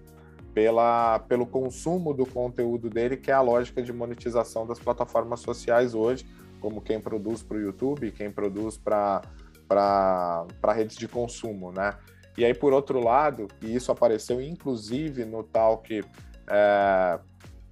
pela, 0.53 1.21
pelo 1.21 1.47
consumo 1.47 2.13
do 2.13 2.27
conteúdo 2.27 2.91
dele, 2.91 3.17
que 3.17 3.31
é 3.31 3.35
a 3.35 3.41
lógica 3.41 3.83
de 3.83 3.95
monetização 3.95 4.67
das 4.67 4.79
plataformas 4.79 5.41
sociais 5.41 5.95
hoje, 5.95 6.27
como 6.61 6.83
quem 6.83 7.01
produz 7.01 7.43
para 7.43 7.57
o 7.57 7.61
YouTube, 7.61 8.13
quem 8.13 8.31
produz 8.31 8.77
para 8.77 9.23
para 9.69 10.47
redes 10.75 10.97
de 10.97 11.09
consumo, 11.09 11.73
né? 11.73 11.95
E 12.37 12.45
aí, 12.45 12.53
por 12.53 12.73
outro 12.73 13.01
lado, 13.03 13.47
e 13.63 13.75
isso 13.75 13.93
apareceu 13.93 14.41
inclusive 14.41 15.25
no 15.25 15.45
talk 15.45 16.05
é, 16.49 17.19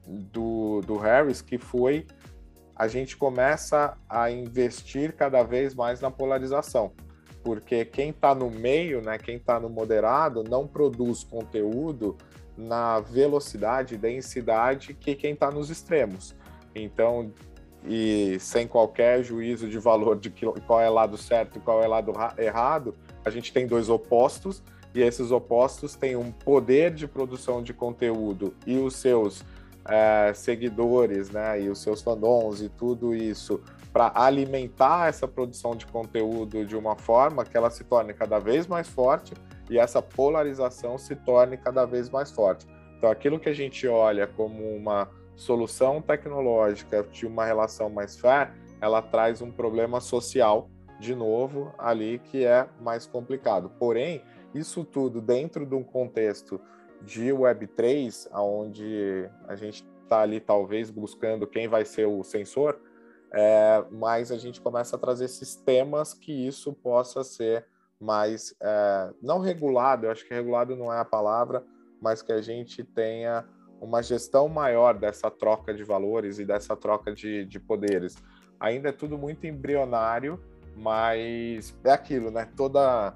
do, 0.07 0.81
do 0.83 0.97
Harris, 0.97 1.43
que 1.43 1.59
foi 1.59 2.07
a 2.75 2.89
gente 2.89 3.17
começa 3.17 3.97
a 4.09 4.31
investir 4.31 5.13
cada 5.15 5.43
vez 5.43 5.75
mais 5.75 6.01
na 6.01 6.11
polarização, 6.11 6.93
porque 7.45 7.85
quem 7.85 8.11
está 8.11 8.35
no 8.35 8.51
meio, 8.51 9.03
né, 9.03 9.19
quem 9.19 9.37
está 9.37 9.61
no 9.61 9.69
moderado, 9.69 10.43
não 10.43 10.67
produz 10.67 11.23
conteúdo 11.23 12.17
na 12.57 13.01
velocidade 13.01 13.97
densidade 13.97 14.95
que 14.95 15.15
quem 15.15 15.35
está 15.35 15.51
nos 15.51 15.71
extremos. 15.71 16.35
Então, 16.75 17.33
e 17.85 18.37
sem 18.39 18.67
qualquer 18.67 19.23
juízo 19.23 19.69
de 19.69 19.79
valor 19.79 20.19
de 20.19 20.31
qual 20.67 20.81
é 20.81 20.89
lado 20.89 21.17
certo 21.17 21.59
e 21.59 21.61
qual 21.61 21.83
é 21.83 21.87
lado 21.87 22.13
errado, 22.39 22.95
a 23.25 23.31
gente 23.31 23.53
tem 23.53 23.67
dois 23.67 23.89
opostos 23.89 24.63
e 24.95 25.01
esses 25.01 25.31
opostos 25.31 25.95
têm 25.95 26.17
um 26.17 26.31
poder 26.31 26.93
de 26.93 27.09
produção 27.09 27.63
de 27.63 27.73
conteúdo 27.73 28.55
e 28.67 28.77
os 28.77 28.97
seus 28.97 29.45
é, 29.85 30.33
seguidores, 30.35 31.31
né, 31.31 31.61
e 31.61 31.69
os 31.69 31.81
seus 31.81 32.03
fandoms 32.03 32.61
e 32.61 32.69
tudo 32.69 33.15
isso 33.15 33.61
para 33.93 34.13
alimentar 34.15 35.09
essa 35.09 35.29
produção 35.29 35.77
de 35.77 35.87
conteúdo 35.87 36.65
de 36.65 36.77
uma 36.77 36.97
forma 36.97 37.45
que 37.45 37.57
ela 37.57 37.69
se 37.69 37.85
torne 37.85 38.15
cada 38.15 38.39
vez 38.39 38.67
mais 38.67 38.89
forte 38.89 39.35
e 39.69 39.79
essa 39.79 40.01
polarização 40.01 40.97
se 40.97 41.15
torne 41.15 41.57
cada 41.57 41.85
vez 41.85 42.09
mais 42.09 42.31
forte. 42.31 42.67
Então, 42.97 43.11
aquilo 43.11 43.39
que 43.39 43.49
a 43.49 43.53
gente 43.53 43.87
olha 43.87 44.27
como 44.27 44.63
uma 44.75 45.09
solução 45.35 46.01
tecnológica 46.01 47.03
de 47.05 47.27
uma 47.27 47.45
relação 47.45 47.89
mais 47.89 48.19
fair, 48.19 48.53
ela 48.81 49.01
traz 49.01 49.41
um 49.41 49.51
problema 49.51 50.01
social 50.01 50.69
de 50.99 51.15
novo 51.15 51.75
ali 51.79 52.19
que 52.19 52.45
é 52.45 52.69
mais 52.81 53.07
complicado. 53.07 53.71
Porém, 53.79 54.23
isso 54.55 54.85
tudo 54.85 55.21
dentro 55.21 55.67
de 55.67 55.75
um 55.75 55.83
contexto 55.83 56.61
de 57.01 57.31
Web3, 57.31 58.29
onde 58.35 59.29
a 59.49 59.57
gente 59.57 59.85
está 60.03 60.21
ali 60.21 60.41
talvez 60.41 60.91
buscando 60.91 61.47
quem 61.47 61.67
vai 61.67 61.85
ser 61.85 62.07
o 62.07 62.23
sensor, 62.23 62.81
é, 63.33 63.85
mas 63.91 64.31
a 64.31 64.37
gente 64.37 64.61
começa 64.61 64.95
a 64.95 64.99
trazer 64.99 65.29
sistemas 65.29 66.13
que 66.13 66.33
isso 66.47 66.73
possa 66.73 67.25
ser 67.25 67.67
mais, 67.99 68.55
é, 68.61 69.11
não 69.23 69.39
regulado, 69.39 70.07
eu 70.07 70.11
acho 70.11 70.27
que 70.27 70.35
regulado 70.35 70.77
não 70.77 70.93
é 70.93 70.99
a 70.99 71.05
palavra, 71.05 71.65
mas 72.01 72.21
que 72.21 72.33
a 72.33 72.43
gente 72.43 72.85
tenha 72.85 73.45
uma 73.83 74.01
gestão 74.01 74.49
maior 74.49 74.97
dessa 74.97 75.29
troca 75.29 75.75
de 75.75 75.83
valores 75.83 76.39
e 76.39 76.45
dessa 76.45 76.77
troca 76.77 77.13
de, 77.13 77.45
de 77.45 77.59
poderes. 77.59 78.17
Ainda 78.61 78.91
é 78.91 78.93
tudo 78.93 79.19
muito 79.19 79.45
embrionário, 79.45 80.41
mas 80.77 81.77
é 81.83 81.91
aquilo, 81.91 82.31
né? 82.31 82.49
Toda, 82.57 83.13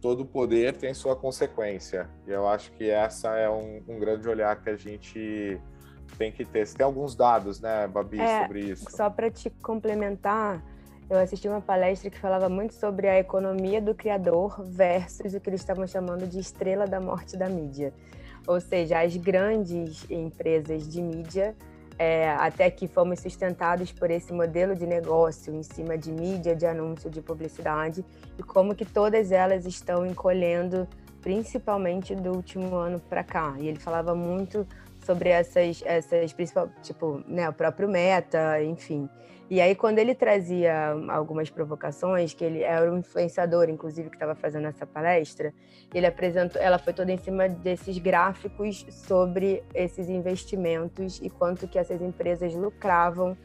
todo 0.00 0.24
poder 0.24 0.74
tem 0.74 0.94
sua 0.94 1.14
consequência. 1.14 2.08
E 2.26 2.30
eu 2.30 2.48
acho 2.48 2.72
que 2.72 2.88
essa 2.88 3.36
é 3.36 3.48
um, 3.48 3.82
um 3.86 3.98
grande 3.98 4.26
olhar 4.26 4.58
que 4.62 4.70
a 4.70 4.76
gente 4.76 5.60
tem 6.16 6.32
que 6.32 6.46
ter. 6.46 6.66
Você 6.66 6.78
tem 6.78 6.86
alguns 6.86 7.14
dados, 7.14 7.60
né, 7.60 7.86
Babi, 7.86 8.18
é, 8.18 8.40
sobre 8.40 8.60
isso? 8.60 8.90
Só 8.90 9.10
para 9.10 9.30
te 9.30 9.50
complementar, 9.50 10.64
eu 11.10 11.18
assisti 11.18 11.46
uma 11.46 11.60
palestra 11.60 12.08
que 12.08 12.18
falava 12.18 12.48
muito 12.48 12.72
sobre 12.72 13.06
a 13.06 13.18
economia 13.18 13.82
do 13.82 13.94
criador 13.94 14.64
versus 14.64 15.34
o 15.34 15.40
que 15.40 15.50
eles 15.50 15.60
estavam 15.60 15.86
chamando 15.86 16.26
de 16.26 16.38
estrela 16.38 16.86
da 16.86 17.00
morte 17.00 17.36
da 17.36 17.50
mídia. 17.50 17.92
Ou 18.46 18.60
seja, 18.60 19.00
as 19.00 19.16
grandes 19.16 20.08
empresas 20.10 20.88
de 20.88 21.02
mídia, 21.02 21.54
é, 21.98 22.30
até 22.30 22.70
que 22.70 22.86
fomos 22.86 23.20
sustentados 23.20 23.90
por 23.90 24.10
esse 24.10 24.32
modelo 24.32 24.74
de 24.74 24.86
negócio 24.86 25.54
em 25.54 25.62
cima 25.62 25.96
de 25.96 26.12
mídia, 26.12 26.54
de 26.54 26.66
anúncio, 26.66 27.10
de 27.10 27.20
publicidade, 27.20 28.04
e 28.38 28.42
como 28.42 28.74
que 28.74 28.84
todas 28.84 29.32
elas 29.32 29.64
estão 29.64 30.06
encolhendo, 30.06 30.86
principalmente 31.22 32.14
do 32.14 32.32
último 32.32 32.76
ano 32.76 33.00
para 33.00 33.24
cá. 33.24 33.54
E 33.58 33.66
ele 33.66 33.78
falava 33.78 34.14
muito 34.14 34.66
sobre 35.06 35.28
essas, 35.30 35.82
essas 35.86 36.32
principal, 36.32 36.68
tipo, 36.82 37.22
né, 37.26 37.48
o 37.48 37.52
próprio 37.52 37.88
Meta, 37.88 38.62
enfim. 38.62 39.08
E 39.48 39.60
aí, 39.60 39.76
quando 39.76 40.00
ele 40.00 40.12
trazia 40.12 40.90
algumas 41.08 41.48
provocações, 41.48 42.34
que 42.34 42.44
ele 42.44 42.64
era 42.64 42.92
um 42.92 42.98
influenciador, 42.98 43.70
inclusive, 43.70 44.10
que 44.10 44.16
estava 44.16 44.34
fazendo 44.34 44.66
essa 44.66 44.84
palestra, 44.84 45.54
ele 45.94 46.04
apresentou, 46.04 46.60
ela 46.60 46.78
foi 46.78 46.92
toda 46.92 47.12
em 47.12 47.16
cima 47.16 47.48
desses 47.48 47.96
gráficos 47.98 48.84
sobre 48.90 49.62
esses 49.72 50.08
investimentos 50.08 51.20
e 51.22 51.30
quanto 51.30 51.68
que 51.68 51.78
essas 51.78 52.02
empresas 52.02 52.52
lucravam 52.54 53.36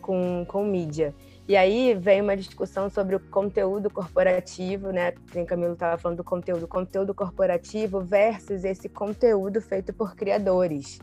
com, 0.00 0.46
com 0.48 0.64
mídia. 0.64 1.14
E 1.50 1.56
aí 1.56 1.94
vem 1.94 2.22
uma 2.22 2.36
discussão 2.36 2.88
sobre 2.88 3.16
o 3.16 3.18
conteúdo 3.18 3.90
corporativo, 3.90 4.92
né? 4.92 5.12
O 5.34 5.44
Camilo 5.44 5.72
estava 5.72 5.98
falando 5.98 6.18
do 6.18 6.22
conteúdo, 6.22 6.68
conteúdo 6.68 7.12
corporativo 7.12 8.00
versus 8.00 8.62
esse 8.62 8.88
conteúdo 8.88 9.60
feito 9.60 9.92
por 9.92 10.14
criadores 10.14 11.00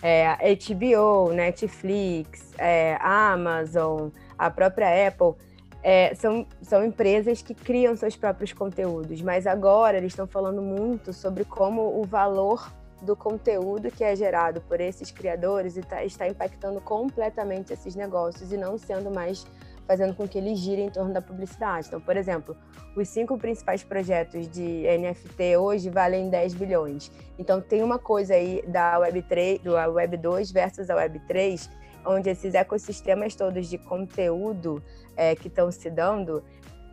é, 0.00 0.36
HBO, 0.54 1.32
Netflix, 1.32 2.52
é, 2.56 2.96
Amazon, 3.00 4.10
a 4.38 4.48
própria 4.48 5.08
Apple, 5.08 5.34
é, 5.82 6.14
são, 6.14 6.46
são 6.62 6.84
empresas 6.84 7.42
que 7.42 7.52
criam 7.52 7.96
seus 7.96 8.14
próprios 8.14 8.52
conteúdos, 8.52 9.20
mas 9.20 9.44
agora 9.44 9.96
eles 9.96 10.12
estão 10.12 10.28
falando 10.28 10.62
muito 10.62 11.12
sobre 11.12 11.44
como 11.44 12.00
o 12.00 12.04
valor 12.04 12.72
do 13.02 13.16
conteúdo 13.16 13.90
que 13.90 14.04
é 14.04 14.14
gerado 14.14 14.60
por 14.60 14.80
esses 14.80 15.10
criadores 15.10 15.76
está, 15.76 16.04
está 16.04 16.28
impactando 16.28 16.80
completamente 16.80 17.72
esses 17.72 17.96
negócios 17.96 18.52
e 18.52 18.56
não 18.56 18.78
sendo 18.78 19.10
mais 19.10 19.44
fazendo 19.90 20.14
com 20.14 20.28
que 20.28 20.38
ele 20.38 20.54
gire 20.54 20.82
em 20.82 20.88
torno 20.88 21.12
da 21.12 21.20
publicidade. 21.20 21.88
Então, 21.88 22.00
por 22.00 22.16
exemplo, 22.16 22.56
os 22.94 23.08
cinco 23.08 23.36
principais 23.36 23.82
projetos 23.82 24.48
de 24.48 24.84
NFT 24.84 25.56
hoje 25.56 25.90
valem 25.90 26.30
10 26.30 26.54
bilhões. 26.54 27.10
Então, 27.36 27.60
tem 27.60 27.82
uma 27.82 27.98
coisa 27.98 28.34
aí 28.34 28.62
da 28.68 29.00
Web3, 29.00 29.60
do 29.60 29.72
Web 29.72 30.16
2 30.16 30.52
versus 30.52 30.90
a 30.90 30.94
Web 30.94 31.18
3, 31.26 31.68
onde 32.06 32.30
esses 32.30 32.54
ecossistemas 32.54 33.34
todos 33.34 33.68
de 33.68 33.78
conteúdo 33.78 34.80
é, 35.16 35.34
que 35.34 35.48
estão 35.48 35.72
se 35.72 35.90
dando, 35.90 36.44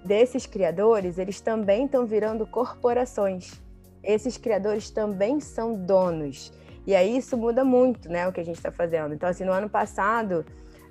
desses 0.03 0.47
criadores, 0.47 1.19
eles 1.19 1.39
também 1.39 1.85
estão 1.85 2.03
virando 2.03 2.47
corporações. 2.47 3.61
Esses 4.03 4.37
criadores 4.37 4.89
também 4.89 5.39
são 5.39 5.75
donos. 5.75 6.51
E 6.87 6.95
aí 6.95 7.15
isso 7.15 7.37
muda 7.37 7.63
muito, 7.63 8.09
né, 8.09 8.27
o 8.27 8.33
que 8.33 8.39
a 8.39 8.43
gente 8.43 8.55
está 8.55 8.71
fazendo. 8.71 9.13
Então, 9.13 9.29
assim, 9.29 9.43
no 9.43 9.51
ano 9.51 9.69
passado, 9.69 10.43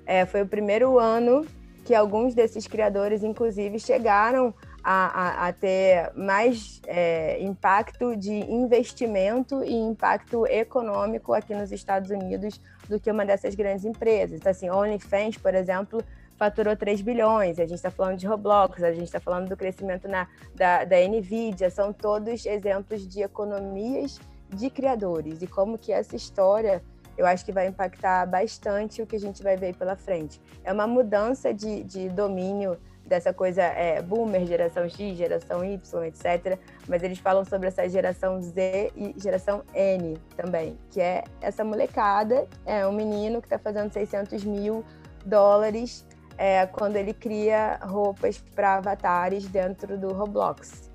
é, 0.05 0.25
foi 0.25 0.41
o 0.41 0.47
primeiro 0.47 0.97
ano 0.97 1.45
que 1.87 1.95
alguns 1.95 2.35
desses 2.35 2.67
criadores, 2.67 3.23
inclusive, 3.23 3.79
chegaram 3.79 4.53
a, 4.83 5.45
a, 5.45 5.47
a 5.47 5.53
ter 5.53 6.11
mais 6.15 6.81
é, 6.85 7.41
impacto 7.41 8.13
de 8.13 8.33
investimento 8.33 9.63
e 9.63 9.73
impacto 9.73 10.45
econômico 10.47 11.33
aqui 11.33 11.55
nos 11.55 11.71
Estados 11.71 12.09
Unidos 12.09 12.59
do 12.89 12.99
que 12.99 13.09
uma 13.09 13.25
dessas 13.25 13.55
grandes 13.55 13.85
empresas. 13.85 14.45
Assim, 14.45 14.69
OnlyFans, 14.69 15.37
por 15.37 15.55
exemplo, 15.55 16.03
faturou 16.35 16.75
3 16.75 16.99
bilhões, 16.99 17.57
a 17.57 17.63
gente 17.63 17.75
está 17.75 17.89
falando 17.89 18.17
de 18.17 18.27
Roblox, 18.27 18.83
a 18.83 18.91
gente 18.91 19.05
está 19.05 19.21
falando 19.21 19.47
do 19.47 19.55
crescimento 19.55 20.09
na, 20.09 20.27
da, 20.53 20.83
da 20.83 20.97
NVIDIA, 21.07 21.69
são 21.69 21.93
todos 21.93 22.45
exemplos 22.45 23.07
de 23.07 23.21
economias 23.21 24.19
de 24.49 24.69
criadores. 24.69 25.41
E 25.41 25.47
como 25.47 25.77
que 25.77 25.93
essa 25.93 26.17
história 26.17 26.83
eu 27.17 27.25
acho 27.25 27.43
que 27.43 27.51
vai 27.51 27.67
impactar 27.67 28.25
bastante 28.27 29.01
o 29.01 29.07
que 29.07 29.15
a 29.15 29.19
gente 29.19 29.41
vai 29.41 29.57
ver 29.57 29.75
pela 29.75 29.95
frente. 29.95 30.39
É 30.63 30.71
uma 30.71 30.85
mudança 30.85 31.53
de, 31.53 31.83
de 31.83 32.09
domínio 32.09 32.77
dessa 33.07 33.33
coisa 33.33 33.63
é, 33.63 34.01
boomer, 34.01 34.45
geração 34.45 34.87
X, 34.87 35.17
geração 35.17 35.63
Y, 35.63 36.03
etc. 36.05 36.59
Mas 36.87 37.01
eles 37.01 37.17
falam 37.17 37.43
sobre 37.45 37.69
essa 37.69 37.87
geração 37.89 38.41
Z 38.41 38.91
e 38.95 39.15
geração 39.17 39.63
N 39.73 40.17
também, 40.35 40.77
que 40.91 41.01
é 41.01 41.23
essa 41.41 41.63
molecada, 41.63 42.47
é 42.65 42.85
um 42.85 42.91
menino 42.91 43.41
que 43.41 43.47
está 43.47 43.57
fazendo 43.57 43.91
600 43.91 44.43
mil 44.43 44.83
dólares 45.25 46.05
é, 46.37 46.65
quando 46.67 46.97
ele 46.97 47.13
cria 47.13 47.79
roupas 47.81 48.37
para 48.53 48.75
avatares 48.75 49.47
dentro 49.47 49.97
do 49.97 50.13
Roblox. 50.13 50.91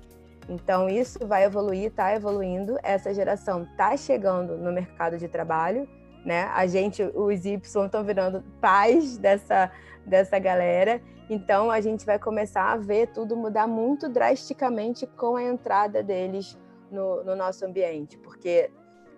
Então 0.47 0.89
isso 0.89 1.25
vai 1.25 1.45
evoluir, 1.45 1.85
está 1.85 2.13
evoluindo. 2.13 2.77
Essa 2.83 3.13
geração 3.13 3.63
está 3.63 3.95
chegando 3.97 4.57
no 4.57 4.71
mercado 4.71 5.17
de 5.17 5.27
trabalho 5.27 5.87
né? 6.25 6.43
A 6.53 6.65
gente, 6.65 7.03
os 7.03 7.45
Y 7.45 7.59
estão 7.85 8.03
virando 8.03 8.43
pais 8.61 9.17
dessa, 9.17 9.71
dessa 10.05 10.39
galera. 10.39 11.01
Então 11.29 11.71
a 11.71 11.81
gente 11.81 12.05
vai 12.05 12.19
começar 12.19 12.71
a 12.71 12.77
ver 12.77 13.07
tudo 13.07 13.35
mudar 13.35 13.67
muito 13.67 14.09
drasticamente 14.09 15.07
com 15.07 15.35
a 15.35 15.43
entrada 15.43 16.03
deles 16.03 16.57
no, 16.91 17.23
no 17.23 17.35
nosso 17.35 17.65
ambiente, 17.65 18.17
porque 18.17 18.69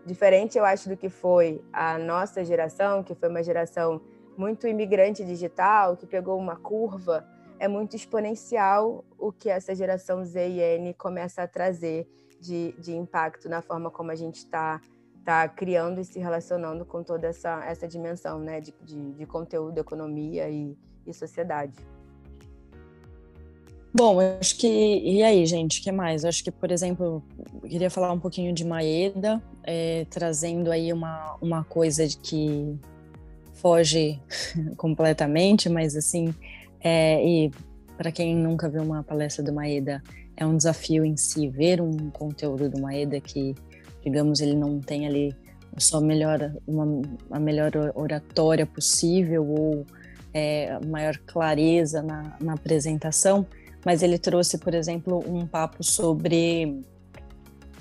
diferente 0.05 0.57
eu 0.57 0.63
acho 0.63 0.87
do 0.87 0.95
que 0.95 1.09
foi 1.09 1.61
a 1.73 1.97
nossa 1.97 2.45
geração, 2.45 3.03
que 3.03 3.15
foi 3.15 3.27
uma 3.27 3.43
geração 3.43 3.99
muito 4.37 4.67
imigrante 4.67 5.25
digital, 5.25 5.97
que 5.97 6.05
pegou 6.05 6.37
uma 6.37 6.55
curva, 6.55 7.25
é 7.59 7.67
muito 7.67 7.95
exponencial 7.95 9.03
o 9.17 9.31
que 9.31 9.49
essa 9.49 9.73
geração 9.73 10.23
Z 10.23 10.47
e 10.47 10.59
N 10.59 10.93
começa 10.93 11.43
a 11.43 11.47
trazer 11.47 12.07
de, 12.39 12.73
de 12.73 12.95
impacto 12.95 13.49
na 13.49 13.61
forma 13.61 13.89
como 13.89 14.11
a 14.11 14.15
gente 14.15 14.37
está 14.37 14.79
está 15.25 15.49
criando 15.49 15.99
e 15.99 16.05
se 16.05 16.19
relacionando 16.19 16.85
com 16.85 17.01
toda 17.01 17.25
essa, 17.25 17.65
essa 17.65 17.87
dimensão 17.87 18.37
né, 18.37 18.61
de, 18.61 18.71
de, 18.83 19.13
de 19.13 19.25
conteúdo, 19.25 19.79
economia 19.79 20.47
e, 20.47 20.77
e 21.05 21.11
sociedade. 21.11 21.73
Bom, 23.91 24.19
acho 24.19 24.57
que. 24.57 24.67
E 24.67 25.23
aí, 25.23 25.45
gente, 25.45 25.79
o 25.79 25.83
que 25.83 25.91
mais? 25.91 26.25
Acho 26.25 26.43
que, 26.43 26.51
por 26.51 26.69
exemplo, 26.69 27.23
eu 27.63 27.69
queria 27.69 27.89
falar 27.89 28.11
um 28.11 28.19
pouquinho 28.19 28.53
de 28.53 28.63
Maeda, 28.63 29.41
é, 29.63 30.05
trazendo 30.09 30.69
aí 30.69 30.93
uma, 30.93 31.37
uma 31.41 31.63
coisa 31.63 32.05
de 32.05 32.17
que 32.17 32.77
foge 33.53 34.21
completamente, 34.77 35.69
mas 35.69 35.95
assim, 35.95 36.35
é, 36.81 37.25
e 37.25 37.51
para 37.97 38.11
quem 38.11 38.35
nunca 38.35 38.69
viu 38.69 38.83
uma 38.83 39.01
palestra 39.01 39.43
do 39.43 39.53
Maeda, 39.53 40.03
é 40.35 40.45
um 40.45 40.57
desafio 40.57 41.05
em 41.05 41.15
si 41.15 41.47
ver 41.47 41.81
um 41.81 42.09
conteúdo 42.11 42.69
do 42.69 42.81
Maeda 42.81 43.19
que 43.21 43.55
digamos, 44.05 44.39
ele 44.39 44.55
não 44.55 44.79
tem 44.79 45.07
ali 45.07 45.35
só 45.77 45.99
melhor, 45.99 46.53
uma, 46.67 47.01
a 47.31 47.39
melhor 47.39 47.71
oratória 47.95 48.65
possível 48.65 49.45
ou 49.45 49.85
é, 50.33 50.79
maior 50.85 51.17
clareza 51.25 52.03
na, 52.03 52.37
na 52.39 52.53
apresentação, 52.53 53.45
mas 53.83 54.03
ele 54.03 54.19
trouxe, 54.19 54.57
por 54.57 54.73
exemplo, 54.73 55.23
um 55.27 55.45
papo 55.45 55.83
sobre 55.83 56.81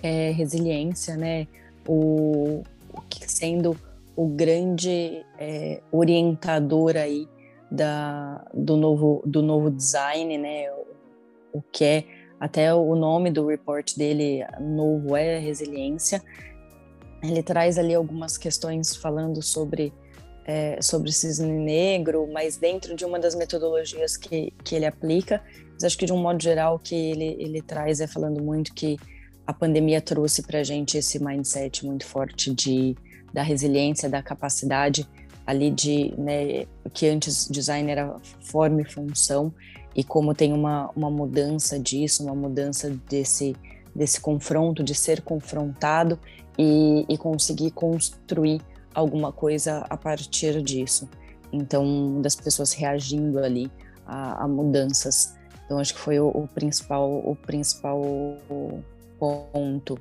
é, 0.03 0.31
resiliência, 0.31 1.17
né? 1.17 1.47
O, 1.87 2.63
o 2.93 3.01
que 3.03 3.31
sendo 3.31 3.77
o 4.17 4.27
grande 4.27 5.25
é, 5.39 5.81
orientador 5.91 6.97
aí 6.97 7.29
da, 7.71 8.45
do, 8.53 8.77
novo, 8.77 9.23
do 9.27 9.43
novo 9.43 9.71
design, 9.71 10.39
né? 10.39 10.71
O, 11.53 11.59
o 11.59 11.63
que 11.73 11.85
é 11.85 12.05
até 12.39 12.75
o 12.75 12.95
nome 12.95 13.31
do 13.31 13.47
report 13.47 13.97
dele 13.97 14.45
novo 14.61 15.17
é 15.17 15.39
resiliência. 15.39 16.23
Ele 17.23 17.43
traz 17.43 17.79
ali 17.79 17.95
algumas 17.95 18.37
questões 18.37 18.95
falando 18.95 19.41
sobre 19.43 19.93
é, 20.47 20.81
sobre 20.83 21.11
cisne 21.11 21.51
negro, 21.51 22.29
mas 22.31 22.59
dentro 22.59 22.95
de 22.95 23.05
uma 23.05 23.19
das 23.19 23.35
metodologias 23.35 24.17
que, 24.17 24.53
que 24.63 24.75
ele 24.75 24.85
aplica. 24.85 25.43
Mas 25.73 25.85
acho 25.85 25.97
que 25.97 26.05
de 26.05 26.13
um 26.13 26.19
modo 26.19 26.43
geral 26.43 26.77
o 26.77 26.79
que 26.79 26.95
ele, 26.95 27.37
ele 27.39 27.63
traz 27.63 28.01
é 28.01 28.07
falando 28.07 28.43
muito 28.43 28.75
que 28.75 28.99
a 29.47 29.53
pandemia 29.53 30.01
trouxe 30.01 30.43
para 30.43 30.61
a 30.61 30.63
gente 30.63 30.99
esse 30.99 31.23
mindset 31.23 31.85
muito 31.85 32.07
forte 32.07 32.53
de 32.53 32.95
da 33.33 33.43
resiliência, 33.43 34.09
da 34.09 34.23
capacidade 34.23 35.09
ali 35.45 35.71
de, 35.71 36.15
né, 36.17 36.67
que 36.93 37.09
antes 37.09 37.49
design 37.49 37.91
era 37.91 38.17
forma 38.41 38.81
e 38.81 38.85
função 38.85 39.53
e 39.95 40.03
como 40.03 40.35
tem 40.35 40.53
uma, 40.53 40.91
uma 40.95 41.11
mudança 41.11 41.79
disso, 41.79 42.25
uma 42.25 42.35
mudança 42.35 42.91
desse, 43.09 43.55
desse 43.95 44.21
confronto, 44.21 44.83
de 44.83 44.95
ser 44.95 45.23
confrontado 45.23 46.19
e, 46.59 47.05
e 47.09 47.17
conseguir 47.17 47.71
construir 47.71 48.61
alguma 48.95 49.33
coisa 49.33 49.85
a 49.89 49.97
partir 49.97 50.63
disso. 50.63 51.09
Então, 51.53 52.21
das 52.21 52.35
pessoas 52.35 52.73
reagindo 52.73 53.39
ali 53.39 53.71
a, 54.07 54.45
a 54.45 54.49
mudanças. 54.49 55.37
Então, 55.65 55.79
acho 55.79 55.95
que 55.95 56.01
foi 56.01 56.19
o, 56.19 56.29
o 56.29 56.49
principal, 56.49 57.09
o 57.25 57.37
principal 57.37 58.03
ponto. 59.19 59.99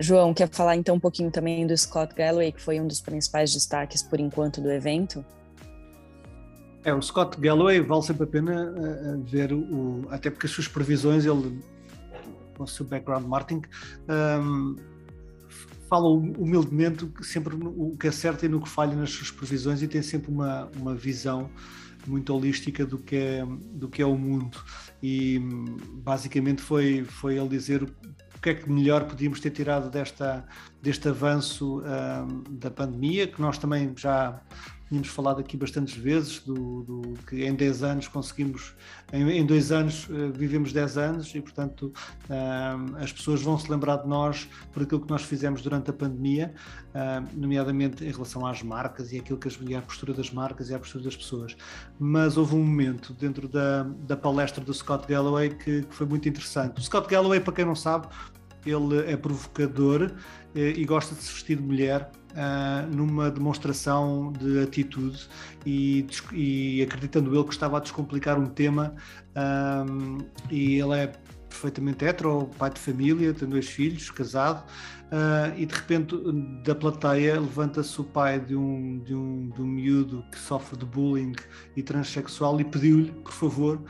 João, 0.00 0.34
quer 0.34 0.48
falar 0.48 0.76
então 0.76 0.96
um 0.96 1.00
pouquinho 1.00 1.30
também 1.30 1.66
do 1.66 1.76
Scott 1.76 2.14
Galloway, 2.14 2.50
que 2.50 2.60
foi 2.60 2.80
um 2.80 2.86
dos 2.86 3.00
principais 3.00 3.52
destaques 3.52 4.02
por 4.02 4.18
enquanto 4.18 4.60
do 4.60 4.70
evento? 4.70 5.24
É, 6.84 6.92
o 6.92 7.00
Scott 7.00 7.40
Galloway 7.40 7.80
vale 7.80 8.02
sempre 8.02 8.24
a 8.24 8.26
pena 8.26 8.70
uh, 8.70 9.22
ver 9.24 9.52
o, 9.52 10.06
até 10.10 10.30
porque 10.30 10.46
as 10.46 10.52
suas 10.52 10.68
previsões, 10.68 11.24
ele, 11.24 11.58
com 12.56 12.64
o 12.64 12.68
seu 12.68 12.84
background 12.84 13.24
marketing, 13.24 13.62
um, 14.42 14.76
fala 15.88 16.08
humildemente 16.08 17.10
sempre 17.22 17.54
o 17.56 17.96
que 17.98 18.08
acerta 18.08 18.46
e 18.46 18.48
no 18.48 18.60
que 18.60 18.68
falha 18.68 18.94
nas 18.94 19.10
suas 19.10 19.30
previsões 19.30 19.82
e 19.82 19.88
tem 19.88 20.02
sempre 20.02 20.30
uma, 20.30 20.70
uma 20.76 20.94
visão 20.94 21.50
muito 22.06 22.34
holística 22.34 22.84
do 22.84 22.98
que 22.98 23.16
é, 23.16 23.46
do 23.72 23.88
que 23.88 24.02
é 24.02 24.06
o 24.06 24.16
mundo. 24.16 24.58
E 25.02 25.40
basicamente 26.04 26.60
foi, 26.60 27.04
foi 27.04 27.38
ele 27.38 27.48
dizer 27.48 27.82
o 27.82 28.40
que 28.42 28.50
é 28.50 28.54
que 28.54 28.70
melhor 28.70 29.04
podíamos 29.04 29.40
ter 29.40 29.50
tirado 29.50 29.90
desta, 29.90 30.44
deste 30.82 31.08
avanço 31.08 31.80
um, 31.80 32.42
da 32.58 32.70
pandemia, 32.70 33.26
que 33.26 33.40
nós 33.40 33.56
também 33.56 33.92
já 33.96 34.40
tínhamos 34.94 35.08
falado 35.08 35.40
aqui 35.40 35.56
bastantes 35.56 35.94
vezes, 35.96 36.38
do, 36.38 36.82
do 36.82 37.14
que 37.26 37.44
em 37.44 37.54
10 37.54 37.82
anos 37.82 38.08
conseguimos, 38.08 38.74
em, 39.12 39.28
em 39.28 39.44
dois 39.44 39.72
anos 39.72 40.08
uh, 40.08 40.30
vivemos 40.32 40.72
10 40.72 40.98
anos 40.98 41.34
e, 41.34 41.40
portanto, 41.40 41.92
uh, 42.30 42.96
as 42.96 43.12
pessoas 43.12 43.42
vão 43.42 43.58
se 43.58 43.68
lembrar 43.70 43.96
de 43.96 44.08
nós 44.08 44.48
por 44.72 44.84
aquilo 44.84 45.00
que 45.00 45.10
nós 45.10 45.22
fizemos 45.22 45.62
durante 45.62 45.90
a 45.90 45.92
pandemia, 45.92 46.54
uh, 46.90 47.26
nomeadamente 47.34 48.04
em 48.04 48.10
relação 48.10 48.46
às 48.46 48.62
marcas 48.62 49.12
e 49.12 49.18
aquilo 49.18 49.38
que 49.38 49.48
as, 49.48 49.58
a 49.76 49.82
postura 49.82 50.12
das 50.14 50.30
marcas 50.30 50.70
e 50.70 50.74
a 50.74 50.78
postura 50.78 51.02
das 51.02 51.16
pessoas. 51.16 51.56
Mas 51.98 52.36
houve 52.36 52.54
um 52.54 52.64
momento 52.64 53.12
dentro 53.14 53.48
da, 53.48 53.82
da 54.06 54.16
palestra 54.16 54.64
do 54.64 54.72
Scott 54.72 55.08
Galloway 55.08 55.50
que, 55.50 55.82
que 55.82 55.94
foi 55.94 56.06
muito 56.06 56.28
interessante. 56.28 56.78
O 56.78 56.82
Scott 56.82 57.08
Galloway, 57.08 57.40
para 57.40 57.52
quem 57.52 57.64
não 57.64 57.74
sabe, 57.74 58.06
ele 58.66 59.10
é 59.10 59.16
provocador 59.16 60.12
eh, 60.54 60.74
e 60.76 60.84
gosta 60.84 61.14
de 61.14 61.22
se 61.22 61.32
vestir 61.32 61.56
de 61.56 61.62
mulher 61.62 62.10
uh, 62.34 62.94
numa 62.94 63.30
demonstração 63.30 64.32
de 64.32 64.60
atitude 64.60 65.28
e, 65.64 66.06
e, 66.32 66.82
acreditando 66.82 67.34
ele 67.34 67.44
que 67.44 67.52
estava 67.52 67.78
a 67.78 67.80
descomplicar 67.80 68.38
um 68.38 68.46
tema 68.46 68.94
um, 69.88 70.18
e 70.50 70.80
ele 70.80 70.94
é 70.94 71.12
perfeitamente 71.48 72.04
hetero, 72.04 72.50
pai 72.58 72.70
de 72.70 72.80
família, 72.80 73.32
tem 73.32 73.48
dois 73.48 73.68
filhos, 73.68 74.10
casado, 74.10 74.64
uh, 75.04 75.56
e 75.56 75.64
de 75.64 75.74
repente 75.74 76.16
da 76.64 76.74
plateia 76.74 77.40
levanta-se 77.40 78.00
o 78.00 78.04
pai 78.04 78.40
de 78.40 78.56
um, 78.56 78.98
de, 78.98 79.14
um, 79.14 79.48
de 79.50 79.62
um 79.62 79.66
miúdo 79.66 80.24
que 80.32 80.38
sofre 80.38 80.76
de 80.76 80.84
bullying 80.84 81.32
e 81.76 81.82
transexual 81.82 82.60
e 82.60 82.64
pediu-lhe, 82.64 83.12
por 83.12 83.32
favor, 83.32 83.80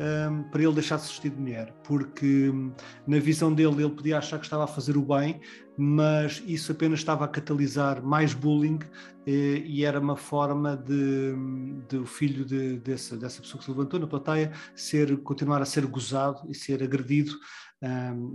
um, 0.00 0.42
para 0.44 0.62
ele 0.62 0.72
deixar 0.72 0.96
de 0.96 1.02
se 1.02 1.08
vestir 1.08 1.30
de 1.30 1.36
mulher, 1.38 1.74
porque 1.84 2.48
hum, 2.48 2.72
na 3.06 3.18
visão 3.18 3.52
dele 3.52 3.84
ele 3.84 3.94
podia 3.94 4.18
achar 4.18 4.38
que 4.38 4.46
estava 4.46 4.64
a 4.64 4.66
fazer 4.66 4.96
o 4.96 5.02
bem, 5.02 5.40
mas 5.76 6.42
isso 6.46 6.72
apenas 6.72 7.00
estava 7.00 7.24
a 7.24 7.28
catalisar 7.28 8.02
mais 8.02 8.32
bullying 8.32 8.78
eh, 9.26 9.62
e 9.64 9.84
era 9.84 10.00
uma 10.00 10.16
forma 10.16 10.76
de, 10.76 11.34
hum, 11.36 11.82
de 11.88 11.98
o 11.98 12.06
filho 12.06 12.44
de, 12.44 12.78
dessa, 12.78 13.16
dessa 13.16 13.42
pessoa 13.42 13.58
que 13.58 13.64
se 13.64 13.70
levantou 13.70 14.00
na 14.00 14.06
plateia 14.06 14.52
ser, 14.74 15.16
continuar 15.18 15.60
a 15.60 15.66
ser 15.66 15.86
gozado 15.86 16.40
e 16.48 16.54
ser 16.54 16.82
agredido 16.82 17.32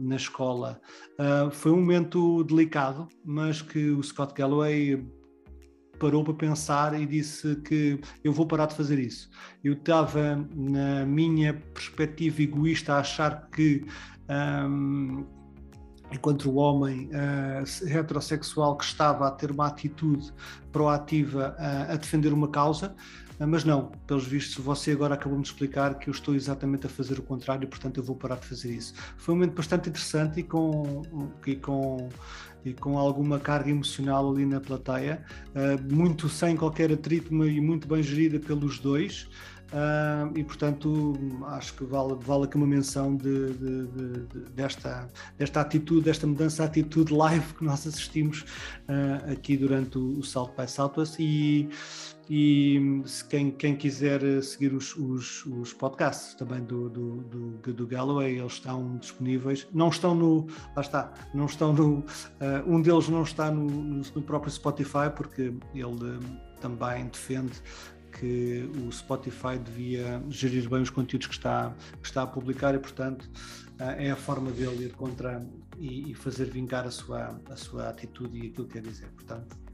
na 0.01 0.15
escola. 0.15 0.82
Uh, 1.19 1.51
foi 1.51 1.71
um 1.71 1.75
momento 1.75 2.43
delicado, 2.43 3.08
mas 3.23 3.62
que 3.62 3.91
o 3.91 4.01
Scott 4.01 4.34
Galloway 4.34 5.06
parou 5.95 6.23
para 6.23 6.34
pensar 6.34 6.99
e 6.99 7.05
disse 7.05 7.55
que 7.58 7.99
eu 8.23 8.31
vou 8.31 8.45
parar 8.45 8.67
de 8.67 8.75
fazer 8.75 8.99
isso. 8.99 9.29
Eu 9.63 9.73
estava, 9.73 10.45
na 10.55 11.05
minha 11.05 11.53
perspectiva 11.53 12.41
egoísta, 12.41 12.93
a 12.93 12.99
achar 12.99 13.47
que, 13.49 13.86
um, 14.29 15.25
enquanto 16.12 16.49
o 16.49 16.55
homem 16.55 17.10
uh, 17.10 17.88
heterossexual 17.89 18.77
que 18.77 18.86
estava 18.86 19.27
a 19.27 19.31
ter 19.31 19.51
uma 19.51 19.67
atitude 19.67 20.31
proativa 20.71 21.55
uh, 21.58 21.93
a 21.93 21.95
defender 21.95 22.31
uma 22.31 22.47
causa, 22.47 22.95
uh, 23.39 23.47
mas 23.47 23.63
não, 23.63 23.91
pelos 24.05 24.25
vistos, 24.25 24.63
você 24.63 24.91
agora 24.91 25.15
acabou 25.15 25.39
de 25.39 25.47
explicar 25.47 25.95
que 25.95 26.10
eu 26.10 26.12
estou 26.12 26.36
exatamente 26.36 26.86
a 26.86 26.89
fazer 26.89 27.19
o 27.19 27.23
contrário 27.23 27.67
portanto, 27.67 27.99
eu 27.99 28.03
vou 28.03 28.15
parar 28.15 28.36
de 28.36 28.45
fazer 28.45 28.71
isso. 28.71 28.93
Foi 29.17 29.34
um 29.34 29.38
momento 29.38 29.55
bastante 29.55 29.89
interessante 29.89 30.39
e 30.39 30.43
com, 30.43 31.01
e 31.45 31.55
com 31.55 32.10
e 32.65 32.73
com 32.73 32.97
alguma 32.97 33.39
carga 33.39 33.69
emocional 33.69 34.30
ali 34.32 34.45
na 34.45 34.60
plateia, 34.60 35.23
uh, 35.51 35.93
muito 35.93 36.28
sem 36.28 36.58
qualquer 36.58 36.91
atrito 36.91 37.34
e 37.45 37.62
muito 37.62 37.88
bem 37.88 38.01
gerida 38.01 38.39
pelos 38.39 38.80
dois. 38.80 39.30
Uh, 39.65 40.38
e 40.38 40.43
portanto 40.43 41.13
acho 41.47 41.73
que 41.73 41.84
vale, 41.84 42.15
vale 42.21 42.43
aqui 42.43 42.56
uma 42.56 42.67
menção 42.67 43.15
de, 43.15 43.51
de, 43.54 43.88
de, 43.88 44.39
desta, 44.56 45.10
desta 45.39 45.60
atitude, 45.62 46.01
desta 46.06 46.28
mudança 46.28 46.63
de 46.63 46.69
atitude 46.69 47.12
live 47.12 47.54
que 47.56 47.65
nós 47.65 47.86
assistimos 47.86 48.41
uh, 48.88 49.32
aqui 49.32 49.58
durante 49.58 49.97
o, 49.97 50.19
o 50.19 50.23
South 50.23 50.51
by 50.56 50.69
Southwest 50.69 51.17
e, 51.19 51.67
e 52.30 53.04
quem, 53.30 53.52
quem 53.52 53.76
quiser 53.76 54.22
seguir 54.42 54.74
os, 54.74 54.96
os, 54.96 55.46
os 55.46 55.74
podcasts 55.74 56.34
também 56.34 56.62
do, 56.64 56.90
do, 56.90 57.18
do, 57.24 57.74
do, 57.74 57.88
Galloway, 57.88 58.40
eles 58.40 58.54
estão 58.54 58.98
disponíveis. 58.98 59.68
Não 59.72 59.90
estão 59.90 60.16
no. 60.16 60.48
Lá 60.76 60.82
está, 60.82 61.14
não 61.34 61.46
estão 61.46 61.72
no. 61.72 62.00
Uh, 62.00 62.04
um 62.66 62.82
deles 62.82 63.10
não 63.10 63.22
está 63.22 63.52
no, 63.52 63.70
no, 63.70 64.22
próprio 64.24 64.52
Spotify, 64.52 65.10
porque 65.16 65.54
ele 65.74 65.86
uh, 65.86 66.20
também 66.60 67.06
defende 67.08 67.54
que 68.20 68.68
o 68.84 68.92
Spotify 68.92 69.60
devia 69.64 70.24
gerir 70.30 70.68
bem 70.70 70.82
os 70.82 70.90
conteúdos 70.90 71.28
que 71.28 71.34
está, 71.34 71.76
que 72.02 72.08
está 72.08 72.24
a 72.24 72.28
publicar 72.28 72.74
e, 72.74 72.80
portanto, 72.80 73.30
uh, 73.80 73.84
é 73.98 74.10
a 74.10 74.16
forma 74.16 74.50
dele 74.52 74.86
ir 74.86 74.94
contra 74.94 75.46
e, 75.78 76.12
e 76.12 76.14
fazer 76.16 76.46
vingar 76.46 76.88
a 76.88 76.92
sua, 76.92 77.40
a 77.50 77.56
sua 77.56 77.90
atitude 77.90 78.36
e 78.38 78.48
aquilo 78.48 78.66
que 78.66 78.74
quer 78.74 78.82
dizer. 78.82 79.10
Portanto, 79.10 79.64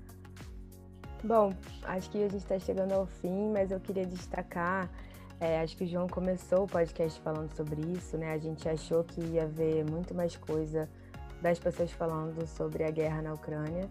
Bom, 1.23 1.53
acho 1.83 2.09
que 2.09 2.17
a 2.17 2.21
gente 2.21 2.37
está 2.37 2.57
chegando 2.57 2.93
ao 2.93 3.05
fim, 3.05 3.51
mas 3.51 3.69
eu 3.69 3.79
queria 3.79 4.05
destacar, 4.05 4.89
é, 5.39 5.61
acho 5.61 5.77
que 5.77 5.83
o 5.83 5.87
João 5.87 6.07
começou 6.07 6.63
o 6.63 6.67
podcast 6.67 7.21
falando 7.21 7.53
sobre 7.55 7.79
isso, 7.91 8.17
né? 8.17 8.33
A 8.33 8.39
gente 8.39 8.67
achou 8.67 9.03
que 9.03 9.21
ia 9.21 9.45
ver 9.45 9.83
muito 9.83 10.15
mais 10.15 10.35
coisa 10.35 10.89
das 11.39 11.59
pessoas 11.59 11.91
falando 11.91 12.47
sobre 12.47 12.83
a 12.83 12.89
guerra 12.89 13.21
na 13.21 13.33
Ucrânia. 13.33 13.87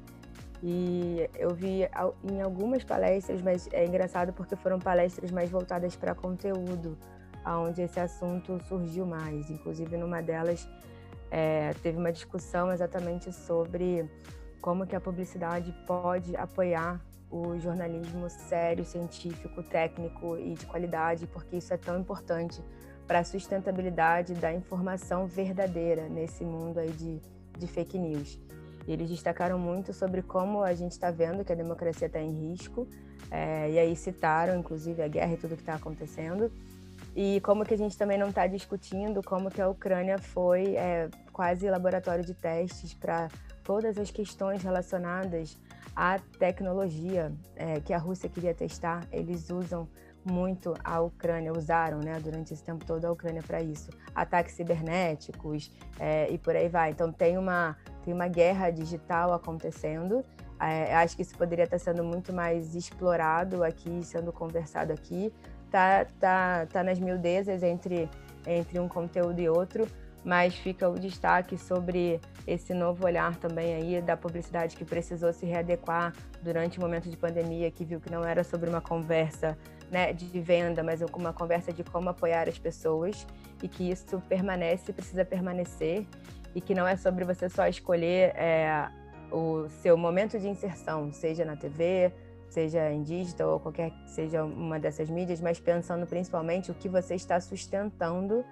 E 0.60 1.30
eu 1.38 1.54
vi 1.54 1.88
em 2.24 2.42
algumas 2.42 2.82
palestras, 2.82 3.40
mas 3.42 3.68
é 3.72 3.86
engraçado 3.86 4.32
porque 4.32 4.56
foram 4.56 4.80
palestras 4.80 5.30
mais 5.30 5.50
voltadas 5.50 5.94
para 5.94 6.16
conteúdo, 6.16 6.98
onde 7.46 7.80
esse 7.80 8.00
assunto 8.00 8.60
surgiu 8.68 9.06
mais. 9.06 9.50
Inclusive, 9.50 9.96
numa 9.96 10.20
delas, 10.20 10.68
é, 11.30 11.74
teve 11.82 11.96
uma 11.96 12.10
discussão 12.10 12.72
exatamente 12.72 13.32
sobre 13.32 14.04
como 14.60 14.84
que 14.84 14.96
a 14.96 15.00
publicidade 15.00 15.72
pode 15.86 16.36
apoiar 16.36 17.00
o 17.30 17.58
jornalismo 17.58 18.28
sério, 18.28 18.84
científico, 18.84 19.62
técnico 19.62 20.36
e 20.36 20.54
de 20.54 20.66
qualidade, 20.66 21.26
porque 21.26 21.56
isso 21.56 21.72
é 21.72 21.76
tão 21.76 21.98
importante 21.98 22.60
para 23.06 23.20
a 23.20 23.24
sustentabilidade 23.24 24.34
da 24.34 24.52
informação 24.52 25.26
verdadeira 25.26 26.08
nesse 26.08 26.44
mundo 26.44 26.78
aí 26.78 26.90
de, 26.90 27.20
de 27.58 27.66
fake 27.66 27.98
news. 27.98 28.38
E 28.86 28.92
eles 28.92 29.08
destacaram 29.08 29.58
muito 29.58 29.92
sobre 29.92 30.22
como 30.22 30.62
a 30.62 30.74
gente 30.74 30.92
está 30.92 31.10
vendo 31.10 31.44
que 31.44 31.52
a 31.52 31.56
democracia 31.56 32.06
está 32.06 32.20
em 32.20 32.32
risco, 32.32 32.88
é, 33.30 33.70
e 33.70 33.78
aí 33.78 33.94
citaram, 33.94 34.58
inclusive, 34.58 35.02
a 35.02 35.08
guerra 35.08 35.34
e 35.34 35.36
tudo 35.36 35.54
que 35.54 35.62
está 35.62 35.74
acontecendo, 35.74 36.50
e 37.14 37.40
como 37.40 37.64
que 37.64 37.74
a 37.74 37.78
gente 37.78 37.96
também 37.96 38.18
não 38.18 38.28
está 38.28 38.46
discutindo 38.46 39.22
como 39.22 39.50
que 39.50 39.60
a 39.60 39.68
Ucrânia 39.68 40.18
foi 40.18 40.76
é, 40.76 41.08
quase 41.32 41.68
laboratório 41.68 42.24
de 42.24 42.34
testes 42.34 42.94
para 42.94 43.28
todas 43.64 43.98
as 43.98 44.10
questões 44.10 44.62
relacionadas 44.62 45.58
a 45.94 46.18
tecnologia 46.38 47.32
é, 47.56 47.80
que 47.80 47.92
a 47.92 47.98
Rússia 47.98 48.28
queria 48.28 48.54
testar, 48.54 49.06
eles 49.12 49.50
usam 49.50 49.88
muito 50.24 50.74
a 50.84 51.00
Ucrânia, 51.00 51.52
usaram 51.52 51.98
né, 51.98 52.18
durante 52.20 52.52
esse 52.52 52.62
tempo 52.62 52.84
todo 52.84 53.04
a 53.04 53.12
Ucrânia 53.12 53.42
para 53.42 53.62
isso. 53.62 53.90
Ataques 54.14 54.54
cibernéticos 54.54 55.70
é, 55.98 56.30
e 56.30 56.38
por 56.38 56.54
aí 56.54 56.68
vai. 56.68 56.90
Então 56.90 57.12
tem 57.12 57.38
uma, 57.38 57.76
tem 58.04 58.12
uma 58.12 58.28
guerra 58.28 58.70
digital 58.70 59.32
acontecendo. 59.32 60.24
É, 60.60 60.94
acho 60.96 61.16
que 61.16 61.22
isso 61.22 61.36
poderia 61.36 61.64
estar 61.64 61.78
sendo 61.78 62.04
muito 62.04 62.32
mais 62.32 62.74
explorado 62.74 63.64
aqui, 63.64 64.00
sendo 64.02 64.32
conversado 64.32 64.92
aqui. 64.92 65.32
Tá, 65.70 66.04
tá, 66.18 66.66
tá 66.66 66.82
nas 66.82 66.98
miudezas 66.98 67.62
entre, 67.62 68.10
entre 68.46 68.78
um 68.78 68.88
conteúdo 68.88 69.40
e 69.40 69.48
outro, 69.48 69.86
mas 70.24 70.54
fica 70.54 70.88
o 70.88 70.98
destaque 70.98 71.56
sobre 71.56 72.20
esse 72.46 72.74
novo 72.74 73.04
olhar 73.04 73.36
também 73.36 73.74
aí 73.74 74.02
da 74.02 74.16
publicidade 74.16 74.76
que 74.76 74.84
precisou 74.84 75.32
se 75.32 75.46
readequar 75.46 76.12
durante 76.42 76.78
o 76.78 76.80
momento 76.80 77.08
de 77.08 77.16
pandemia, 77.16 77.70
que 77.70 77.84
viu 77.84 78.00
que 78.00 78.10
não 78.10 78.24
era 78.24 78.44
sobre 78.44 78.68
uma 78.68 78.80
conversa 78.80 79.56
né, 79.90 80.12
de 80.12 80.40
venda, 80.40 80.82
mas 80.82 81.00
uma 81.00 81.32
conversa 81.32 81.72
de 81.72 81.82
como 81.82 82.08
apoiar 82.08 82.48
as 82.48 82.58
pessoas 82.58 83.26
e 83.62 83.68
que 83.68 83.90
isso 83.90 84.20
permanece, 84.28 84.92
precisa 84.92 85.24
permanecer 85.24 86.06
e 86.54 86.60
que 86.60 86.74
não 86.74 86.86
é 86.86 86.96
sobre 86.96 87.24
você 87.24 87.48
só 87.48 87.66
escolher 87.66 88.34
é, 88.36 88.88
o 89.30 89.68
seu 89.68 89.96
momento 89.96 90.38
de 90.38 90.48
inserção, 90.48 91.12
seja 91.12 91.44
na 91.44 91.56
TV, 91.56 92.12
seja 92.48 92.90
em 92.90 93.02
digital 93.02 93.50
ou 93.52 93.60
qualquer 93.60 93.92
seja 94.06 94.44
uma 94.44 94.78
dessas 94.78 95.08
mídias, 95.08 95.40
mas 95.40 95.60
pensando 95.60 96.06
principalmente 96.06 96.70
o 96.70 96.74
que 96.74 96.88
você 96.88 97.14
está 97.14 97.40
sustentando 97.40 98.44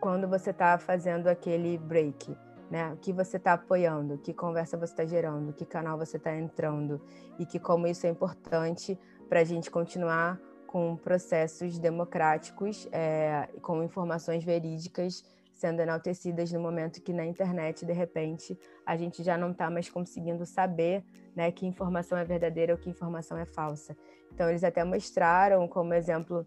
quando 0.00 0.26
você 0.26 0.50
está 0.50 0.78
fazendo 0.78 1.28
aquele 1.28 1.76
break, 1.78 2.36
né? 2.70 2.92
O 2.92 2.96
que 2.96 3.12
você 3.12 3.36
está 3.36 3.52
apoiando, 3.52 4.18
que 4.18 4.32
conversa 4.32 4.76
você 4.76 4.92
está 4.92 5.04
gerando, 5.04 5.52
que 5.52 5.66
canal 5.66 5.98
você 5.98 6.16
está 6.16 6.34
entrando 6.34 7.00
e 7.38 7.44
que 7.44 7.58
como 7.58 7.86
isso 7.86 8.06
é 8.06 8.10
importante 8.10 8.98
para 9.28 9.40
a 9.40 9.44
gente 9.44 9.70
continuar 9.70 10.40
com 10.66 10.96
processos 10.96 11.78
democráticos, 11.78 12.88
é, 12.92 13.48
com 13.60 13.82
informações 13.82 14.42
verídicas 14.44 15.24
sendo 15.60 15.82
enaltecidas 15.82 16.50
no 16.50 16.58
momento 16.58 17.02
que 17.02 17.12
na 17.12 17.26
internet, 17.26 17.84
de 17.84 17.92
repente, 17.92 18.58
a 18.86 18.96
gente 18.96 19.22
já 19.22 19.36
não 19.36 19.50
está 19.50 19.68
mais 19.68 19.90
conseguindo 19.90 20.46
saber 20.46 21.04
né, 21.36 21.52
que 21.52 21.66
informação 21.66 22.16
é 22.16 22.24
verdadeira 22.24 22.72
ou 22.72 22.78
que 22.78 22.88
informação 22.88 23.36
é 23.36 23.44
falsa. 23.44 23.94
Então, 24.32 24.48
eles 24.48 24.64
até 24.64 24.82
mostraram, 24.84 25.68
como 25.68 25.92
exemplo, 25.92 26.46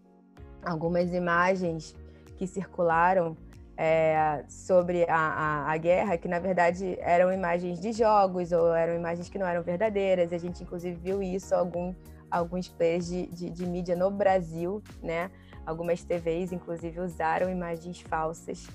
algumas 0.64 1.14
imagens 1.14 1.94
que 2.36 2.44
circularam 2.44 3.36
é, 3.76 4.44
sobre 4.48 5.04
a, 5.08 5.16
a, 5.16 5.72
a, 5.72 5.76
guerra, 5.76 6.16
que 6.16 6.28
na 6.28 6.38
verdade 6.38 6.96
eram 7.00 7.32
imagens 7.32 7.80
de 7.80 7.92
jogos 7.92 8.52
ou 8.52 8.74
eram 8.74 8.94
imagens 8.94 9.28
que 9.28 9.38
não 9.38 9.46
eram 9.46 9.62
verdadeiras. 9.62 10.32
A 10.32 10.38
gente, 10.38 10.62
inclusive, 10.62 10.96
viu 10.96 11.22
isso 11.22 11.54
algum, 11.54 11.94
alguns 12.30 12.68
players 12.68 13.06
de, 13.06 13.26
de, 13.26 13.50
de 13.50 13.66
mídia 13.66 13.96
no 13.96 14.10
Brasil, 14.10 14.82
né? 15.02 15.30
Algumas 15.66 16.04
TVs, 16.04 16.52
inclusive, 16.52 17.00
usaram 17.00 17.50
imagens 17.50 18.00
falsas 18.00 18.68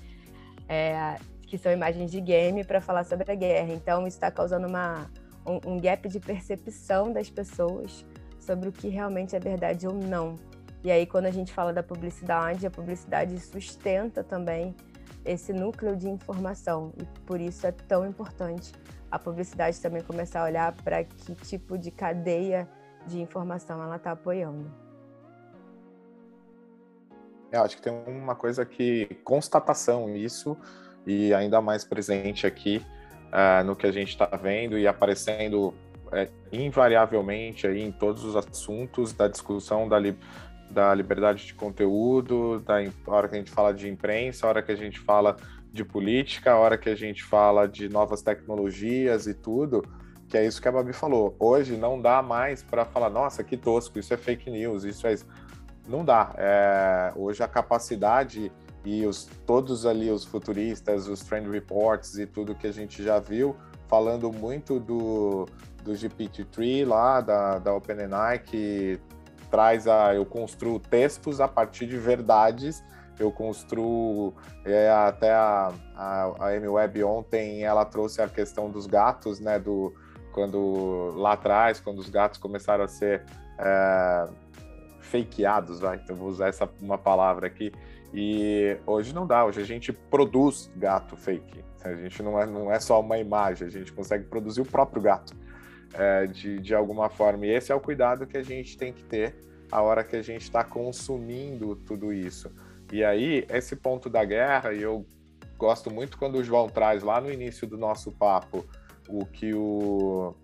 é, 0.68 1.16
que 1.46 1.56
são 1.58 1.72
imagens 1.72 2.10
de 2.10 2.20
game, 2.20 2.62
para 2.62 2.80
falar 2.80 3.04
sobre 3.04 3.30
a 3.30 3.34
guerra. 3.34 3.72
Então, 3.72 4.06
isso 4.06 4.16
está 4.16 4.30
causando 4.30 4.68
uma, 4.68 5.10
um, 5.46 5.72
um 5.72 5.80
gap 5.80 6.08
de 6.08 6.20
percepção 6.20 7.12
das 7.12 7.28
pessoas 7.28 8.04
sobre 8.38 8.68
o 8.68 8.72
que 8.72 8.88
realmente 8.88 9.34
é 9.34 9.40
verdade 9.40 9.86
ou 9.86 9.94
não. 9.94 10.36
E 10.82 10.90
aí, 10.90 11.06
quando 11.06 11.26
a 11.26 11.30
gente 11.30 11.52
fala 11.52 11.72
da 11.72 11.82
publicidade, 11.82 12.66
a 12.66 12.70
publicidade 12.70 13.38
sustenta 13.40 14.22
também 14.22 14.74
esse 15.24 15.52
núcleo 15.52 15.96
de 15.96 16.08
informação. 16.08 16.92
E 16.96 17.04
por 17.26 17.40
isso 17.40 17.66
é 17.66 17.72
tão 17.72 18.06
importante 18.06 18.72
a 19.10 19.18
publicidade 19.18 19.80
também 19.80 20.02
começar 20.02 20.40
a 20.40 20.44
olhar 20.44 20.72
para 20.84 21.02
que 21.02 21.34
tipo 21.34 21.76
de 21.76 21.90
cadeia 21.90 22.68
de 23.06 23.20
informação 23.20 23.82
ela 23.82 23.96
está 23.96 24.12
apoiando. 24.12 24.70
Eu 27.50 27.60
é, 27.60 27.64
acho 27.64 27.76
que 27.76 27.82
tem 27.82 27.92
uma 28.06 28.36
coisa 28.36 28.64
que 28.64 29.06
constatação 29.24 30.14
isso 30.14 30.56
e 31.04 31.34
ainda 31.34 31.60
mais 31.60 31.84
presente 31.84 32.46
aqui 32.46 32.84
uh, 33.32 33.64
no 33.64 33.74
que 33.74 33.86
a 33.86 33.92
gente 33.92 34.10
está 34.10 34.26
vendo 34.26 34.78
e 34.78 34.86
aparecendo 34.86 35.74
é, 36.12 36.28
invariavelmente 36.52 37.66
aí 37.66 37.82
em 37.82 37.90
todos 37.90 38.24
os 38.24 38.36
assuntos 38.36 39.12
da 39.12 39.26
discussão 39.26 39.88
da, 39.88 39.96
da 40.70 40.94
liberdade 40.94 41.46
de 41.46 41.54
conteúdo, 41.54 42.60
da 42.60 42.76
hora 43.06 43.28
que 43.28 43.34
a 43.34 43.38
gente 43.38 43.50
fala 43.50 43.74
de 43.74 43.88
imprensa, 43.88 44.46
a 44.46 44.50
hora 44.50 44.62
que 44.62 44.72
a 44.72 44.76
gente 44.76 44.98
fala 45.00 45.36
de 45.72 45.84
política, 45.84 46.52
a 46.52 46.58
hora 46.58 46.78
que 46.78 46.88
a 46.88 46.94
gente 46.94 47.22
fala 47.22 47.66
de 47.66 47.88
novas 47.88 48.22
tecnologias 48.22 49.26
e 49.26 49.34
tudo, 49.34 49.84
que 50.28 50.36
é 50.36 50.46
isso 50.46 50.60
que 50.62 50.68
a 50.68 50.72
Babi 50.72 50.92
falou. 50.92 51.34
Hoje 51.38 51.76
não 51.76 52.00
dá 52.00 52.22
mais 52.22 52.62
para 52.62 52.84
falar, 52.84 53.10
nossa, 53.10 53.42
que 53.42 53.56
tosco, 53.56 53.98
isso 53.98 54.14
é 54.14 54.16
fake 54.16 54.50
news, 54.50 54.84
isso 54.84 55.06
é 55.06 55.14
não 55.88 56.04
dá. 56.04 56.32
É, 56.36 57.12
hoje 57.16 57.42
a 57.42 57.48
capacidade 57.48 58.52
e 58.84 59.04
os, 59.04 59.28
todos 59.44 59.84
ali 59.84 60.10
os 60.10 60.24
futuristas, 60.24 61.08
os 61.08 61.20
trend 61.20 61.50
reports 61.50 62.16
e 62.16 62.26
tudo 62.26 62.54
que 62.54 62.66
a 62.66 62.72
gente 62.72 63.02
já 63.02 63.18
viu, 63.18 63.56
falando 63.88 64.32
muito 64.32 64.78
do, 64.78 65.46
do 65.82 65.92
GPT-3 65.92 66.86
lá, 66.86 67.20
da, 67.20 67.58
da 67.58 67.74
OpenAI, 67.74 68.38
que 68.38 69.00
traz 69.50 69.86
a... 69.86 70.14
eu 70.14 70.24
construo 70.24 70.78
textos 70.78 71.40
a 71.40 71.48
partir 71.48 71.86
de 71.86 71.96
verdades, 71.96 72.82
eu 73.18 73.30
construo... 73.30 74.34
É, 74.64 74.90
até 74.90 75.32
a, 75.32 75.72
a, 75.96 76.46
a 76.46 76.56
M-Web 76.56 77.02
ontem, 77.04 77.64
ela 77.64 77.84
trouxe 77.84 78.22
a 78.22 78.28
questão 78.28 78.70
dos 78.70 78.86
gatos, 78.86 79.40
né, 79.40 79.58
do... 79.58 79.94
Quando 80.32 81.12
lá 81.16 81.32
atrás, 81.32 81.80
quando 81.80 81.98
os 81.98 82.08
gatos 82.08 82.38
começaram 82.38 82.84
a 82.84 82.88
ser 82.88 83.24
é, 83.58 84.28
fakeados, 85.00 85.80
vai, 85.80 85.96
então 85.96 86.14
vou 86.14 86.28
usar 86.28 86.48
essa 86.48 86.70
uma 86.80 86.96
palavra 86.96 87.48
aqui. 87.48 87.72
E 88.14 88.76
hoje 88.86 89.12
não 89.12 89.26
dá, 89.26 89.44
hoje 89.44 89.60
a 89.60 89.64
gente 89.64 89.92
produz 89.92 90.70
gato 90.76 91.16
fake. 91.16 91.64
A 91.82 91.94
gente 91.94 92.22
não 92.22 92.38
é, 92.38 92.46
não 92.46 92.70
é 92.70 92.78
só 92.78 93.00
uma 93.00 93.18
imagem, 93.18 93.66
a 93.66 93.70
gente 93.70 93.92
consegue 93.92 94.24
produzir 94.24 94.60
o 94.60 94.64
próprio 94.64 95.02
gato 95.02 95.34
é, 95.94 96.26
de, 96.26 96.58
de 96.58 96.74
alguma 96.74 97.08
forma. 97.08 97.46
E 97.46 97.50
esse 97.50 97.72
é 97.72 97.74
o 97.74 97.80
cuidado 97.80 98.26
que 98.26 98.36
a 98.36 98.42
gente 98.42 98.76
tem 98.76 98.92
que 98.92 99.02
ter 99.04 99.34
a 99.70 99.80
hora 99.82 100.02
que 100.02 100.16
a 100.16 100.22
gente 100.22 100.42
está 100.42 100.64
consumindo 100.64 101.76
tudo 101.76 102.12
isso. 102.12 102.50
E 102.92 103.04
aí, 103.04 103.46
esse 103.48 103.76
ponto 103.76 104.10
da 104.10 104.24
guerra, 104.24 104.72
e 104.72 104.82
eu 104.82 105.06
gosto 105.56 105.90
muito 105.90 106.18
quando 106.18 106.36
o 106.36 106.44
João 106.44 106.68
traz 106.68 107.02
lá 107.02 107.20
no 107.20 107.30
início 107.30 107.66
do 107.66 107.78
nosso 107.78 108.10
papo 108.10 108.66
o 109.08 109.24
que 109.24 109.54
o. 109.54 110.34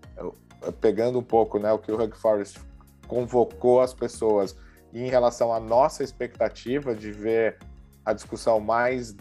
Pegando 0.80 1.18
um 1.18 1.22
pouco 1.22 1.59
né, 1.59 1.72
o 1.72 1.78
que 1.78 1.90
o 1.90 2.01
Hug 2.01 2.16
Forest 2.16 2.61
convocou 3.07 3.80
as 3.80 3.92
pessoas 3.92 4.57
em 4.92 5.09
relação 5.09 5.53
à 5.53 5.61
nossa 5.61 6.03
expectativa 6.03 6.94
de 6.94 7.12
ver 7.12 7.59
a 8.05 8.12
discussão 8.12 8.61
mais 8.61 9.14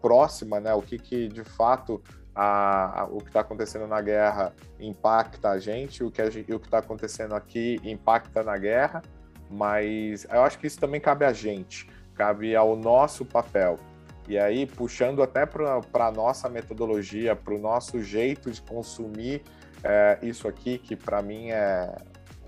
próxima, 0.00 0.60
né? 0.60 0.74
O 0.74 0.82
que, 0.82 0.98
que 0.98 1.28
de 1.28 1.44
fato 1.44 2.02
a, 2.34 3.02
a, 3.02 3.04
o 3.04 3.18
que 3.18 3.28
está 3.28 3.40
acontecendo 3.40 3.86
na 3.86 4.00
guerra 4.00 4.52
impacta 4.80 5.50
a 5.50 5.58
gente, 5.58 6.02
o 6.02 6.10
que 6.10 6.22
a 6.22 6.30
gente, 6.30 6.52
o 6.52 6.58
que 6.58 6.66
está 6.66 6.78
acontecendo 6.78 7.34
aqui 7.34 7.80
impacta 7.84 8.42
na 8.42 8.56
guerra, 8.56 9.02
mas 9.50 10.26
eu 10.30 10.42
acho 10.42 10.58
que 10.58 10.66
isso 10.66 10.78
também 10.80 11.00
cabe 11.00 11.24
a 11.24 11.32
gente, 11.32 11.88
cabe 12.14 12.56
ao 12.56 12.74
nosso 12.74 13.24
papel. 13.24 13.78
E 14.28 14.38
aí, 14.38 14.66
puxando 14.66 15.22
até 15.22 15.44
para 15.44 15.80
a 15.94 16.12
nossa 16.12 16.48
metodologia, 16.48 17.34
para 17.34 17.54
o 17.54 17.58
nosso 17.58 18.00
jeito 18.00 18.50
de 18.50 18.62
consumir 18.62 19.42
é, 19.82 20.18
isso 20.22 20.46
aqui, 20.46 20.78
que 20.78 20.94
para 20.94 21.20
mim 21.20 21.50
é, 21.50 21.94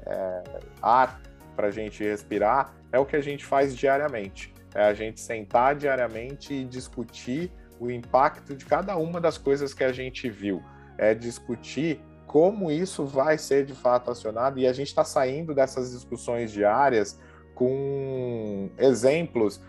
é, 0.07 0.43
ar 0.81 1.21
para 1.57 1.69
a 1.69 1.71
gente 1.71 2.03
respirar, 2.03 2.73
é 2.93 2.99
o 2.99 3.05
que 3.05 3.17
a 3.17 3.21
gente 3.21 3.45
faz 3.45 3.77
diariamente. 3.77 4.55
É 4.75 4.85
a 4.85 4.95
gente 4.95 5.21
sentar 5.21 5.75
diariamente 5.75 6.55
e 6.55 6.65
discutir 6.65 7.53
o 7.79 7.91
impacto 7.91 8.55
de 8.55 8.65
cada 8.65 8.97
uma 8.97 9.21
das 9.21 9.39
coisas 9.39 9.75
que 9.75 9.85
a 9.85 9.93
gente 9.93 10.29
viu. 10.29 10.63
É 10.97 11.15
discutir 11.15 12.01
como 12.27 12.71
isso 12.71 13.05
vai 13.05 13.37
ser 13.39 13.65
de 13.65 13.75
fato 13.75 14.11
acionado 14.11 14.59
e 14.59 14.67
a 14.67 14.73
gente 14.73 14.89
está 14.89 15.05
saindo 15.05 15.55
dessas 15.55 15.93
discussões 15.93 16.51
diárias 16.51 17.21
com 17.55 18.71
exemplos 18.79 19.61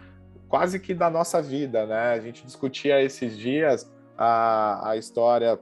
quase 0.47 0.79
que 0.79 0.93
da 0.93 1.09
nossa 1.09 1.41
vida, 1.41 1.85
né? 1.85 2.13
A 2.13 2.19
gente 2.19 2.45
discutia 2.45 3.01
esses 3.01 3.37
dias 3.37 3.91
a, 4.17 4.91
a 4.91 4.97
história 4.97 5.59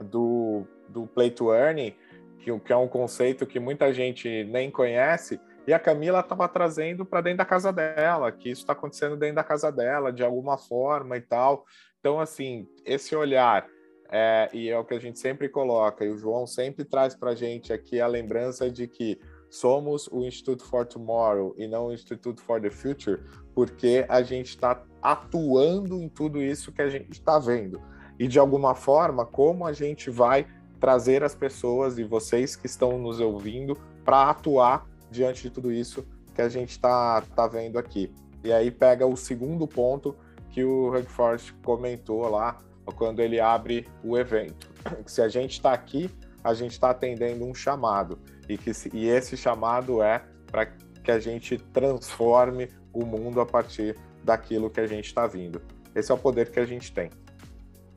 do, 0.00 0.66
do 0.88 1.06
play 1.06 1.30
to 1.30 1.54
earning 1.54 1.94
que, 2.40 2.58
que 2.60 2.72
é 2.72 2.76
um 2.76 2.88
conceito 2.88 3.46
que 3.46 3.60
muita 3.60 3.92
gente 3.92 4.44
nem 4.44 4.70
conhece, 4.70 5.38
e 5.70 5.72
a 5.72 5.78
Camila 5.78 6.18
estava 6.18 6.48
trazendo 6.48 7.06
para 7.06 7.20
dentro 7.20 7.38
da 7.38 7.44
casa 7.44 7.72
dela, 7.72 8.32
que 8.32 8.50
isso 8.50 8.62
está 8.62 8.72
acontecendo 8.72 9.16
dentro 9.16 9.36
da 9.36 9.44
casa 9.44 9.70
dela, 9.70 10.12
de 10.12 10.24
alguma 10.24 10.58
forma 10.58 11.16
e 11.16 11.20
tal. 11.20 11.64
Então, 12.00 12.18
assim, 12.18 12.66
esse 12.84 13.14
olhar, 13.14 13.68
é, 14.10 14.50
e 14.52 14.68
é 14.68 14.76
o 14.76 14.84
que 14.84 14.94
a 14.94 14.98
gente 14.98 15.20
sempre 15.20 15.48
coloca, 15.48 16.04
e 16.04 16.08
o 16.08 16.18
João 16.18 16.44
sempre 16.44 16.84
traz 16.84 17.14
para 17.14 17.30
a 17.30 17.34
gente 17.36 17.72
aqui 17.72 18.00
a 18.00 18.08
lembrança 18.08 18.68
de 18.68 18.88
que 18.88 19.20
somos 19.48 20.08
o 20.08 20.24
Instituto 20.24 20.64
for 20.64 20.84
Tomorrow 20.84 21.54
e 21.56 21.68
não 21.68 21.86
o 21.86 21.92
Instituto 21.92 22.42
for 22.42 22.60
the 22.60 22.70
Future, 22.70 23.22
porque 23.54 24.04
a 24.08 24.22
gente 24.22 24.48
está 24.48 24.82
atuando 25.00 26.02
em 26.02 26.08
tudo 26.08 26.42
isso 26.42 26.72
que 26.72 26.82
a 26.82 26.88
gente 26.88 27.12
está 27.12 27.38
vendo. 27.38 27.80
E 28.18 28.26
de 28.26 28.40
alguma 28.40 28.74
forma, 28.74 29.24
como 29.24 29.64
a 29.64 29.72
gente 29.72 30.10
vai 30.10 30.48
trazer 30.80 31.22
as 31.22 31.36
pessoas 31.36 31.96
e 31.96 32.02
vocês 32.02 32.56
que 32.56 32.66
estão 32.66 32.98
nos 32.98 33.20
ouvindo 33.20 33.78
para 34.04 34.30
atuar 34.30 34.89
diante 35.10 35.42
de 35.42 35.50
tudo 35.50 35.72
isso 35.72 36.06
que 36.34 36.42
a 36.42 36.48
gente 36.48 36.70
está 36.70 37.20
tá 37.20 37.46
vendo 37.46 37.78
aqui. 37.78 38.12
E 38.42 38.52
aí 38.52 38.70
pega 38.70 39.06
o 39.06 39.16
segundo 39.16 39.66
ponto 39.66 40.16
que 40.50 40.64
o 40.64 40.92
Forest 41.06 41.52
comentou 41.62 42.28
lá 42.28 42.58
quando 42.96 43.20
ele 43.20 43.38
abre 43.40 43.86
o 44.02 44.16
evento. 44.18 44.68
Que 45.04 45.10
se 45.12 45.22
a 45.22 45.28
gente 45.28 45.52
está 45.52 45.72
aqui, 45.72 46.10
a 46.42 46.54
gente 46.54 46.72
está 46.72 46.90
atendendo 46.90 47.44
um 47.44 47.54
chamado 47.54 48.18
e 48.48 48.56
que 48.56 48.72
e 48.92 49.06
esse 49.08 49.36
chamado 49.36 50.02
é 50.02 50.22
para 50.46 50.66
que 50.66 51.10
a 51.10 51.18
gente 51.18 51.58
transforme 51.58 52.68
o 52.92 53.04
mundo 53.04 53.40
a 53.40 53.46
partir 53.46 53.96
daquilo 54.24 54.70
que 54.70 54.80
a 54.80 54.86
gente 54.86 55.06
está 55.06 55.26
vindo. 55.26 55.62
Esse 55.94 56.10
é 56.10 56.14
o 56.14 56.18
poder 56.18 56.50
que 56.50 56.60
a 56.60 56.66
gente 56.66 56.92
tem. 56.92 57.10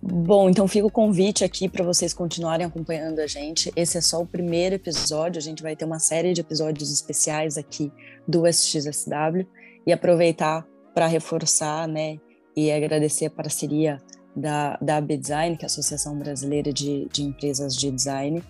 Bom, 0.05 0.49
então 0.49 0.67
fica 0.67 0.85
o 0.85 0.91
convite 0.91 1.45
aqui 1.45 1.69
para 1.69 1.85
vocês 1.85 2.13
continuarem 2.13 2.65
acompanhando 2.65 3.19
a 3.19 3.27
gente. 3.27 3.71
Esse 3.73 3.97
é 3.97 4.01
só 4.01 4.21
o 4.21 4.27
primeiro 4.27 4.75
episódio, 4.75 5.39
a 5.39 5.41
gente 5.41 5.63
vai 5.63 5.77
ter 5.77 5.85
uma 5.85 5.97
série 5.97 6.33
de 6.33 6.41
episódios 6.41 6.91
especiais 6.91 7.57
aqui 7.57 7.89
do 8.27 8.45
SXSW 8.45 9.47
e 9.87 9.93
aproveitar 9.93 10.67
para 10.93 11.07
reforçar, 11.07 11.87
né, 11.87 12.19
e 12.53 12.69
agradecer 12.69 13.27
a 13.27 13.29
parceria 13.29 13.97
da, 14.35 14.77
da 14.81 14.99
Design, 14.99 15.55
que 15.55 15.63
é 15.63 15.67
a 15.67 15.71
Associação 15.71 16.19
Brasileira 16.19 16.73
de, 16.73 17.07
de 17.09 17.23
Empresas 17.23 17.73
de 17.73 17.89
Design, 17.89 18.43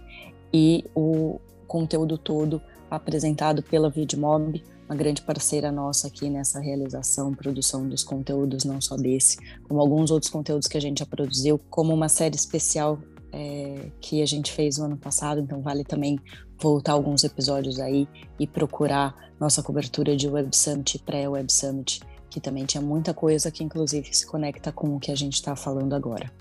e 0.51 0.83
o 0.95 1.39
conteúdo 1.67 2.17
todo 2.17 2.63
apresentado 2.89 3.61
pela 3.61 3.91
Vidmob, 3.91 4.63
uma 4.87 4.95
grande 4.95 5.21
parceira 5.21 5.71
nossa 5.71 6.07
aqui 6.07 6.29
nessa 6.29 6.59
realização, 6.59 7.33
produção 7.33 7.87
dos 7.87 8.03
conteúdos, 8.03 8.63
não 8.63 8.81
só 8.81 8.95
desse, 8.95 9.37
como 9.63 9.79
alguns 9.79 10.11
outros 10.11 10.31
conteúdos 10.31 10.67
que 10.67 10.77
a 10.77 10.81
gente 10.81 10.99
já 10.99 11.05
produziu, 11.05 11.59
como 11.69 11.93
uma 11.93 12.09
série 12.09 12.35
especial 12.35 12.99
é, 13.31 13.89
que 13.99 14.21
a 14.21 14.25
gente 14.25 14.51
fez 14.51 14.77
no 14.77 14.85
ano 14.85 14.97
passado, 14.97 15.41
então 15.41 15.61
vale 15.61 15.83
também 15.83 16.19
voltar 16.61 16.93
alguns 16.93 17.23
episódios 17.23 17.79
aí 17.79 18.07
e 18.39 18.45
procurar 18.45 19.15
nossa 19.39 19.63
cobertura 19.63 20.15
de 20.15 20.27
Web 20.27 20.55
Summit, 20.55 20.99
pré-Web 20.99 21.51
Summit, 21.51 22.01
que 22.29 22.39
também 22.39 22.65
tinha 22.65 22.81
muita 22.81 23.13
coisa 23.13 23.51
que 23.51 23.63
inclusive 23.63 24.13
se 24.13 24.25
conecta 24.25 24.71
com 24.71 24.95
o 24.95 24.99
que 24.99 25.11
a 25.11 25.15
gente 25.15 25.33
está 25.33 25.55
falando 25.55 25.93
agora. 25.93 26.31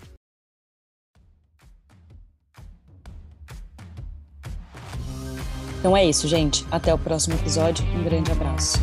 Então 5.83 5.97
é 5.97 6.05
isso, 6.05 6.29
gente. 6.29 6.65
Até 6.71 6.95
o 6.95 6.99
próximo 6.99 7.35
episódio. 7.35 7.85
Um 7.93 8.05
grande 8.05 8.31
abraço. 8.31 8.79